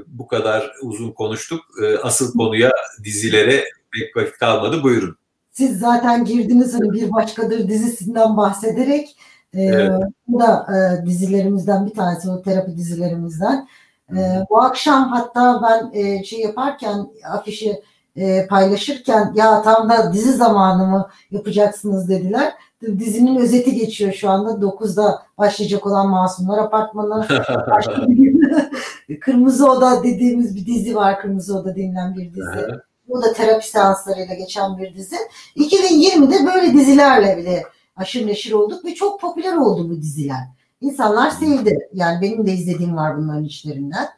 Bu 0.06 0.26
kadar 0.26 0.72
uzun 0.82 1.12
konuştuk. 1.12 1.60
Asıl 2.02 2.32
konuya 2.32 2.72
dizilere 3.04 3.64
pek 3.92 4.16
vakit 4.16 4.38
kalmadı. 4.38 4.82
Buyurun. 4.82 5.16
Siz 5.50 5.78
zaten 5.78 6.24
girdiniz 6.24 6.74
hani 6.74 6.92
bir 6.92 7.12
başkadır 7.12 7.68
dizisinden 7.68 8.36
bahsederek. 8.36 9.16
Evet. 9.54 9.92
Bu 10.26 10.40
da 10.40 10.66
dizilerimizden 11.06 11.86
bir 11.86 11.94
tanesi, 11.94 12.30
o 12.30 12.42
terapi 12.42 12.76
dizilerimizden. 12.76 13.68
E, 14.16 14.47
bu 14.51 14.59
akşam 14.62 15.09
hatta 15.09 15.61
ben 15.62 16.01
e, 16.01 16.25
şey 16.25 16.40
yaparken 16.40 17.07
afişi 17.31 17.83
e, 18.16 18.47
paylaşırken 18.47 19.33
ya 19.35 19.62
tam 19.62 19.90
da 19.90 20.12
dizi 20.12 20.33
zamanı 20.33 20.87
mı 20.87 21.09
yapacaksınız 21.31 22.09
dediler. 22.09 22.53
Dizinin 22.99 23.37
özeti 23.37 23.75
geçiyor 23.75 24.12
şu 24.12 24.31
anda. 24.31 24.51
9'da 24.51 25.23
başlayacak 25.38 25.87
olan 25.87 26.09
Masumlar 26.09 26.59
Apartmanı. 26.59 27.27
Kırmızı 29.21 29.71
Oda 29.71 30.03
dediğimiz 30.03 30.57
bir 30.57 30.66
dizi 30.66 30.97
var. 30.97 31.21
Kırmızı 31.21 31.59
Oda 31.59 31.77
denilen 31.77 32.14
bir 32.14 32.35
dizi. 32.35 32.66
Bu 33.09 33.23
da 33.23 33.33
terapi 33.33 33.68
seanslarıyla 33.68 34.35
geçen 34.35 34.79
bir 34.79 34.94
dizi. 34.94 35.16
2020'de 35.57 36.47
böyle 36.47 36.73
dizilerle 36.73 37.37
bile 37.37 37.62
aşırı 37.97 38.27
neşir 38.27 38.53
olduk 38.53 38.85
ve 38.85 38.94
çok 38.94 39.21
popüler 39.21 39.57
oldu 39.57 39.90
bu 39.90 39.97
diziler. 39.97 40.58
İnsanlar 40.80 41.30
sevdi. 41.30 41.88
Yani 41.92 42.22
benim 42.22 42.46
de 42.46 42.52
izlediğim 42.52 42.96
var 42.96 43.18
bunların 43.18 43.44
içlerinden. 43.44 44.08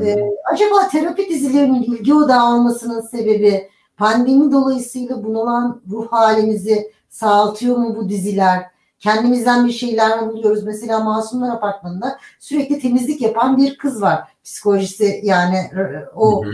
Ee, 0.00 0.30
acaba 0.52 0.88
terapi 0.92 1.28
dizilerinin 1.28 1.82
ilgi 1.82 2.14
odağı 2.14 2.40
almasının 2.40 3.00
sebebi 3.00 3.68
pandemi 3.96 4.52
dolayısıyla 4.52 5.24
bunalan 5.24 5.82
ruh 5.90 6.12
halimizi 6.12 6.92
sağaltıyor 7.08 7.76
mu 7.76 7.96
bu 7.96 8.08
diziler? 8.08 8.66
Kendimizden 8.98 9.66
bir 9.66 9.72
şeyler 9.72 10.22
mi 10.22 10.32
buluyoruz? 10.32 10.64
Mesela 10.64 11.00
Masumlar 11.00 11.50
Apartmanı'nda 11.50 12.18
sürekli 12.40 12.78
temizlik 12.78 13.20
yapan 13.20 13.56
bir 13.56 13.78
kız 13.78 14.02
var. 14.02 14.28
Psikolojisi 14.44 15.20
yani 15.24 15.56
e, 15.56 16.08
o 16.14 16.44
hı. 16.44 16.50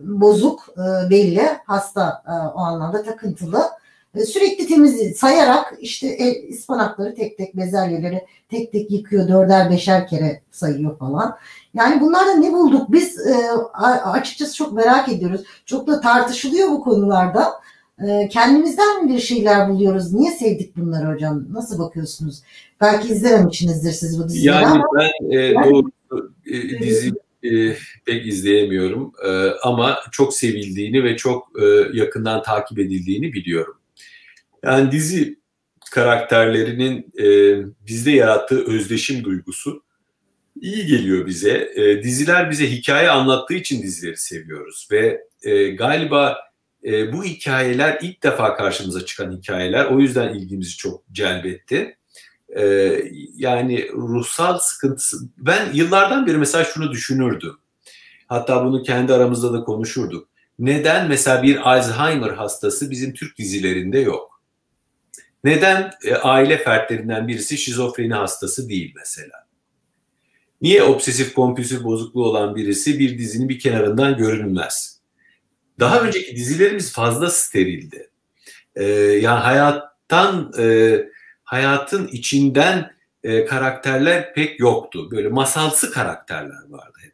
bozuk 0.00 0.60
e, 0.76 1.10
belli, 1.10 1.48
hasta 1.66 2.22
e, 2.26 2.32
o 2.32 2.58
anlamda 2.58 3.02
takıntılı. 3.02 3.62
Sürekli 4.26 4.66
temiz 4.66 5.16
sayarak 5.16 5.74
işte 5.80 6.06
el, 6.06 6.48
ıspanakları 6.52 7.14
tek 7.14 7.38
tek 7.38 7.56
bezelyeleri 7.56 8.24
tek 8.48 8.72
tek 8.72 8.90
yıkıyor 8.90 9.28
dörder 9.28 9.70
beşer 9.70 10.08
kere 10.08 10.42
sayıyor 10.50 10.98
falan. 10.98 11.36
Yani 11.74 12.00
bunlarda 12.00 12.34
ne 12.34 12.52
bulduk? 12.52 12.92
Biz 12.92 13.26
e, 13.26 13.34
açıkçası 14.04 14.56
çok 14.56 14.72
merak 14.72 15.08
ediyoruz. 15.08 15.40
Çok 15.66 15.86
da 15.86 16.00
tartışılıyor 16.00 16.68
bu 16.68 16.80
konularda. 16.80 17.52
E, 18.08 18.28
kendimizden 18.28 19.04
mi 19.04 19.14
bir 19.14 19.18
şeyler 19.18 19.68
buluyoruz? 19.68 20.12
Niye 20.12 20.32
sevdik 20.32 20.76
bunları 20.76 21.14
hocam? 21.14 21.44
Nasıl 21.50 21.78
bakıyorsunuz? 21.78 22.42
Belki 22.80 23.08
izlememişsinizdir 23.08 23.92
siz 23.92 24.22
bu 24.22 24.28
dizileri 24.28 24.46
yani 24.46 24.66
ama. 24.66 24.84
Ben 24.98 25.38
e, 25.38 25.54
doğru 25.54 25.90
e, 26.46 26.80
dizi 26.80 27.12
e, 27.42 27.76
pek 28.04 28.26
izleyemiyorum 28.26 29.12
e, 29.26 29.50
ama 29.62 29.98
çok 30.12 30.34
sevildiğini 30.34 31.04
ve 31.04 31.16
çok 31.16 31.48
e, 31.62 31.64
yakından 31.98 32.42
takip 32.42 32.78
edildiğini 32.78 33.32
biliyorum. 33.32 33.76
Yani 34.64 34.92
dizi 34.92 35.38
karakterlerinin 35.90 37.12
e, 37.18 37.26
bizde 37.86 38.10
yarattığı 38.10 38.64
özdeşim 38.66 39.24
duygusu 39.24 39.84
iyi 40.60 40.86
geliyor 40.86 41.26
bize. 41.26 41.72
E, 41.74 42.02
diziler 42.02 42.50
bize 42.50 42.70
hikaye 42.70 43.10
anlattığı 43.10 43.54
için 43.54 43.82
dizileri 43.82 44.16
seviyoruz 44.16 44.88
ve 44.90 45.24
e, 45.42 45.68
galiba 45.68 46.38
e, 46.84 47.12
bu 47.12 47.24
hikayeler 47.24 47.98
ilk 48.02 48.22
defa 48.22 48.56
karşımıza 48.56 49.06
çıkan 49.06 49.32
hikayeler. 49.32 49.84
O 49.84 50.00
yüzden 50.00 50.34
ilgimizi 50.34 50.76
çok 50.76 51.04
celbetti. 51.12 51.96
E, 52.56 52.64
yani 53.36 53.88
ruhsal 53.92 54.58
sıkıntısı. 54.58 55.16
Ben 55.36 55.72
yıllardan 55.72 56.26
beri 56.26 56.38
mesela 56.38 56.64
şunu 56.64 56.92
düşünürdüm. 56.92 57.54
Hatta 58.26 58.64
bunu 58.64 58.82
kendi 58.82 59.14
aramızda 59.14 59.52
da 59.52 59.64
konuşurduk. 59.64 60.28
Neden 60.58 61.08
mesela 61.08 61.42
bir 61.42 61.70
Alzheimer 61.70 62.30
hastası 62.30 62.90
bizim 62.90 63.14
Türk 63.14 63.38
dizilerinde 63.38 63.98
yok? 63.98 64.33
Neden 65.44 65.90
e, 66.04 66.14
aile 66.14 66.58
fertlerinden 66.58 67.28
birisi 67.28 67.58
şizofreni 67.58 68.14
hastası 68.14 68.68
değil 68.68 68.92
mesela? 68.96 69.46
Niye 70.60 70.82
obsesif 70.82 71.34
kompulsif 71.34 71.84
bozukluğu 71.84 72.24
olan 72.24 72.56
birisi 72.56 72.98
bir 72.98 73.18
dizinin 73.18 73.48
bir 73.48 73.58
kenarından 73.58 74.16
görünmez? 74.16 75.00
Daha 75.80 76.00
önceki 76.00 76.36
dizilerimiz 76.36 76.92
fazla 76.92 77.30
sterildi. 77.30 78.10
Ee, 78.76 78.84
yani 79.22 79.40
hayattan 79.40 80.52
e, 80.58 80.98
hayatın 81.44 82.06
içinden 82.06 82.94
e, 83.24 83.44
karakterler 83.44 84.34
pek 84.34 84.60
yoktu. 84.60 85.10
Böyle 85.10 85.28
masalsı 85.28 85.90
karakterler 85.90 86.68
vardı 86.68 86.98
hep. 87.02 87.12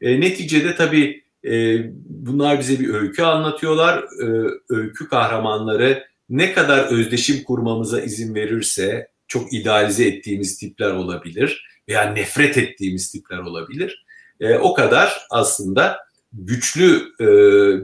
E, 0.00 0.20
neticede 0.20 0.74
tabii 0.74 1.24
e, 1.44 1.78
bunlar 2.04 2.58
bize 2.58 2.80
bir 2.80 2.94
öykü 2.94 3.22
anlatıyorlar. 3.22 3.98
E, 3.98 4.50
öykü 4.68 5.08
kahramanları 5.08 6.11
ne 6.32 6.52
kadar 6.52 6.92
özdeşim 6.92 7.44
kurmamıza 7.44 8.00
izin 8.00 8.34
verirse 8.34 9.08
çok 9.28 9.52
idealize 9.52 10.06
ettiğimiz 10.06 10.58
tipler 10.58 10.90
olabilir 10.90 11.66
veya 11.88 12.12
nefret 12.12 12.58
ettiğimiz 12.58 13.10
tipler 13.10 13.38
olabilir. 13.38 14.06
E, 14.40 14.54
o 14.54 14.74
kadar 14.74 15.26
aslında 15.30 15.98
güçlü 16.32 17.12
e, 17.20 17.26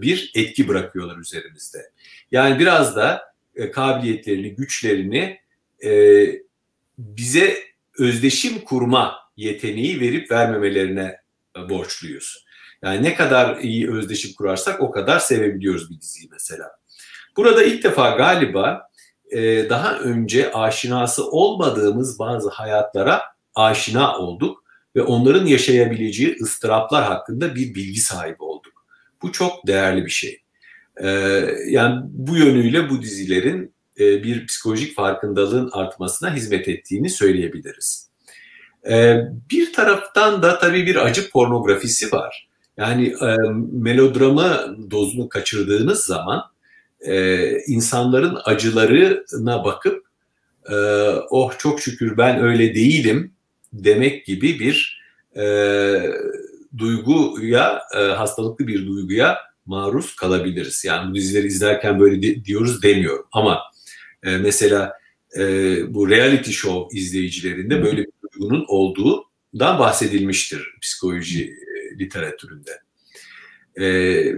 bir 0.03 0.33
etki 0.35 0.69
bırakıyorlar 0.69 1.17
üzerimizde. 1.17 1.79
Yani 2.31 2.59
biraz 2.59 2.97
da 2.97 3.23
e, 3.57 3.71
kabiliyetlerini, 3.71 4.55
güçlerini 4.55 5.39
e, 5.85 6.25
bize 6.99 7.59
özdeşim 7.99 8.61
kurma 8.61 9.15
yeteneği 9.37 10.01
verip 10.01 10.31
vermemelerine 10.31 11.17
e, 11.57 11.69
borçluyuz. 11.69 12.47
Yani 12.83 13.03
ne 13.03 13.15
kadar 13.15 13.59
iyi 13.59 13.91
özdeşim 13.91 14.31
kurarsak 14.39 14.81
o 14.81 14.91
kadar 14.91 15.19
sevebiliyoruz 15.19 15.91
bir 15.91 16.01
diziyi 16.01 16.29
mesela. 16.33 16.71
Burada 17.38 17.62
ilk 17.62 17.85
defa 17.85 18.11
galiba 18.11 18.88
e, 19.31 19.70
daha 19.70 19.98
önce 19.98 20.53
aşinası 20.53 21.31
olmadığımız 21.31 22.18
bazı 22.18 22.51
hayatlara 22.51 23.22
aşina 23.55 24.18
olduk 24.18 24.64
ve 24.96 25.03
onların 25.03 25.46
yaşayabileceği 25.46 26.37
ıstıraplar 26.42 27.05
hakkında 27.05 27.55
bir 27.55 27.74
bilgi 27.74 28.01
sahibi 28.01 28.42
olduk. 28.42 28.72
Bu 29.22 29.33
çok 29.33 29.66
değerli 29.66 30.05
bir 30.05 30.11
şey. 30.11 30.42
Ee, 31.03 31.09
yani 31.66 32.01
bu 32.05 32.37
yönüyle 32.37 32.90
bu 32.90 33.03
dizilerin 33.03 33.74
e, 34.01 34.22
bir 34.22 34.46
psikolojik 34.46 34.96
farkındalığın 34.96 35.70
artmasına 35.72 36.35
hizmet 36.35 36.68
ettiğini 36.68 37.11
söyleyebiliriz. 37.11 38.11
Ee, 38.90 39.20
bir 39.51 39.72
taraftan 39.72 40.42
da 40.42 40.59
tabii 40.59 40.87
bir 40.87 40.96
acı 40.96 41.31
pornografisi 41.31 42.12
var. 42.12 42.48
Yani 42.77 43.07
e, 43.07 43.37
melodramı 43.72 44.77
dozunu 44.90 45.29
kaçırdığınız 45.29 46.05
zaman 46.05 46.42
e, 47.01 47.51
insanların 47.67 48.39
acılarına 48.45 49.65
bakıp 49.65 50.07
e, 50.71 50.75
oh 51.31 51.59
çok 51.59 51.81
şükür 51.81 52.17
ben 52.17 52.43
öyle 52.43 52.75
değilim 52.75 53.33
demek 53.73 54.27
gibi 54.27 54.61
bir 54.61 55.03
e, 55.37 55.45
duyguya, 56.79 57.83
e, 57.97 57.99
hastalıklı 57.99 58.67
bir 58.67 58.87
duyguya 58.87 59.39
maruz 59.67 60.17
kalabiliriz. 60.17 60.85
Yani 60.85 61.11
bu 61.11 61.15
dizileri 61.15 61.47
izlerken 61.47 62.01
böyle 62.01 62.23
de, 62.23 62.45
diyoruz 62.45 62.83
demiyorum. 62.83 63.27
Ama 63.33 63.61
e, 64.23 64.37
mesela 64.37 64.93
e, 65.39 65.45
bu 65.95 66.11
reality 66.11 66.51
show 66.51 66.99
izleyicilerinde 66.99 67.83
böyle 67.83 68.05
bir 68.05 68.13
duygunun 68.23 68.65
olduğundan 68.69 69.79
bahsedilmiştir 69.79 70.75
psikoloji 70.81 71.45
e, 71.45 71.99
literatüründe. 71.99 72.81
E, 73.81 73.85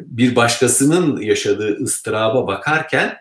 bir 0.06 0.36
başkasının 0.36 1.20
yaşadığı 1.20 1.78
ıstıraba 1.82 2.46
bakarken 2.46 3.16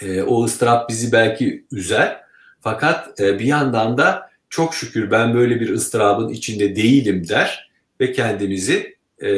e, 0.00 0.22
o 0.22 0.44
ıstırap 0.44 0.88
bizi 0.88 1.12
belki 1.12 1.64
üzer. 1.72 2.20
Fakat 2.60 3.20
e, 3.20 3.38
bir 3.38 3.44
yandan 3.44 3.98
da 3.98 4.30
çok 4.50 4.74
şükür 4.74 5.10
ben 5.10 5.34
böyle 5.34 5.60
bir 5.60 5.68
ıstırabın 5.68 6.28
içinde 6.28 6.76
değilim 6.76 7.28
der 7.28 7.70
ve 8.00 8.12
kendimizi 8.12 8.96
e, 9.22 9.28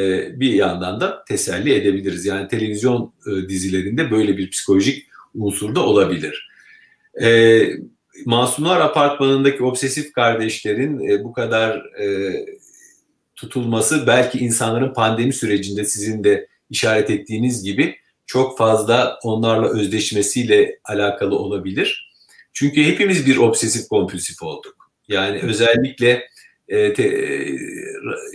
bir 0.40 0.52
yandan 0.52 1.00
da 1.00 1.24
teselli 1.24 1.74
edebiliriz. 1.74 2.26
Yani 2.26 2.48
televizyon 2.48 3.12
e, 3.26 3.48
dizilerinde 3.48 4.10
böyle 4.10 4.36
bir 4.36 4.50
psikolojik 4.50 5.06
unsur 5.34 5.74
da 5.74 5.80
olabilir. 5.86 6.48
E, 7.22 7.60
Masumlar 8.24 8.80
Apartmanı'ndaki 8.80 9.64
obsesif 9.64 10.12
kardeşlerin 10.12 11.08
e, 11.08 11.24
bu 11.24 11.32
kadar 11.32 11.76
e, 12.00 12.36
tutulması 13.44 14.06
belki 14.06 14.38
insanların 14.38 14.92
pandemi 14.92 15.32
sürecinde 15.32 15.84
sizin 15.84 16.24
de 16.24 16.48
işaret 16.70 17.10
ettiğiniz 17.10 17.62
gibi 17.64 17.96
çok 18.26 18.58
fazla 18.58 19.18
onlarla 19.22 19.68
özdeşmesiyle 19.68 20.78
alakalı 20.84 21.38
olabilir. 21.38 22.12
Çünkü 22.52 22.84
hepimiz 22.84 23.26
bir 23.26 23.36
obsesif 23.36 23.88
kompulsif 23.88 24.42
olduk. 24.42 24.90
Yani 25.08 25.40
özellikle 25.42 26.28
e, 26.68 26.92
te, 26.92 27.02
e, 27.02 27.58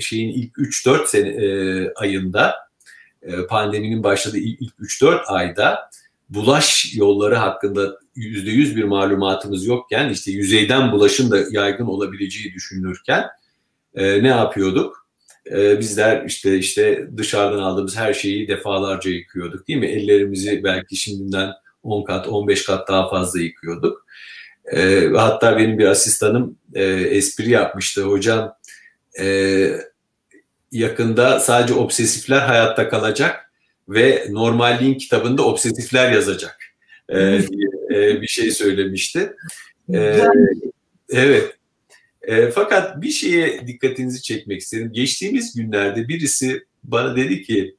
şeyin 0.02 0.34
ilk 0.34 0.58
3-4 0.58 1.08
sene 1.08 1.30
e, 1.30 1.94
ayında 1.94 2.56
e, 3.22 3.48
pandeminin 3.48 4.04
başladığı 4.04 4.38
ilk, 4.38 4.62
ilk 4.62 4.74
3-4 4.74 5.26
ayda 5.26 5.90
bulaş 6.30 6.96
yolları 6.96 7.36
hakkında 7.36 8.00
%100 8.16 8.76
bir 8.76 8.84
malumatımız 8.84 9.66
yokken 9.66 10.10
işte 10.10 10.32
yüzeyden 10.32 10.92
bulaşın 10.92 11.32
da 11.32 11.40
yaygın 11.52 11.86
olabileceği 11.86 12.54
düşünülürken 12.54 13.26
e, 13.96 14.24
ne 14.24 14.28
yapıyorduk? 14.28 14.99
E, 15.52 15.80
bizler 15.80 16.26
işte 16.26 16.58
işte 16.58 17.08
dışarıdan 17.18 17.64
aldığımız 17.64 17.98
her 17.98 18.14
şeyi 18.14 18.48
defalarca 18.48 19.12
yıkıyorduk 19.12 19.68
değil 19.68 19.80
mi? 19.80 19.88
Ellerimizi 19.88 20.64
belki 20.64 20.96
şimdiden 20.96 21.52
10 21.84 22.04
kat 22.04 22.28
15 22.28 22.66
kat 22.66 22.88
daha 22.88 23.10
fazla 23.10 23.40
yıkıyorduk. 23.40 24.06
E, 24.74 25.10
hatta 25.16 25.58
benim 25.58 25.80
bir 25.80 25.86
asistanım 25.86 26.58
e, 26.76 26.84
espri 26.86 27.50
yapmıştı. 27.50 28.04
Hocam 28.04 28.56
e, 29.20 29.70
yakında 30.72 31.40
sadece 31.40 31.74
obsesifler 31.74 32.40
hayatta 32.40 32.90
kalacak 32.90 33.52
ve 33.90 34.28
normalliğin 34.30 34.98
kitabında 34.98 35.44
obsesifler 35.44 36.12
yazacak 36.12 36.58
e, 37.10 37.18
diye 37.18 37.70
e, 37.92 38.22
bir 38.22 38.28
şey 38.28 38.52
söylemişti. 38.52 39.34
E, 39.94 40.24
evet. 41.10 41.59
E, 42.22 42.52
fakat 42.52 43.02
bir 43.02 43.10
şeye 43.10 43.68
dikkatinizi 43.68 44.22
çekmek 44.22 44.62
istedim. 44.62 44.92
Geçtiğimiz 44.94 45.56
günlerde 45.56 46.08
birisi 46.08 46.64
bana 46.84 47.16
dedi 47.16 47.42
ki, 47.42 47.76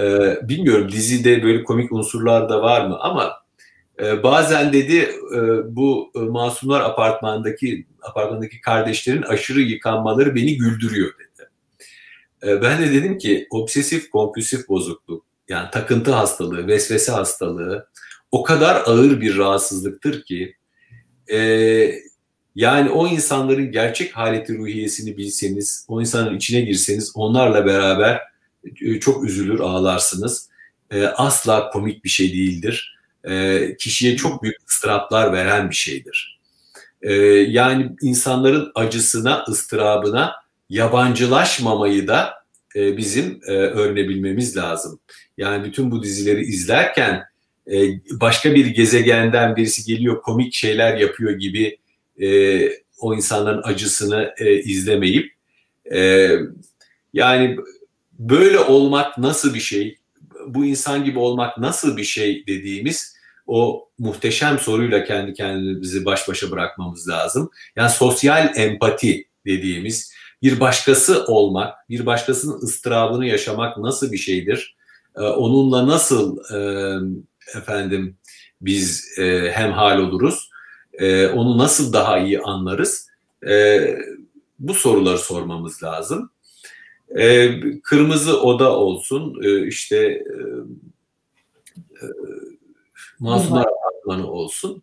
e, 0.00 0.36
bilmiyorum 0.48 0.92
dizide 0.92 1.42
böyle 1.42 1.64
komik 1.64 1.92
unsurlar 1.92 2.48
da 2.48 2.62
var 2.62 2.86
mı 2.86 2.98
ama 3.00 3.42
ee, 4.00 4.22
bazen 4.22 4.72
dedi 4.72 4.96
e, 5.34 5.38
bu 5.76 6.12
e, 6.16 6.18
masumlar 6.18 6.80
apartmandaki 6.80 7.86
apartmandaki 8.02 8.60
kardeşlerin 8.60 9.22
aşırı 9.22 9.60
yıkanmaları 9.60 10.34
beni 10.34 10.56
güldürüyor 10.56 11.12
dedi. 11.18 11.48
Ee, 12.42 12.62
ben 12.62 12.82
de 12.82 12.92
dedim 12.92 13.18
ki 13.18 13.46
obsesif 13.50 14.10
kompulsif 14.10 14.68
bozukluk 14.68 15.24
yani 15.48 15.70
takıntı 15.70 16.12
hastalığı, 16.12 16.66
vesvese 16.66 17.12
hastalığı 17.12 17.88
o 18.32 18.42
kadar 18.42 18.82
ağır 18.86 19.20
bir 19.20 19.38
rahatsızlıktır 19.38 20.22
ki 20.24 20.56
e, 21.32 21.38
yani 22.54 22.90
o 22.90 23.08
insanların 23.08 23.72
gerçek 23.72 24.16
haleti 24.16 24.58
ruhiyesini 24.58 25.16
bilseniz, 25.16 25.86
o 25.88 26.00
insanın 26.00 26.36
içine 26.36 26.60
girseniz 26.60 27.12
onlarla 27.14 27.66
beraber 27.66 28.20
çok 29.00 29.24
üzülür, 29.24 29.60
ağlarsınız. 29.60 30.48
Asla 31.16 31.70
komik 31.70 32.04
bir 32.04 32.08
şey 32.08 32.32
değildir 32.32 32.92
e, 33.24 33.76
kişiye 33.78 34.16
çok 34.16 34.42
büyük 34.42 34.56
ıstıraplar 34.70 35.32
veren 35.32 35.70
bir 35.70 35.74
şeydir. 35.74 36.40
E, 37.02 37.12
yani 37.48 37.90
insanların 38.02 38.72
acısına, 38.74 39.44
ıstırabına 39.48 40.32
yabancılaşmamayı 40.70 42.08
da 42.08 42.34
e, 42.76 42.96
bizim 42.96 43.40
e, 43.46 43.52
öğrenebilmemiz 43.52 44.56
lazım. 44.56 45.00
Yani 45.38 45.64
bütün 45.64 45.90
bu 45.90 46.02
dizileri 46.02 46.42
izlerken 46.42 47.22
e, 47.72 47.76
başka 48.10 48.54
bir 48.54 48.66
gezegenden 48.66 49.56
birisi 49.56 49.84
geliyor 49.84 50.22
komik 50.22 50.54
şeyler 50.54 50.96
yapıyor 50.96 51.32
gibi 51.32 51.78
e, 52.20 52.68
o 52.98 53.14
insanların 53.14 53.62
acısını 53.64 54.34
e, 54.38 54.54
izlemeyip 54.54 55.32
e, 55.92 56.30
yani 57.12 57.56
böyle 58.12 58.58
olmak 58.58 59.18
nasıl 59.18 59.54
bir 59.54 59.60
şey 59.60 59.98
bu 60.46 60.64
insan 60.64 61.04
gibi 61.04 61.18
olmak 61.18 61.58
nasıl 61.58 61.96
bir 61.96 62.04
şey 62.04 62.46
dediğimiz 62.46 63.16
o 63.46 63.88
muhteşem 63.98 64.58
soruyla 64.58 65.04
kendi 65.04 65.34
kendimizi 65.34 66.04
baş 66.04 66.28
başa 66.28 66.50
bırakmamız 66.50 67.08
lazım. 67.08 67.50
Yani 67.76 67.90
sosyal 67.90 68.52
empati 68.56 69.28
dediğimiz 69.46 70.12
bir 70.42 70.60
başkası 70.60 71.24
olmak, 71.24 71.88
bir 71.90 72.06
başkasının 72.06 72.60
ıstırabını 72.62 73.26
yaşamak 73.26 73.78
nasıl 73.78 74.12
bir 74.12 74.18
şeydir? 74.18 74.76
Ee, 75.16 75.20
onunla 75.20 75.86
nasıl 75.86 76.38
e, 76.54 76.58
efendim 77.58 78.16
biz 78.60 79.18
e, 79.18 79.52
hemhal 79.52 79.98
oluruz? 79.98 80.50
E, 80.92 81.26
onu 81.26 81.58
nasıl 81.58 81.92
daha 81.92 82.18
iyi 82.18 82.40
anlarız? 82.40 83.08
E, 83.48 83.86
bu 84.58 84.74
soruları 84.74 85.18
sormamız 85.18 85.82
lazım. 85.82 86.30
E, 87.18 87.50
kırmızı 87.80 88.42
oda 88.42 88.76
olsun, 88.76 89.42
e, 89.42 89.66
işte 89.66 89.96
e, 89.96 90.34
e, 92.02 92.06
Masumlar 93.18 93.66
Apartmanı 93.66 94.30
olsun. 94.30 94.82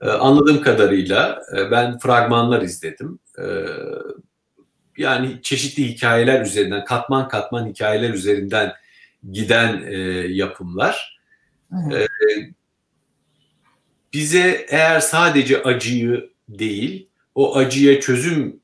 E, 0.00 0.08
anladığım 0.08 0.62
kadarıyla 0.62 1.42
e, 1.56 1.70
ben 1.70 1.98
fragmanlar 1.98 2.62
izledim. 2.62 3.18
E, 3.38 3.44
yani 4.96 5.38
çeşitli 5.42 5.88
hikayeler 5.88 6.44
üzerinden, 6.44 6.84
katman 6.84 7.28
katman 7.28 7.68
hikayeler 7.68 8.10
üzerinden 8.10 8.72
giden 9.32 9.82
e, 9.86 9.96
yapımlar. 10.28 11.20
Evet. 11.92 12.08
E, 12.08 12.57
bize 14.12 14.66
eğer 14.68 15.00
sadece 15.00 15.62
acıyı 15.62 16.30
değil, 16.48 17.08
o 17.34 17.56
acıya 17.56 18.00
çözüm 18.00 18.60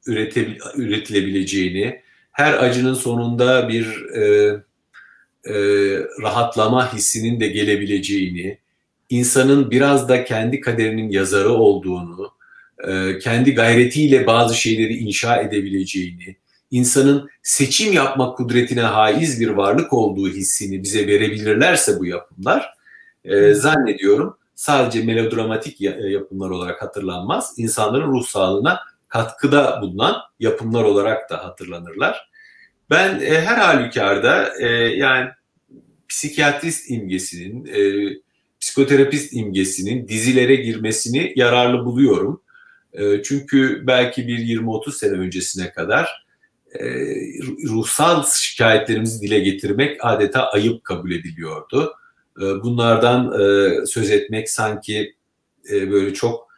üretilebileceğini, 0.76 2.00
her 2.32 2.52
acının 2.54 2.94
sonunda 2.94 3.68
bir 3.68 4.04
e, 4.16 4.22
e, 5.44 5.54
rahatlama 6.22 6.92
hissinin 6.92 7.40
de 7.40 7.48
gelebileceğini, 7.48 8.58
insanın 9.10 9.70
biraz 9.70 10.08
da 10.08 10.24
kendi 10.24 10.60
kaderinin 10.60 11.10
yazarı 11.10 11.50
olduğunu, 11.50 12.30
e, 12.88 13.18
kendi 13.18 13.54
gayretiyle 13.54 14.26
bazı 14.26 14.54
şeyleri 14.54 14.96
inşa 14.96 15.36
edebileceğini, 15.36 16.36
insanın 16.70 17.28
seçim 17.42 17.92
yapma 17.92 18.32
kudretine 18.32 18.82
haiz 18.82 19.40
bir 19.40 19.48
varlık 19.48 19.92
olduğu 19.92 20.28
hissini 20.28 20.82
bize 20.82 21.06
verebilirlerse 21.06 21.98
bu 21.98 22.06
yapımlar, 22.06 22.74
e, 23.24 23.54
zannediyorum 23.54 24.36
sadece 24.54 25.02
melodramatik 25.02 25.80
yapımlar 25.80 26.50
olarak 26.50 26.82
hatırlanmaz, 26.82 27.54
insanların 27.56 28.12
ruh 28.12 28.26
sağlığına 28.26 28.80
katkıda 29.08 29.82
bulunan 29.82 30.16
yapımlar 30.40 30.84
olarak 30.84 31.30
da 31.30 31.44
hatırlanırlar. 31.44 32.30
Ben 32.90 33.20
e, 33.20 33.40
her 33.40 33.56
halükarda 33.56 34.52
e, 34.60 34.66
yani 34.96 35.30
psikiyatrist 36.08 36.90
imgesinin, 36.90 37.66
e, 37.66 38.12
psikoterapist 38.60 39.32
imgesinin 39.32 40.08
dizilere 40.08 40.56
girmesini 40.56 41.32
yararlı 41.36 41.84
buluyorum. 41.84 42.42
E, 42.92 43.22
çünkü 43.22 43.86
belki 43.86 44.28
bir 44.28 44.38
20-30 44.38 44.92
sene 44.92 45.12
öncesine 45.12 45.72
kadar 45.72 46.26
e, 46.80 46.84
ruhsal 47.68 48.24
şikayetlerimizi 48.26 49.22
dile 49.22 49.38
getirmek 49.38 50.04
adeta 50.04 50.50
ayıp 50.50 50.84
kabul 50.84 51.10
ediliyordu. 51.10 51.94
E, 52.40 52.62
bunlardan 52.62 53.40
e, 53.40 53.86
söz 53.86 54.10
etmek 54.10 54.50
sanki 54.50 55.14
e, 55.70 55.90
böyle 55.90 56.14
çok 56.14 56.48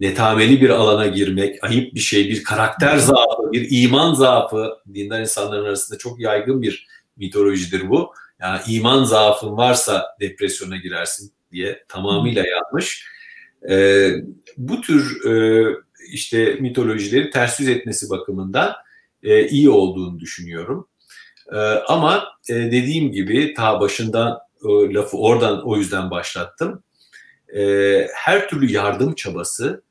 netameli 0.00 0.60
bir 0.60 0.70
alana 0.70 1.06
girmek, 1.06 1.64
ayıp 1.64 1.94
bir 1.94 2.00
şey, 2.00 2.28
bir 2.28 2.44
karakter 2.44 2.96
zaafı, 2.96 3.52
bir 3.52 3.68
iman 3.70 4.14
zaafı 4.14 4.70
dindar 4.94 5.20
insanların 5.20 5.64
arasında 5.64 5.98
çok 5.98 6.20
yaygın 6.20 6.62
bir 6.62 6.86
mitolojidir 7.16 7.88
bu. 7.88 8.12
Yani 8.40 8.60
iman 8.68 9.04
zaafın 9.04 9.56
varsa 9.56 10.06
depresyona 10.20 10.76
girersin 10.76 11.32
diye 11.52 11.84
tamamıyla 11.88 12.44
yanlış. 12.46 13.06
E, 13.70 14.10
bu 14.56 14.80
tür 14.80 15.26
e, 15.26 15.64
işte 16.12 16.56
mitolojileri 16.60 17.30
ters 17.30 17.60
yüz 17.60 17.68
etmesi 17.68 18.10
bakımından 18.10 18.72
e, 19.22 19.48
iyi 19.48 19.70
olduğunu 19.70 20.18
düşünüyorum. 20.18 20.88
E, 21.52 21.56
ama 21.88 22.24
e, 22.48 22.54
dediğim 22.54 23.12
gibi 23.12 23.54
ta 23.54 23.80
başından 23.80 24.38
lafı 24.68 25.16
oradan 25.16 25.62
o 25.66 25.76
yüzden 25.76 26.10
başlattım. 26.10 26.82
E, 27.56 27.62
her 28.14 28.48
türlü 28.48 28.72
yardım 28.72 29.14
çabası 29.14 29.82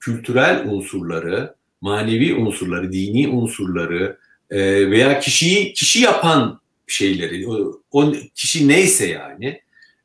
kültürel 0.00 0.66
unsurları, 0.68 1.54
manevi 1.80 2.34
unsurları, 2.34 2.92
dini 2.92 3.28
unsurları 3.28 4.18
e, 4.50 4.90
veya 4.90 5.20
kişiyi 5.20 5.72
kişi 5.72 6.00
yapan 6.00 6.60
şeyleri, 6.86 7.48
o, 7.48 7.80
o 7.90 8.12
kişi 8.34 8.68
neyse 8.68 9.06
yani 9.06 9.60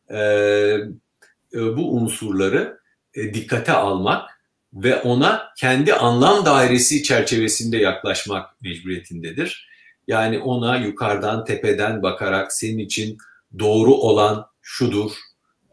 e, 0.10 0.20
e, 1.54 1.78
bu 1.78 1.96
unsurları 1.96 2.80
e, 3.14 3.34
dikkate 3.34 3.72
almak 3.72 4.30
ve 4.74 4.96
ona 4.96 5.50
kendi 5.58 5.94
anlam 5.94 6.46
dairesi 6.46 7.04
çerçevesinde 7.04 7.78
yaklaşmak 7.78 8.62
mecburiyetindedir. 8.62 9.70
Yani 10.08 10.40
ona 10.40 10.78
yukarıdan 10.78 11.46
tepeden 11.46 12.04
bakarak 12.04 12.54
senin 12.54 12.78
için 12.78 13.18
doğru 13.60 13.94
olan 13.94 14.46
şudur 14.62 15.12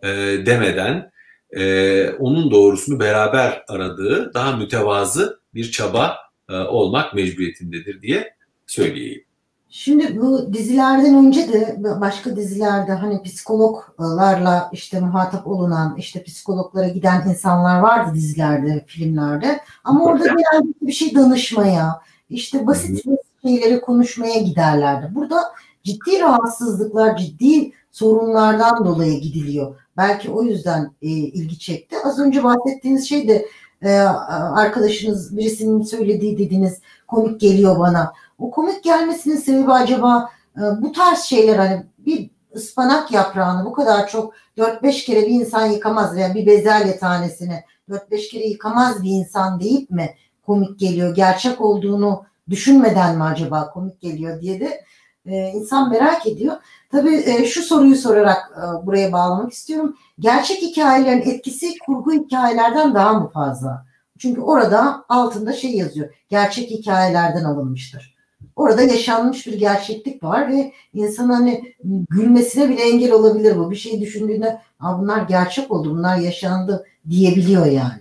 e, 0.02 0.08
demeden 0.46 1.10
e, 1.50 2.10
onun 2.10 2.50
doğrusunu 2.50 3.00
beraber 3.00 3.64
aradığı 3.68 4.34
daha 4.34 4.56
mütevazı 4.56 5.40
bir 5.54 5.70
çaba 5.70 6.16
e, 6.48 6.54
olmak 6.54 7.14
mecburiyetindedir 7.14 8.02
diye 8.02 8.34
söyleyeyim. 8.66 9.22
Şimdi 9.70 10.20
bu 10.20 10.52
dizilerden 10.52 11.26
önce 11.26 11.52
de 11.52 11.76
başka 12.00 12.36
dizilerde 12.36 12.92
hani 12.92 13.22
psikologlarla 13.22 14.70
işte 14.72 15.00
muhatap 15.00 15.46
olunan 15.46 15.96
işte 15.98 16.22
psikologlara 16.22 16.88
giden 16.88 17.28
insanlar 17.28 17.80
vardı 17.80 18.10
dizilerde, 18.14 18.84
filmlerde. 18.86 19.60
Ama 19.84 20.04
orada 20.04 20.26
genelde 20.26 20.72
bir 20.82 20.92
şey 20.92 21.14
danışmaya, 21.14 22.00
işte 22.30 22.66
basit 22.66 23.04
şeyleri 23.42 23.80
konuşmaya 23.80 24.38
giderlerdi. 24.38 25.14
Burada 25.14 25.42
ciddi 25.86 26.20
rahatsızlıklar, 26.20 27.16
ciddi 27.16 27.72
sorunlardan 27.92 28.84
dolayı 28.84 29.20
gidiliyor. 29.20 29.76
Belki 29.96 30.30
o 30.30 30.42
yüzden 30.42 30.92
e, 31.02 31.08
ilgi 31.08 31.58
çekti. 31.58 31.96
Az 32.04 32.18
önce 32.18 32.44
bahsettiğiniz 32.44 33.08
şey 33.08 33.28
de 33.28 33.46
e, 33.82 33.90
arkadaşınız 33.90 35.36
birisinin 35.36 35.82
söylediği 35.82 36.38
dediğiniz 36.38 36.80
komik 37.08 37.40
geliyor 37.40 37.78
bana. 37.78 38.12
O 38.38 38.50
komik 38.50 38.84
gelmesinin 38.84 39.36
sebebi 39.36 39.72
acaba 39.72 40.30
e, 40.56 40.62
bu 40.82 40.92
tarz 40.92 41.20
şeyler 41.20 41.56
hani 41.56 41.86
bir 41.98 42.30
ıspanak 42.54 43.12
yaprağını 43.12 43.64
bu 43.64 43.72
kadar 43.72 44.08
çok 44.08 44.34
4-5 44.58 45.04
kere 45.04 45.22
bir 45.22 45.40
insan 45.40 45.66
yıkamaz 45.66 46.14
veya 46.14 46.34
bir 46.34 46.46
bezelye 46.46 46.98
tanesini 46.98 47.64
4-5 47.90 48.30
kere 48.30 48.46
yıkamaz 48.46 49.02
bir 49.02 49.10
insan 49.10 49.60
deyip 49.60 49.90
mi 49.90 50.14
komik 50.46 50.78
geliyor? 50.78 51.14
Gerçek 51.14 51.60
olduğunu 51.60 52.24
düşünmeden 52.50 53.16
mi 53.16 53.22
acaba 53.22 53.70
komik 53.70 54.00
geliyor 54.00 54.40
diye 54.40 54.60
de 54.60 54.84
e, 55.26 55.50
insan 55.54 55.90
merak 55.90 56.26
ediyor. 56.26 56.56
Tabii 56.92 57.16
e, 57.26 57.44
şu 57.44 57.62
soruyu 57.62 57.96
sorarak 57.96 58.52
e, 58.56 58.86
buraya 58.86 59.12
bağlamak 59.12 59.52
istiyorum. 59.52 59.96
Gerçek 60.18 60.62
hikayelerin 60.62 61.30
etkisi 61.30 61.78
kurgu 61.86 62.12
hikayelerden 62.12 62.94
daha 62.94 63.12
mı 63.12 63.30
fazla? 63.34 63.86
Çünkü 64.18 64.40
orada 64.40 65.04
altında 65.08 65.52
şey 65.52 65.76
yazıyor. 65.76 66.14
Gerçek 66.28 66.70
hikayelerden 66.70 67.44
alınmıştır. 67.44 68.16
Orada 68.56 68.82
yaşanmış 68.82 69.46
bir 69.46 69.58
gerçeklik 69.58 70.22
var 70.22 70.52
ve 70.52 70.72
insan 70.94 71.28
hani 71.28 71.74
gülmesine 72.10 72.68
bile 72.68 72.82
engel 72.82 73.12
olabilir 73.12 73.56
bu. 73.58 73.70
Bir 73.70 73.76
şey 73.76 74.00
düşündüğünde 74.00 74.60
bunlar 74.80 75.22
gerçek 75.22 75.70
oldu, 75.70 75.90
bunlar 75.90 76.16
yaşandı 76.16 76.86
diyebiliyor 77.10 77.66
yani. 77.66 77.98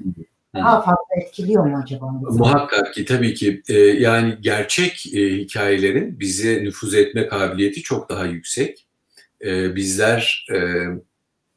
Daha 0.55 0.81
fazla 0.81 1.21
etkiliyor 1.21 1.65
mu 1.65 1.81
acaba? 1.83 2.05
Muhakkak 2.11 2.93
ki 2.93 3.05
tabii 3.05 3.33
ki 3.33 3.61
e, 3.69 3.73
yani 3.79 4.37
gerçek 4.41 5.13
e, 5.15 5.37
hikayelerin 5.37 6.19
bize 6.19 6.63
nüfuz 6.63 6.93
etme 6.93 7.27
kabiliyeti 7.27 7.81
çok 7.81 8.09
daha 8.09 8.25
yüksek. 8.25 8.87
E, 9.45 9.75
bizler 9.75 10.47
e, 10.53 10.59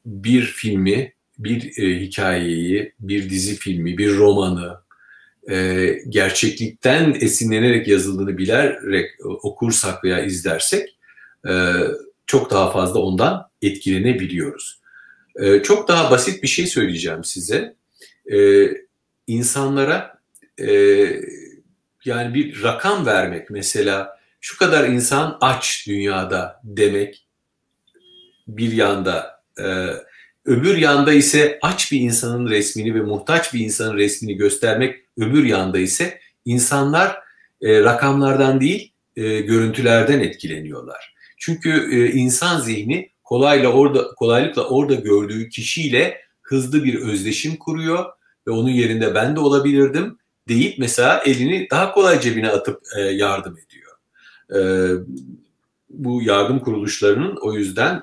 bir 0.06 0.42
filmi, 0.42 1.12
bir 1.38 1.78
e, 1.82 2.00
hikayeyi, 2.00 2.92
bir 3.00 3.30
dizi 3.30 3.56
filmi, 3.56 3.98
bir 3.98 4.16
romanı 4.16 4.80
e, 5.50 5.86
gerçeklikten 6.08 7.16
esinlenerek 7.20 7.88
yazıldığını 7.88 8.38
bilerek 8.38 9.10
okursak 9.42 10.04
veya 10.04 10.24
izlersek 10.24 10.98
e, 11.48 11.72
çok 12.26 12.50
daha 12.50 12.70
fazla 12.70 13.00
ondan 13.00 13.48
etkilenebiliyoruz. 13.62 14.80
E, 15.36 15.62
çok 15.62 15.88
daha 15.88 16.10
basit 16.10 16.42
bir 16.42 16.48
şey 16.48 16.66
söyleyeceğim 16.66 17.24
size. 17.24 17.74
E, 18.32 18.38
insanlara 19.28 20.18
e, 20.58 20.70
yani 22.04 22.34
bir 22.34 22.62
rakam 22.62 23.06
vermek 23.06 23.50
mesela 23.50 24.18
şu 24.40 24.58
kadar 24.58 24.88
insan 24.88 25.38
aç 25.40 25.84
dünyada 25.86 26.60
demek 26.64 27.26
bir 28.48 28.72
yanda 28.72 29.42
e, 29.58 29.64
öbür 30.44 30.76
yanda 30.76 31.12
ise 31.12 31.58
aç 31.62 31.92
bir 31.92 32.00
insanın 32.00 32.48
resmini 32.48 32.94
ve 32.94 33.00
muhtaç 33.00 33.54
bir 33.54 33.60
insanın 33.60 33.96
resmini 33.96 34.36
göstermek 34.36 34.96
öbür 35.16 35.44
yanda 35.44 35.78
ise 35.78 36.20
insanlar 36.44 37.18
e, 37.62 37.80
rakamlardan 37.80 38.60
değil 38.60 38.92
e, 39.16 39.40
görüntülerden 39.40 40.20
etkileniyorlar. 40.20 41.14
Çünkü 41.36 41.70
e, 41.70 42.12
insan 42.12 42.60
zihni 42.60 43.10
kolayla 43.24 43.68
orada 43.68 44.14
kolaylıkla 44.14 44.68
orada 44.68 44.94
gördüğü 44.94 45.48
kişiyle 45.48 46.20
hızlı 46.42 46.84
bir 46.84 46.94
özdeşim 46.94 47.56
kuruyor 47.56 48.04
ve 48.48 48.52
onun 48.52 48.70
yerinde 48.70 49.14
ben 49.14 49.36
de 49.36 49.40
olabilirdim 49.40 50.18
deyip 50.48 50.78
mesela 50.78 51.22
elini 51.26 51.68
daha 51.70 51.92
kolay 51.92 52.20
cebine 52.20 52.50
atıp 52.50 52.82
e, 52.96 53.00
yardım 53.00 53.58
ediyor. 53.58 53.92
E, 54.54 54.60
bu 55.90 56.22
yardım 56.22 56.58
kuruluşlarının 56.58 57.38
o 57.42 57.52
yüzden 57.52 58.02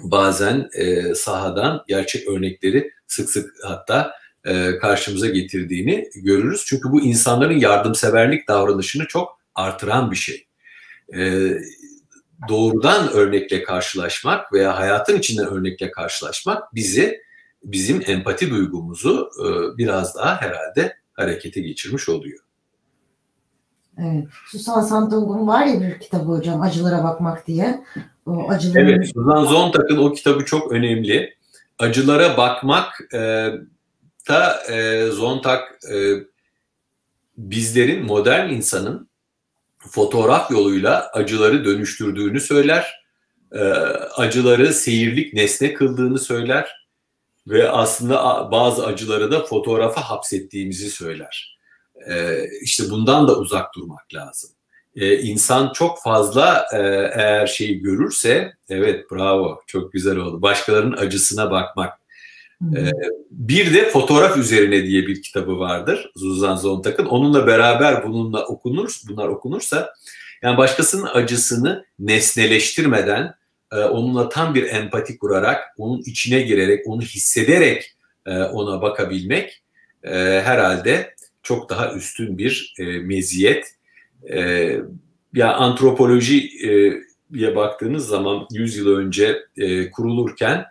bazen 0.00 0.68
e, 0.72 1.14
sahadan 1.14 1.84
gerçek 1.88 2.28
örnekleri 2.28 2.90
sık 3.06 3.30
sık 3.30 3.54
hatta 3.64 4.12
e, 4.44 4.78
karşımıza 4.78 5.26
getirdiğini 5.26 6.10
görürüz. 6.14 6.64
Çünkü 6.66 6.92
bu 6.92 7.02
insanların 7.02 7.58
yardımseverlik 7.58 8.48
davranışını 8.48 9.06
çok 9.06 9.40
artıran 9.54 10.10
bir 10.10 10.16
şey. 10.16 10.46
E, 11.14 11.50
doğrudan 12.48 13.12
örnekle 13.12 13.62
karşılaşmak 13.62 14.52
veya 14.52 14.78
hayatın 14.78 15.18
içinden 15.18 15.46
örnekle 15.46 15.90
karşılaşmak 15.90 16.74
bizi 16.74 17.23
bizim 17.64 18.02
empati 18.06 18.50
duygumuzu 18.50 19.30
e, 19.40 19.78
biraz 19.78 20.16
daha 20.16 20.40
herhalde 20.40 20.96
harekete 21.12 21.60
geçirmiş 21.60 22.08
oluyor. 22.08 22.38
Evet. 23.98 24.24
Susan 24.50 24.82
Sontag'ın 24.82 25.46
var 25.46 25.66
ya 25.66 25.80
bir 25.80 26.00
kitabı 26.00 26.24
hocam 26.24 26.62
Acılara 26.62 27.04
Bakmak 27.04 27.46
diye. 27.46 27.84
O 28.26 28.50
acıların... 28.50 28.86
Evet. 28.86 29.06
Susan 29.14 29.44
Sontag'ın 29.44 29.96
o 29.96 30.12
kitabı 30.12 30.44
çok 30.44 30.72
önemli. 30.72 31.34
Acılara 31.78 32.36
bakmak 32.36 33.14
e, 33.14 33.50
da 34.28 34.62
e, 34.72 35.06
Zontag 35.06 35.60
e, 35.92 35.96
bizlerin 37.36 38.04
modern 38.04 38.50
insanın 38.50 39.08
fotoğraf 39.78 40.50
yoluyla 40.50 41.10
acıları 41.12 41.64
dönüştürdüğünü 41.64 42.40
söyler. 42.40 43.04
E, 43.52 43.60
acıları 44.16 44.74
seyirlik 44.74 45.34
nesne 45.34 45.74
kıldığını 45.74 46.18
söyler 46.18 46.83
ve 47.46 47.70
aslında 47.70 48.48
bazı 48.52 48.86
acıları 48.86 49.30
da 49.30 49.44
fotoğrafa 49.44 50.00
hapsettiğimizi 50.00 50.90
söyler. 50.90 51.58
E, 52.08 52.44
işte 52.62 52.90
bundan 52.90 53.28
da 53.28 53.38
uzak 53.38 53.74
durmak 53.74 54.14
lazım. 54.14 54.50
E, 54.96 55.18
insan 55.18 55.72
çok 55.72 56.02
fazla 56.02 56.66
e, 56.72 56.78
eğer 57.14 57.46
şeyi 57.46 57.80
görürse, 57.80 58.52
evet 58.68 59.10
bravo 59.10 59.60
çok 59.66 59.92
güzel 59.92 60.16
oldu. 60.16 60.42
Başkalarının 60.42 60.96
acısına 60.96 61.50
bakmak. 61.50 61.98
E, 62.76 62.90
bir 63.30 63.74
de 63.74 63.90
fotoğraf 63.90 64.36
üzerine 64.36 64.84
diye 64.84 65.06
bir 65.06 65.22
kitabı 65.22 65.58
vardır 65.58 66.12
Suzan 66.16 66.56
Zontak'ın. 66.56 67.06
Onunla 67.06 67.46
beraber 67.46 68.08
bununla 68.08 68.46
okunur, 68.46 69.00
bunlar 69.08 69.28
okunursa 69.28 69.94
yani 70.42 70.58
başkasının 70.58 71.06
acısını 71.14 71.86
nesneleştirmeden 71.98 73.34
e, 73.74 73.84
onunla 73.84 74.28
tam 74.28 74.54
bir 74.54 74.72
empati 74.72 75.18
kurarak, 75.18 75.64
onun 75.78 76.02
içine 76.06 76.40
girerek, 76.40 76.86
onu 76.86 77.02
hissederek 77.02 77.94
e, 78.26 78.42
ona 78.42 78.82
bakabilmek 78.82 79.62
e, 80.02 80.10
herhalde 80.44 81.14
çok 81.42 81.70
daha 81.70 81.94
üstün 81.94 82.38
bir 82.38 82.74
meziyet. 83.02 83.66
Ya 85.34 85.54
antropolojiye 85.54 87.56
baktığınız 87.56 88.06
zaman 88.06 88.46
100 88.52 88.76
yıl 88.76 88.96
önce 88.96 89.38
kurulurken 89.92 90.64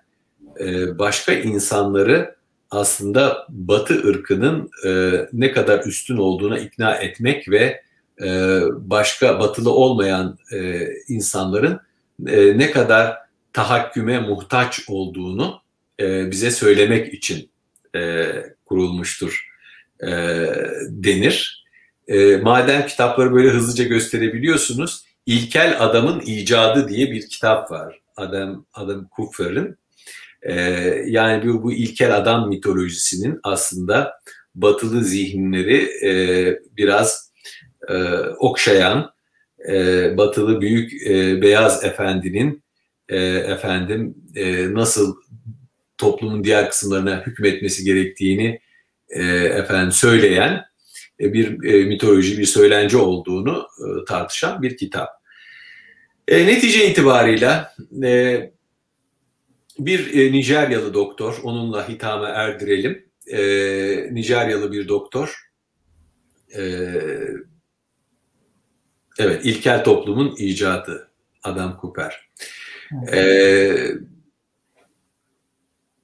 başka 0.99 1.33
insanları 1.33 2.35
aslında 2.71 3.47
Batı 3.49 4.07
ırkının 4.07 4.69
ne 5.33 5.51
kadar 5.51 5.85
üstün 5.85 6.17
olduğuna 6.17 6.59
ikna 6.59 6.95
etmek 6.95 7.49
ve 7.49 7.81
başka 8.71 9.39
batılı 9.39 9.71
olmayan 9.71 10.37
insanların 11.07 11.79
e, 12.27 12.57
ne 12.57 12.71
kadar 12.71 13.17
tahakküme 13.53 14.19
muhtaç 14.19 14.81
olduğunu 14.87 15.61
e, 15.99 16.31
bize 16.31 16.51
söylemek 16.51 17.13
için 17.13 17.49
e, 17.95 18.27
kurulmuştur 18.65 19.47
e, 20.03 20.09
denir. 20.87 21.65
E, 22.07 22.37
madem 22.37 22.85
kitapları 22.85 23.33
böyle 23.33 23.49
hızlıca 23.49 23.83
gösterebiliyorsunuz, 23.83 25.05
İlkel 25.25 25.75
Adamın 25.79 26.19
İcadı 26.25 26.89
diye 26.89 27.11
bir 27.11 27.29
kitap 27.29 27.71
var. 27.71 27.99
Adam 28.17 28.65
Adam 28.73 29.07
Kupfer'in. 29.07 29.77
E, 30.41 30.53
yani 31.05 31.47
bu, 31.47 31.63
bu 31.63 31.73
ilkel 31.73 32.17
adam 32.17 32.49
mitolojisinin 32.49 33.39
aslında 33.43 34.13
batılı 34.55 35.03
zihinleri 35.03 36.07
e, 36.07 36.11
biraz 36.77 37.31
e, 37.89 37.93
okşayan, 38.39 39.13
e, 39.69 40.17
batılı 40.17 40.61
büyük 40.61 41.07
e, 41.07 41.41
beyaz 41.41 41.83
efendinin 41.83 42.63
e, 43.09 43.17
efendim 43.25 44.15
e, 44.35 44.73
nasıl 44.73 45.15
toplumun 45.97 46.43
diğer 46.43 46.69
kısımlarına 46.69 47.23
hükmetmesi 47.25 47.83
gerektiğini 47.83 48.59
e, 49.09 49.23
efendim 49.33 49.91
söyleyen 49.91 50.65
e, 51.19 51.33
bir 51.33 51.63
e, 51.63 51.85
mitoloji, 51.85 52.37
bir 52.37 52.45
söylence 52.45 52.97
olduğunu 52.97 53.67
e, 53.79 54.05
tartışan 54.05 54.61
bir 54.61 54.77
kitap. 54.77 55.09
E, 56.27 56.47
netice 56.47 56.91
itibarıyla 56.91 57.73
e, 58.03 58.51
bir 59.79 60.19
e, 60.19 60.31
Nijeryalı 60.31 60.93
doktor, 60.93 61.39
onunla 61.43 61.89
hitama 61.89 62.27
erdirelim. 62.27 63.05
E, 63.27 63.39
Nijeryalı 64.11 64.71
bir 64.71 64.87
doktor, 64.87 65.49
e, 66.57 66.91
evet 69.19 69.45
ilkel 69.45 69.83
toplumun 69.83 70.35
icadı 70.37 71.09
Adam 71.43 71.77
Cooper. 71.81 72.29
Evet. 73.07 73.13
E, 73.13 74.13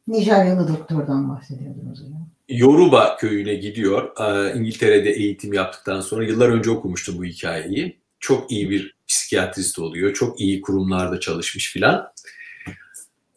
Nijeryalı 0.08 0.68
doktordan 0.68 1.30
bahsediyordunuz 1.30 2.00
hocam. 2.00 2.30
Yoruba 2.50 3.18
köyüne 3.18 3.54
gidiyor. 3.54 4.12
İngiltere'de 4.56 5.10
eğitim 5.10 5.54
yaptıktan 5.54 6.02
sonra 6.02 6.24
yıllar 6.24 6.50
önce 6.50 6.72
okumuştum 6.72 7.18
bu 7.18 7.26
hikayeyi. 7.26 8.00
Çok 8.20 8.52
iyi 8.52 8.70
bir 8.70 8.98
psikiyatrist 9.08 9.80
oluyor. 9.80 10.14
Çok 10.14 10.42
iyi 10.42 10.62
kurumlarda 10.62 11.20
çalışmış 11.20 11.74
filan. 11.74 12.14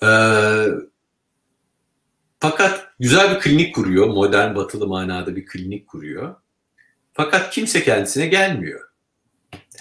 Ee, 0.03 0.67
fakat 2.41 2.89
güzel 3.01 3.35
bir 3.35 3.41
klinik 3.41 3.75
kuruyor. 3.75 4.07
Modern 4.07 4.55
batılı 4.55 4.87
manada 4.87 5.37
bir 5.37 5.47
klinik 5.47 5.89
kuruyor. 5.89 6.35
Fakat 7.13 7.51
kimse 7.51 7.83
kendisine 7.83 8.27
gelmiyor. 8.27 8.81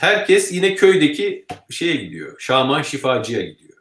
Herkes 0.02 0.52
yine 0.52 0.76
köydeki 0.76 1.46
şeye 1.70 1.96
gidiyor. 1.96 2.36
Şaman 2.40 2.82
şifacıya 2.82 3.42
gidiyor. 3.42 3.78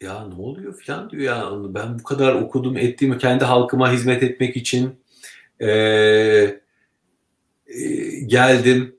Ya 0.00 0.28
ne 0.28 0.34
oluyor 0.34 0.76
filan 0.76 1.10
diyor 1.10 1.22
ya. 1.22 1.50
Ben 1.74 1.98
bu 1.98 2.02
kadar 2.02 2.34
okudum 2.34 2.76
ettiğimi 2.76 3.18
kendi 3.18 3.44
halkıma 3.44 3.92
hizmet 3.92 4.22
etmek 4.22 4.56
için 4.56 5.00
e, 5.60 5.68
e, 5.68 6.60
geldim. 8.26 8.96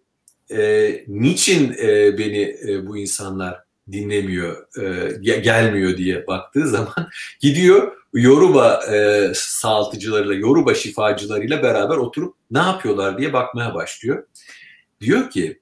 E, 0.52 1.04
niçin 1.08 1.74
e, 1.74 2.18
beni 2.18 2.56
e, 2.68 2.88
bu 2.88 2.98
insanlar 2.98 3.64
dinlemiyor, 3.92 4.78
e, 5.24 5.40
gelmiyor 5.40 5.98
diye 5.98 6.28
baktığı 6.28 6.68
zaman 6.68 7.10
gidiyor 7.40 8.03
Yoruba 8.14 8.86
e, 8.86 9.32
sağaltıcılarıyla, 9.36 10.36
Yoruba 10.36 10.76
şifacılarıyla 10.76 11.64
beraber 11.64 11.98
oturup 11.98 12.36
ne 12.52 12.60
yapıyorlar 12.60 13.18
diye 13.18 13.34
bakmaya 13.34 13.74
başlıyor. 13.74 14.28
Diyor 15.02 15.30
ki 15.30 15.62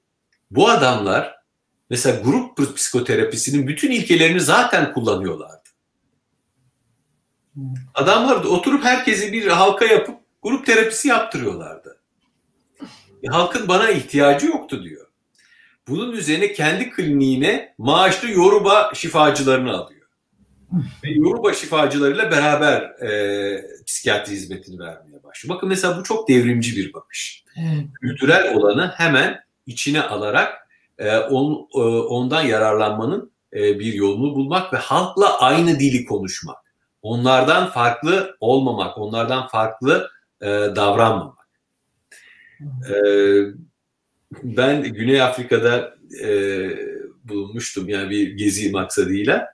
bu 0.50 0.68
adamlar 0.68 1.36
mesela 1.90 2.20
grup 2.20 2.76
psikoterapisinin 2.76 3.66
bütün 3.66 3.90
ilkelerini 3.90 4.40
zaten 4.40 4.92
kullanıyorlardı. 4.92 5.68
Adamlar 7.94 8.44
da 8.44 8.48
oturup 8.48 8.84
herkesi 8.84 9.32
bir 9.32 9.46
halka 9.46 9.84
yapıp 9.84 10.20
grup 10.42 10.66
terapisi 10.66 11.08
yaptırıyorlardı. 11.08 12.00
E, 13.22 13.28
halkın 13.28 13.68
bana 13.68 13.90
ihtiyacı 13.90 14.46
yoktu 14.46 14.84
diyor. 14.84 15.06
Bunun 15.88 16.12
üzerine 16.12 16.52
kendi 16.52 16.90
kliniğine 16.90 17.74
maaşlı 17.78 18.30
Yoruba 18.30 18.90
şifacılarını 18.94 19.72
alıyor. 19.72 19.91
Ve 21.04 21.10
Yoruba 21.10 21.52
şifacılarıyla 21.52 22.30
beraber 22.30 22.82
e, 22.82 23.64
psikiyatri 23.86 24.32
hizmetini 24.32 24.78
vermeye 24.78 25.22
başlıyor. 25.22 25.56
Bakın 25.56 25.68
mesela 25.68 25.98
bu 25.98 26.02
çok 26.02 26.28
devrimci 26.28 26.76
bir 26.76 26.92
bakış. 26.92 27.44
Evet. 27.56 27.86
Kültürel 28.00 28.54
olanı 28.54 28.92
hemen 28.96 29.40
içine 29.66 30.02
alarak 30.02 30.68
e, 30.98 31.18
on, 31.18 31.68
e, 31.74 31.78
ondan 31.98 32.42
yararlanmanın 32.42 33.32
e, 33.54 33.78
bir 33.78 33.92
yolunu 33.92 34.34
bulmak 34.34 34.72
ve 34.72 34.76
halkla 34.76 35.40
aynı 35.40 35.80
dili 35.80 36.04
konuşmak. 36.04 36.56
Onlardan 37.02 37.70
farklı 37.70 38.36
olmamak, 38.40 38.98
onlardan 38.98 39.48
farklı 39.48 40.10
e, 40.40 40.46
davranmamak. 40.48 41.48
E, 42.60 42.94
ben 44.42 44.82
Güney 44.82 45.22
Afrika'da 45.22 45.94
e, 46.22 46.28
bulunmuştum 47.24 47.88
yani 47.88 48.10
bir 48.10 48.30
gezi 48.30 48.70
maksadıyla. 48.70 49.51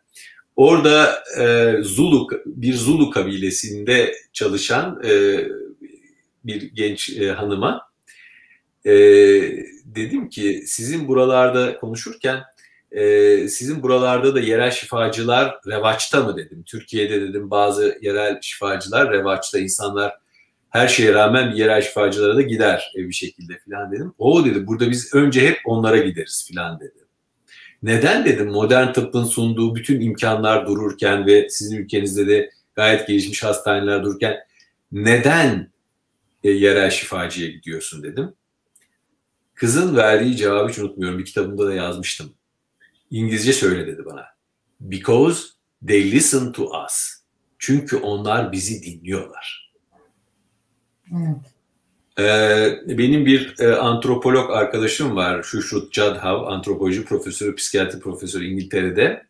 Orada 0.59 1.25
e, 1.41 1.77
Zulu 1.83 2.29
bir 2.47 2.75
Zulu 2.75 3.11
kabilesinde 3.11 4.15
çalışan 4.33 5.03
e, 5.05 5.45
bir 6.45 6.63
genç 6.63 7.11
e, 7.11 7.33
hanıma 7.33 7.89
e, 8.85 8.93
dedim 9.85 10.29
ki 10.29 10.63
sizin 10.67 11.09
buralarda 11.09 11.79
konuşurken 11.79 12.43
e, 12.91 13.49
sizin 13.49 13.83
buralarda 13.83 14.35
da 14.35 14.41
yerel 14.41 14.71
şifacılar 14.71 15.57
revaçta 15.67 16.23
mı 16.23 16.37
dedim. 16.37 16.63
Türkiye'de 16.67 17.21
dedim 17.21 17.51
bazı 17.51 17.99
yerel 18.03 18.39
şifacılar 18.43 19.13
revaçta 19.13 19.59
insanlar 19.59 20.15
her 20.71 20.89
şeye 20.89 21.15
rağmen 21.15 21.51
yerel 21.51 21.83
şifacılara 21.83 22.37
da 22.37 22.43
gider 22.43 22.93
bir 22.97 23.13
şekilde 23.13 23.59
filan 23.59 23.93
dedim. 23.93 24.15
O 24.19 24.45
dedi 24.45 24.67
burada 24.67 24.91
biz 24.91 25.15
önce 25.15 25.49
hep 25.49 25.59
onlara 25.65 25.99
gideriz 25.99 26.45
filan 26.49 26.81
dedi. 26.81 26.98
Neden 27.83 28.25
dedim 28.25 28.51
modern 28.51 28.93
tıbbın 28.93 29.25
sunduğu 29.25 29.75
bütün 29.75 30.01
imkanlar 30.01 30.67
dururken 30.67 31.27
ve 31.27 31.49
sizin 31.49 31.77
ülkenizde 31.77 32.27
de 32.27 32.51
gayet 32.75 33.07
gelişmiş 33.09 33.45
hastaneler 33.45 34.05
dururken 34.05 34.37
neden 34.93 35.71
e, 36.45 36.51
yerel 36.51 36.91
şifacıya 36.91 37.49
gidiyorsun 37.51 38.03
dedim. 38.03 38.35
Kızın 39.55 39.97
verdiği 39.97 40.37
cevabı 40.37 40.69
hiç 40.69 40.79
unutmuyorum. 40.79 41.19
Bir 41.19 41.25
kitabımda 41.25 41.67
da 41.67 41.75
yazmıştım. 41.75 42.35
İngilizce 43.11 43.53
söyle 43.53 43.87
dedi 43.87 44.05
bana. 44.05 44.25
Because 44.81 45.43
they 45.87 46.13
listen 46.13 46.53
to 46.53 46.85
us. 46.85 47.15
Çünkü 47.59 47.97
onlar 47.97 48.53
bizi 48.53 48.83
dinliyorlar. 48.83 49.73
Evet. 51.13 51.58
Ee, 52.19 52.81
benim 52.87 53.27
bir 53.27 53.55
e, 53.61 53.77
antropolog 53.77 54.51
arkadaşım 54.51 55.17
var. 55.17 55.43
Şuşrut 55.43 55.93
Cadhav, 55.93 56.47
antropoloji 56.47 57.05
profesörü, 57.05 57.55
psikiyatri 57.55 58.01
profesörü 58.01 58.45
İngiltere'de. 58.45 59.27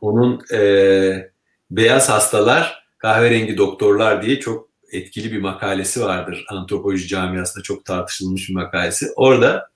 Onun 0.00 0.40
e, 0.52 1.30
Beyaz 1.70 2.08
Hastalar, 2.08 2.84
Kahverengi 2.98 3.58
Doktorlar 3.58 4.22
diye 4.22 4.40
çok 4.40 4.68
etkili 4.92 5.32
bir 5.32 5.40
makalesi 5.40 6.02
vardır. 6.02 6.44
Antropoloji 6.48 7.08
camiasında 7.08 7.62
çok 7.62 7.84
tartışılmış 7.84 8.48
bir 8.48 8.54
makalesi. 8.54 9.06
Orada 9.16 9.70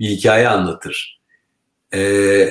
bir 0.00 0.08
hikaye 0.08 0.48
anlatır. 0.48 1.20
Ee, 1.94 2.48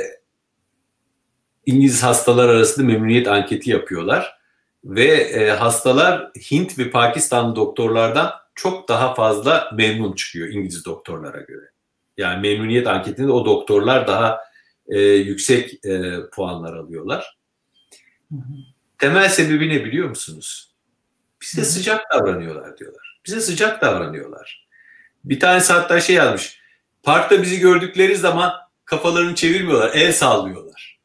İngiliz 1.66 2.04
hastalar 2.04 2.50
arasında 2.50 2.86
memnuniyet 2.88 3.28
anketi 3.28 3.70
yapıyorlar. 3.70 4.38
Ve 4.84 5.08
e, 5.08 5.50
hastalar 5.50 6.32
Hint 6.52 6.80
ve 6.80 6.90
Pakistan 6.90 7.56
doktorlardan 7.56 8.41
çok 8.56 8.90
daha 8.90 9.14
fazla 9.14 9.70
memnun 9.74 10.14
çıkıyor 10.14 10.50
İngiliz 10.50 10.86
doktorlara 10.86 11.42
göre. 11.42 11.66
Yani 12.18 12.42
memnuniyet 12.42 12.88
anketinde 12.88 13.32
o 13.32 13.46
doktorlar 13.46 14.08
daha 14.08 14.40
e, 14.88 15.00
yüksek 15.02 15.86
e, 15.86 16.14
puanlar 16.34 16.74
alıyorlar. 16.74 17.38
Temel 18.98 19.30
sebebi 19.30 19.70
ne 19.70 19.86
biliyor 19.86 20.10
musunuz? 20.10 20.76
Bize 21.42 21.64
sıcak 21.64 22.06
davranıyorlar 22.14 22.78
diyorlar. 22.78 23.22
Bize 23.26 23.42
sıcak 23.42 23.82
davranıyorlar. 23.82 24.68
Bir 25.24 25.40
tanesi 25.40 25.74
hatta 25.74 26.02
şey 26.02 26.16
yazmış. 26.16 26.62
Parkta 27.04 27.42
bizi 27.42 27.60
gördükleri 27.60 28.16
zaman 28.16 28.54
kafalarını 28.86 29.36
çevirmiyorlar, 29.36 29.92
el 29.96 30.14
sallıyorlar. 30.14 31.00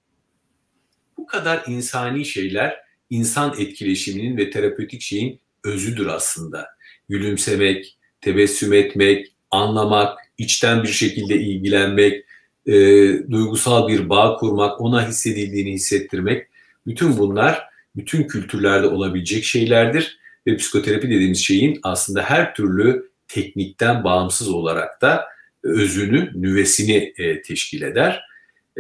Bu 1.19 1.27
kadar 1.27 1.63
insani 1.67 2.25
şeyler 2.25 2.81
insan 3.11 3.55
etkileşiminin 3.59 4.37
ve 4.37 4.51
terapötik 4.51 5.03
şeyin 5.03 5.41
özüdür 5.65 6.07
aslında. 6.07 6.76
Gülümsemek, 7.09 7.97
tebessüm 8.21 8.73
etmek, 8.73 9.33
anlamak, 9.51 10.19
içten 10.39 10.83
bir 10.83 10.89
şekilde 10.89 11.35
ilgilenmek, 11.35 12.25
e, 12.67 12.73
duygusal 13.31 13.89
bir 13.89 14.09
bağ 14.09 14.37
kurmak, 14.37 14.81
ona 14.81 15.09
hissedildiğini 15.09 15.73
hissettirmek. 15.73 16.47
Bütün 16.87 17.19
bunlar 17.19 17.63
bütün 17.97 18.23
kültürlerde 18.23 18.87
olabilecek 18.87 19.45
şeylerdir 19.45 20.19
ve 20.47 20.57
psikoterapi 20.57 21.11
dediğimiz 21.11 21.39
şeyin 21.39 21.81
aslında 21.83 22.23
her 22.23 22.55
türlü 22.55 23.11
teknikten 23.29 24.05
bağımsız 24.05 24.49
olarak 24.49 25.03
da 25.03 25.25
özünü, 25.63 26.33
nüvesini 26.35 27.13
e, 27.19 27.43
teşkil 27.43 27.83
eder. 27.83 28.23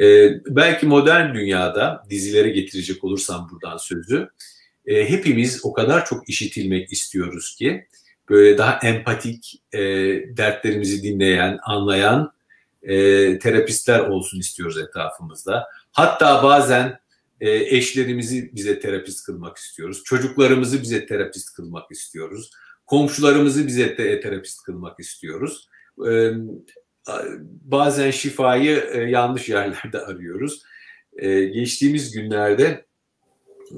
E, 0.00 0.30
belki 0.46 0.86
modern 0.86 1.34
dünyada 1.34 2.06
dizilere 2.10 2.48
getirecek 2.48 3.04
olursam 3.04 3.48
buradan 3.52 3.76
sözü, 3.76 4.28
e, 4.86 5.10
hepimiz 5.10 5.60
o 5.64 5.72
kadar 5.72 6.06
çok 6.06 6.28
işitilmek 6.28 6.92
istiyoruz 6.92 7.56
ki 7.56 7.86
böyle 8.30 8.58
daha 8.58 8.78
empatik, 8.78 9.62
e, 9.72 9.80
dertlerimizi 10.36 11.02
dinleyen, 11.02 11.58
anlayan 11.62 12.32
e, 12.82 13.38
terapistler 13.38 14.00
olsun 14.00 14.40
istiyoruz 14.40 14.78
etrafımızda. 14.78 15.66
Hatta 15.92 16.42
bazen 16.42 16.98
e, 17.40 17.50
eşlerimizi 17.76 18.50
bize 18.54 18.80
terapist 18.80 19.26
kılmak 19.26 19.56
istiyoruz. 19.56 20.02
Çocuklarımızı 20.04 20.82
bize 20.82 21.06
terapist 21.06 21.54
kılmak 21.54 21.90
istiyoruz. 21.90 22.50
Komşularımızı 22.86 23.66
bize 23.66 23.96
te- 23.96 24.20
terapist 24.20 24.62
kılmak 24.62 25.00
istiyoruz. 25.00 25.68
E, 26.08 26.32
bazen 27.62 28.10
şifayı 28.10 28.84
e, 28.92 28.98
yanlış 28.98 29.48
yerlerde 29.48 29.98
arıyoruz. 30.06 30.62
E, 31.16 31.44
geçtiğimiz 31.44 32.12
günlerde 32.12 32.86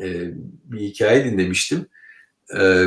e, 0.02 0.30
bir 0.64 0.80
hikaye 0.80 1.24
dinlemiştim. 1.24 1.86
E, 2.60 2.86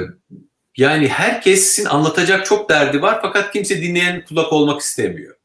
yani 0.77 1.07
herkesin 1.07 1.85
anlatacak 1.85 2.45
çok 2.45 2.69
derdi 2.69 3.01
var 3.01 3.19
fakat 3.21 3.53
kimse 3.53 3.81
dinleyen 3.81 4.25
kulak 4.25 4.53
olmak 4.53 4.81
istemiyor. 4.81 5.35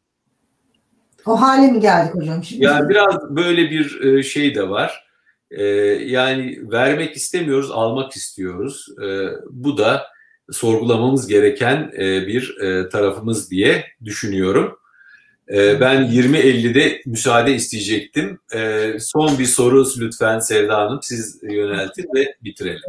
O 1.27 1.41
hale 1.41 1.73
mi 1.73 1.81
geldik 1.81 2.15
hocam 2.15 2.45
şimdi? 2.45 2.65
Yani 2.65 2.89
biraz 2.89 3.31
böyle 3.31 3.71
bir 3.71 4.01
e, 4.01 4.23
şey 4.23 4.55
de 4.55 4.69
var. 4.69 5.07
E, 5.51 5.65
yani 6.05 6.59
vermek 6.73 7.17
istemiyoruz, 7.17 7.71
almak 7.71 8.13
istiyoruz. 8.13 8.87
E, 9.03 9.07
bu 9.51 9.79
da 9.79 10.07
sorgulamamız 10.51 11.27
gereken 11.27 11.93
bir 12.27 12.57
tarafımız 12.93 13.51
diye 13.51 13.85
düşünüyorum. 14.05 14.79
Ben 15.51 16.03
20.50'de 16.03 17.03
müsaade 17.07 17.55
isteyecektim. 17.55 18.39
Son 18.99 19.39
bir 19.39 19.45
soru 19.45 19.87
lütfen 19.99 20.39
Sevda 20.39 20.77
Hanım 20.77 20.99
siz 21.03 21.43
yöneltin 21.43 22.09
ve 22.15 22.35
bitirelim. 22.45 22.81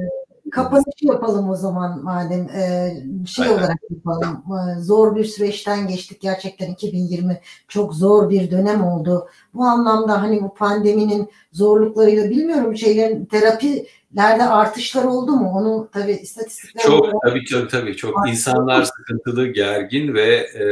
Kapanışı 0.52 0.88
yapalım 1.02 1.50
o 1.50 1.56
zaman 1.56 2.04
madem 2.04 2.50
e, 2.50 2.94
şey 3.28 3.46
Aynen. 3.46 3.58
olarak 3.58 3.78
yapalım. 3.90 4.44
E, 4.78 4.82
zor 4.82 5.16
bir 5.16 5.26
süreçten 5.26 5.88
geçtik 5.88 6.22
gerçekten 6.22 6.72
2020 6.72 7.42
çok 7.68 7.94
zor 7.94 8.30
bir 8.30 8.52
dönem 8.52 8.84
oldu. 8.84 9.28
Bu 9.54 9.64
anlamda 9.64 10.22
hani 10.22 10.42
bu 10.44 10.54
pandeminin 10.54 11.30
zorluklarıyla 11.52 12.30
bilmiyorum 12.30 12.78
şeylerin 12.78 13.26
terapilerde 13.26 14.44
artışlar 14.44 15.04
oldu 15.04 15.32
mu? 15.32 15.52
Onu 15.56 15.90
tabii 15.94 16.12
istatistikler 16.12 16.84
çok 16.84 17.02
olarak... 17.02 17.16
tabii 17.28 17.46
tabii 17.52 17.68
tabii 17.68 17.96
çok 17.96 18.20
Artık 18.20 18.34
insanlar 18.34 18.84
sıkıntılı, 18.84 19.48
gergin 19.48 20.14
ve 20.14 20.36
e, 20.36 20.66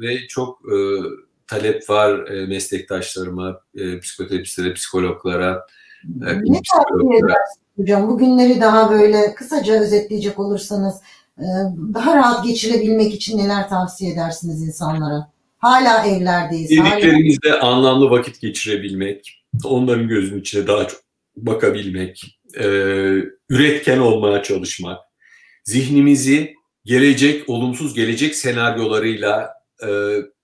ve 0.00 0.26
çok 0.28 0.58
e, 0.58 0.76
talep 1.46 1.90
var 1.90 2.26
e, 2.26 2.46
meslektaşlarıma, 2.46 3.60
e, 3.74 4.00
psikoterapistlere, 4.00 4.74
psikologlara, 4.74 5.66
e, 6.04 6.26
ne 6.26 6.60
tavsiye 6.72 7.18
edersin 7.18 7.61
hocam? 7.76 8.08
Bugünleri 8.08 8.60
daha 8.60 8.90
böyle 8.90 9.34
kısaca 9.34 9.80
özetleyecek 9.80 10.38
olursanız 10.38 10.94
e, 11.38 11.46
daha 11.94 12.16
rahat 12.16 12.44
geçirebilmek 12.46 13.14
için 13.14 13.38
neler 13.38 13.68
tavsiye 13.68 14.12
edersiniz 14.12 14.62
insanlara? 14.62 15.32
Hala 15.58 16.06
evlerdeyiz. 16.06 16.68
Sevdiklerimizle 16.68 17.50
hala... 17.50 17.62
anlamlı 17.62 18.10
vakit 18.10 18.40
geçirebilmek, 18.40 19.44
onların 19.64 20.08
gözünün 20.08 20.40
içine 20.40 20.66
daha 20.66 20.88
çok 20.88 21.00
bakabilmek, 21.36 22.38
e, 22.58 22.64
üretken 23.48 23.98
olmaya 23.98 24.42
çalışmak, 24.42 24.98
zihnimizi 25.64 26.54
gelecek, 26.84 27.48
olumsuz 27.48 27.94
gelecek 27.94 28.34
senaryolarıyla 28.34 29.50
e, 29.82 29.88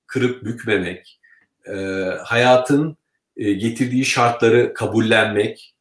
kırıp 0.06 0.44
bükmemek, 0.44 1.20
hayatın 2.24 2.96
getirdiği 3.36 4.04
şartları 4.04 4.74
kabullenmek, 4.74 5.74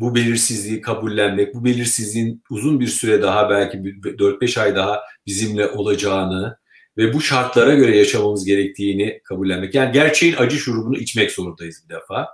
bu 0.00 0.14
belirsizliği 0.14 0.80
kabullenmek, 0.80 1.54
bu 1.54 1.64
belirsizliğin 1.64 2.42
uzun 2.50 2.80
bir 2.80 2.86
süre 2.86 3.22
daha 3.22 3.50
belki 3.50 3.78
4-5 3.78 4.60
ay 4.60 4.74
daha 4.74 5.00
bizimle 5.26 5.66
olacağını 5.66 6.58
ve 6.96 7.12
bu 7.14 7.20
şartlara 7.20 7.74
göre 7.74 7.98
yaşamamız 7.98 8.44
gerektiğini 8.44 9.20
kabullenmek. 9.24 9.74
Yani 9.74 9.92
gerçeğin 9.92 10.36
acı 10.36 10.58
şurubunu 10.58 10.96
içmek 10.96 11.30
zorundayız 11.30 11.84
bir 11.84 11.94
defa. 11.94 12.28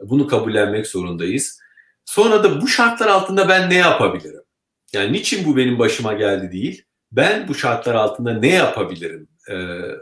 Bunu 0.00 0.26
kabullenmek 0.26 0.86
zorundayız. 0.86 1.60
Sonra 2.04 2.44
da 2.44 2.60
bu 2.60 2.68
şartlar 2.68 3.06
altında 3.06 3.48
ben 3.48 3.70
ne 3.70 3.76
yapabilirim? 3.76 4.42
Yani 4.92 5.12
niçin 5.12 5.44
bu 5.44 5.56
benim 5.56 5.78
başıma 5.78 6.12
geldi 6.12 6.52
değil, 6.52 6.82
ben 7.12 7.48
bu 7.48 7.54
şartlar 7.54 7.94
altında 7.94 8.34
ne 8.34 8.54
yapabilirim 8.54 9.28
e, 9.50 9.54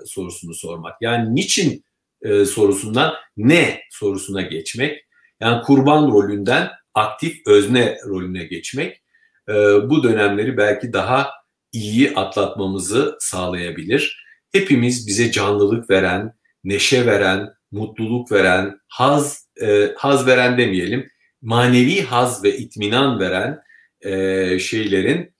sorusunu 0.06 0.54
sormak. 0.54 0.94
Yani 1.00 1.34
niçin 1.34 1.84
e, 2.22 2.44
sorusundan 2.44 3.14
ne 3.36 3.80
sorusuna 3.90 4.42
geçmek. 4.42 5.04
Yani 5.40 5.62
kurban 5.62 6.12
rolünden 6.12 6.70
aktif 6.94 7.46
özne 7.46 7.98
rolüne 8.06 8.44
geçmek 8.44 9.02
e, 9.48 9.52
bu 9.90 10.02
dönemleri 10.02 10.56
belki 10.56 10.92
daha 10.92 11.30
iyi 11.72 12.14
atlatmamızı 12.14 13.16
sağlayabilir. 13.20 14.24
Hepimiz 14.52 15.06
bize 15.06 15.32
canlılık 15.32 15.90
veren, 15.90 16.32
neşe 16.64 17.06
veren, 17.06 17.48
mutluluk 17.70 18.32
veren, 18.32 18.78
haz 18.88 19.48
e, 19.62 19.94
haz 19.96 20.26
veren 20.26 20.58
demeyelim, 20.58 21.10
manevi 21.42 22.02
haz 22.02 22.44
ve 22.44 22.56
itminan 22.56 23.20
veren 23.20 23.60
e, 24.00 24.58
şeylerin 24.58 25.34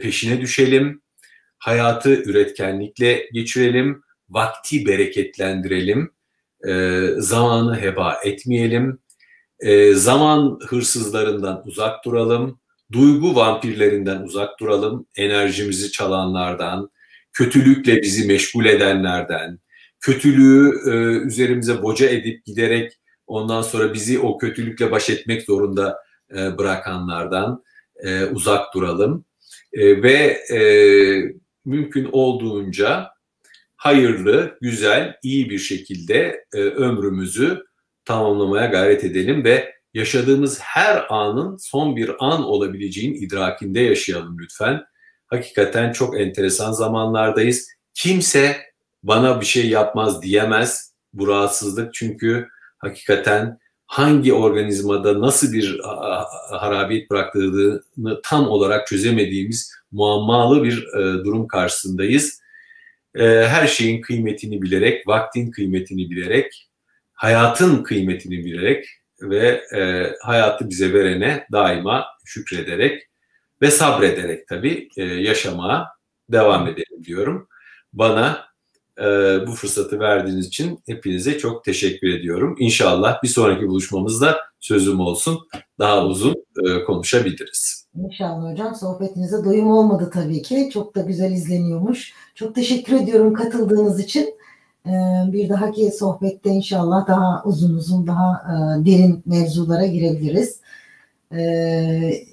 peşine 0.00 0.40
düşelim 0.40 1.02
hayatı 1.58 2.22
üretkenlikle 2.22 3.28
geçirelim, 3.32 4.02
vakti 4.28 4.86
bereketlendirelim 4.86 6.12
zamanı 7.18 7.80
heba 7.80 8.20
etmeyelim, 8.24 9.00
e, 9.60 9.94
zaman 9.94 10.58
hırsızlarından 10.66 11.62
uzak 11.66 12.04
duralım, 12.04 12.60
duygu 12.92 13.34
vampirlerinden 13.34 14.22
uzak 14.22 14.60
duralım, 14.60 15.06
enerjimizi 15.16 15.92
çalanlardan, 15.92 16.90
kötülükle 17.32 18.02
bizi 18.02 18.26
meşgul 18.26 18.64
edenlerden, 18.64 19.58
kötülüğü 20.00 20.72
e, 20.86 20.90
üzerimize 21.26 21.82
boca 21.82 22.08
edip 22.08 22.44
giderek 22.44 22.92
ondan 23.26 23.62
sonra 23.62 23.94
bizi 23.94 24.18
o 24.18 24.38
kötülükle 24.38 24.90
baş 24.90 25.10
etmek 25.10 25.42
zorunda 25.42 25.98
e, 26.36 26.58
bırakanlardan 26.58 27.62
e, 27.96 28.24
uzak 28.24 28.74
duralım. 28.74 29.24
E, 29.72 30.02
ve 30.02 30.14
e, 30.52 30.60
mümkün 31.64 32.08
olduğunca 32.12 33.10
hayırlı, 33.76 34.58
güzel, 34.60 35.16
iyi 35.22 35.50
bir 35.50 35.58
şekilde 35.58 36.44
e, 36.54 36.58
ömrümüzü 36.58 37.67
tamamlamaya 38.08 38.66
gayret 38.66 39.04
edelim 39.04 39.44
ve 39.44 39.74
yaşadığımız 39.94 40.60
her 40.60 41.06
anın 41.08 41.56
son 41.56 41.96
bir 41.96 42.10
an 42.18 42.44
olabileceğin 42.44 43.14
idrakinde 43.14 43.80
yaşayalım 43.80 44.38
lütfen. 44.38 44.84
Hakikaten 45.26 45.92
çok 45.92 46.20
enteresan 46.20 46.72
zamanlardayız. 46.72 47.68
Kimse 47.94 48.56
bana 49.02 49.40
bir 49.40 49.46
şey 49.46 49.68
yapmaz 49.68 50.22
diyemez 50.22 50.94
bu 51.12 51.28
rahatsızlık 51.28 51.94
çünkü 51.94 52.48
hakikaten 52.78 53.58
hangi 53.86 54.32
organizmada 54.32 55.20
nasıl 55.20 55.52
bir 55.52 55.80
harabiyet 56.50 57.10
bıraktığını 57.10 58.20
tam 58.24 58.48
olarak 58.48 58.86
çözemediğimiz 58.86 59.72
muammalı 59.92 60.64
bir 60.64 60.86
e, 60.94 61.24
durum 61.24 61.46
karşısındayız. 61.46 62.40
E, 63.14 63.24
her 63.24 63.66
şeyin 63.66 64.00
kıymetini 64.00 64.62
bilerek, 64.62 65.06
vaktin 65.06 65.50
kıymetini 65.50 66.10
bilerek, 66.10 66.67
hayatın 67.18 67.82
kıymetini 67.82 68.44
bilerek 68.44 68.86
ve 69.20 69.62
e, 69.76 70.12
hayatı 70.22 70.70
bize 70.70 70.92
verene 70.92 71.46
daima 71.52 72.04
şükrederek 72.24 73.02
ve 73.62 73.70
sabrederek 73.70 74.48
tabii 74.48 74.88
yaşamaya 74.96 75.86
devam 76.28 76.68
edelim 76.68 77.04
diyorum. 77.04 77.48
Bana 77.92 78.48
e, 78.98 79.04
bu 79.46 79.52
fırsatı 79.52 80.00
verdiğiniz 80.00 80.46
için 80.46 80.78
hepinize 80.86 81.38
çok 81.38 81.64
teşekkür 81.64 82.08
ediyorum. 82.08 82.56
İnşallah 82.58 83.22
bir 83.22 83.28
sonraki 83.28 83.68
buluşmamızda 83.68 84.36
sözüm 84.60 85.00
olsun. 85.00 85.38
Daha 85.78 86.06
uzun 86.06 86.34
e, 86.66 86.84
konuşabiliriz. 86.84 87.88
İnşallah 87.94 88.52
hocam. 88.52 88.74
Sohbetinize 88.74 89.44
doyum 89.44 89.70
olmadı 89.70 90.10
tabii 90.14 90.42
ki. 90.42 90.70
Çok 90.72 90.94
da 90.94 91.00
güzel 91.00 91.32
izleniyormuş. 91.32 92.12
Çok 92.34 92.54
teşekkür 92.54 93.00
ediyorum 93.00 93.34
katıldığınız 93.34 94.00
için. 94.00 94.37
E, 94.88 94.92
bir 95.32 95.48
dahaki 95.48 95.90
sohbette 95.90 96.50
inşallah 96.50 97.06
daha 97.08 97.42
uzun 97.44 97.74
uzun 97.74 98.06
daha 98.06 98.32
e, 98.32 98.86
derin 98.86 99.22
mevzulara 99.26 99.86
girebiliriz. 99.86 100.60
Evet 101.32 102.28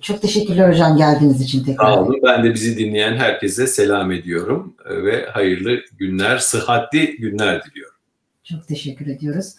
çok 0.00 0.22
teşekkürler 0.22 0.72
hocam 0.72 0.96
geldiğiniz 0.96 1.40
için 1.40 1.64
tekrar. 1.64 1.84
Sağ 1.84 2.02
olun. 2.02 2.20
Ben 2.22 2.44
de 2.44 2.54
bizi 2.54 2.78
dinleyen 2.78 3.16
herkese 3.16 3.66
selam 3.66 4.12
ediyorum 4.12 4.74
ve 4.86 5.26
hayırlı 5.26 5.78
günler, 5.98 6.38
sıhhatli 6.38 7.16
günler 7.16 7.64
diliyorum. 7.64 7.94
Çok 8.44 8.68
teşekkür 8.68 9.06
ediyoruz. 9.06 9.54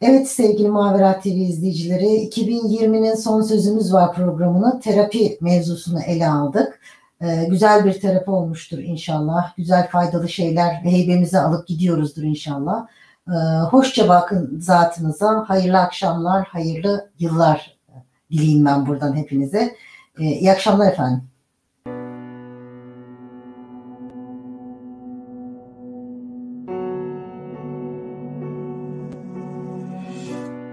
Evet 0.00 0.28
sevgili 0.28 0.68
Mavera 0.68 1.20
TV 1.20 1.26
izleyicileri 1.26 2.04
2020'nin 2.04 3.14
son 3.14 3.42
sözümüz 3.42 3.92
var 3.92 4.14
programını 4.14 4.80
terapi 4.80 5.38
mevzusunu 5.40 6.00
ele 6.02 6.26
aldık. 6.26 6.80
Ee, 7.20 7.46
güzel 7.50 7.84
bir 7.84 8.00
terapi 8.00 8.30
olmuştur 8.30 8.78
inşallah. 8.78 9.56
Güzel 9.56 9.88
faydalı 9.88 10.28
şeyler 10.28 10.74
heybemize 10.74 11.38
alıp 11.38 11.66
gidiyoruzdur 11.66 12.22
inşallah. 12.22 12.86
Ee, 13.28 13.32
hoşça 13.70 14.08
bakın 14.08 14.60
zatınıza. 14.60 15.44
Hayırlı 15.48 15.78
akşamlar, 15.78 16.46
hayırlı 16.46 17.10
yıllar 17.18 17.76
dileyim 18.30 18.64
ben 18.64 18.86
buradan 18.86 19.16
hepinize. 19.16 19.76
Ee, 20.18 20.24
iyi 20.24 20.52
akşamlar 20.52 20.92
efendim. 20.92 21.22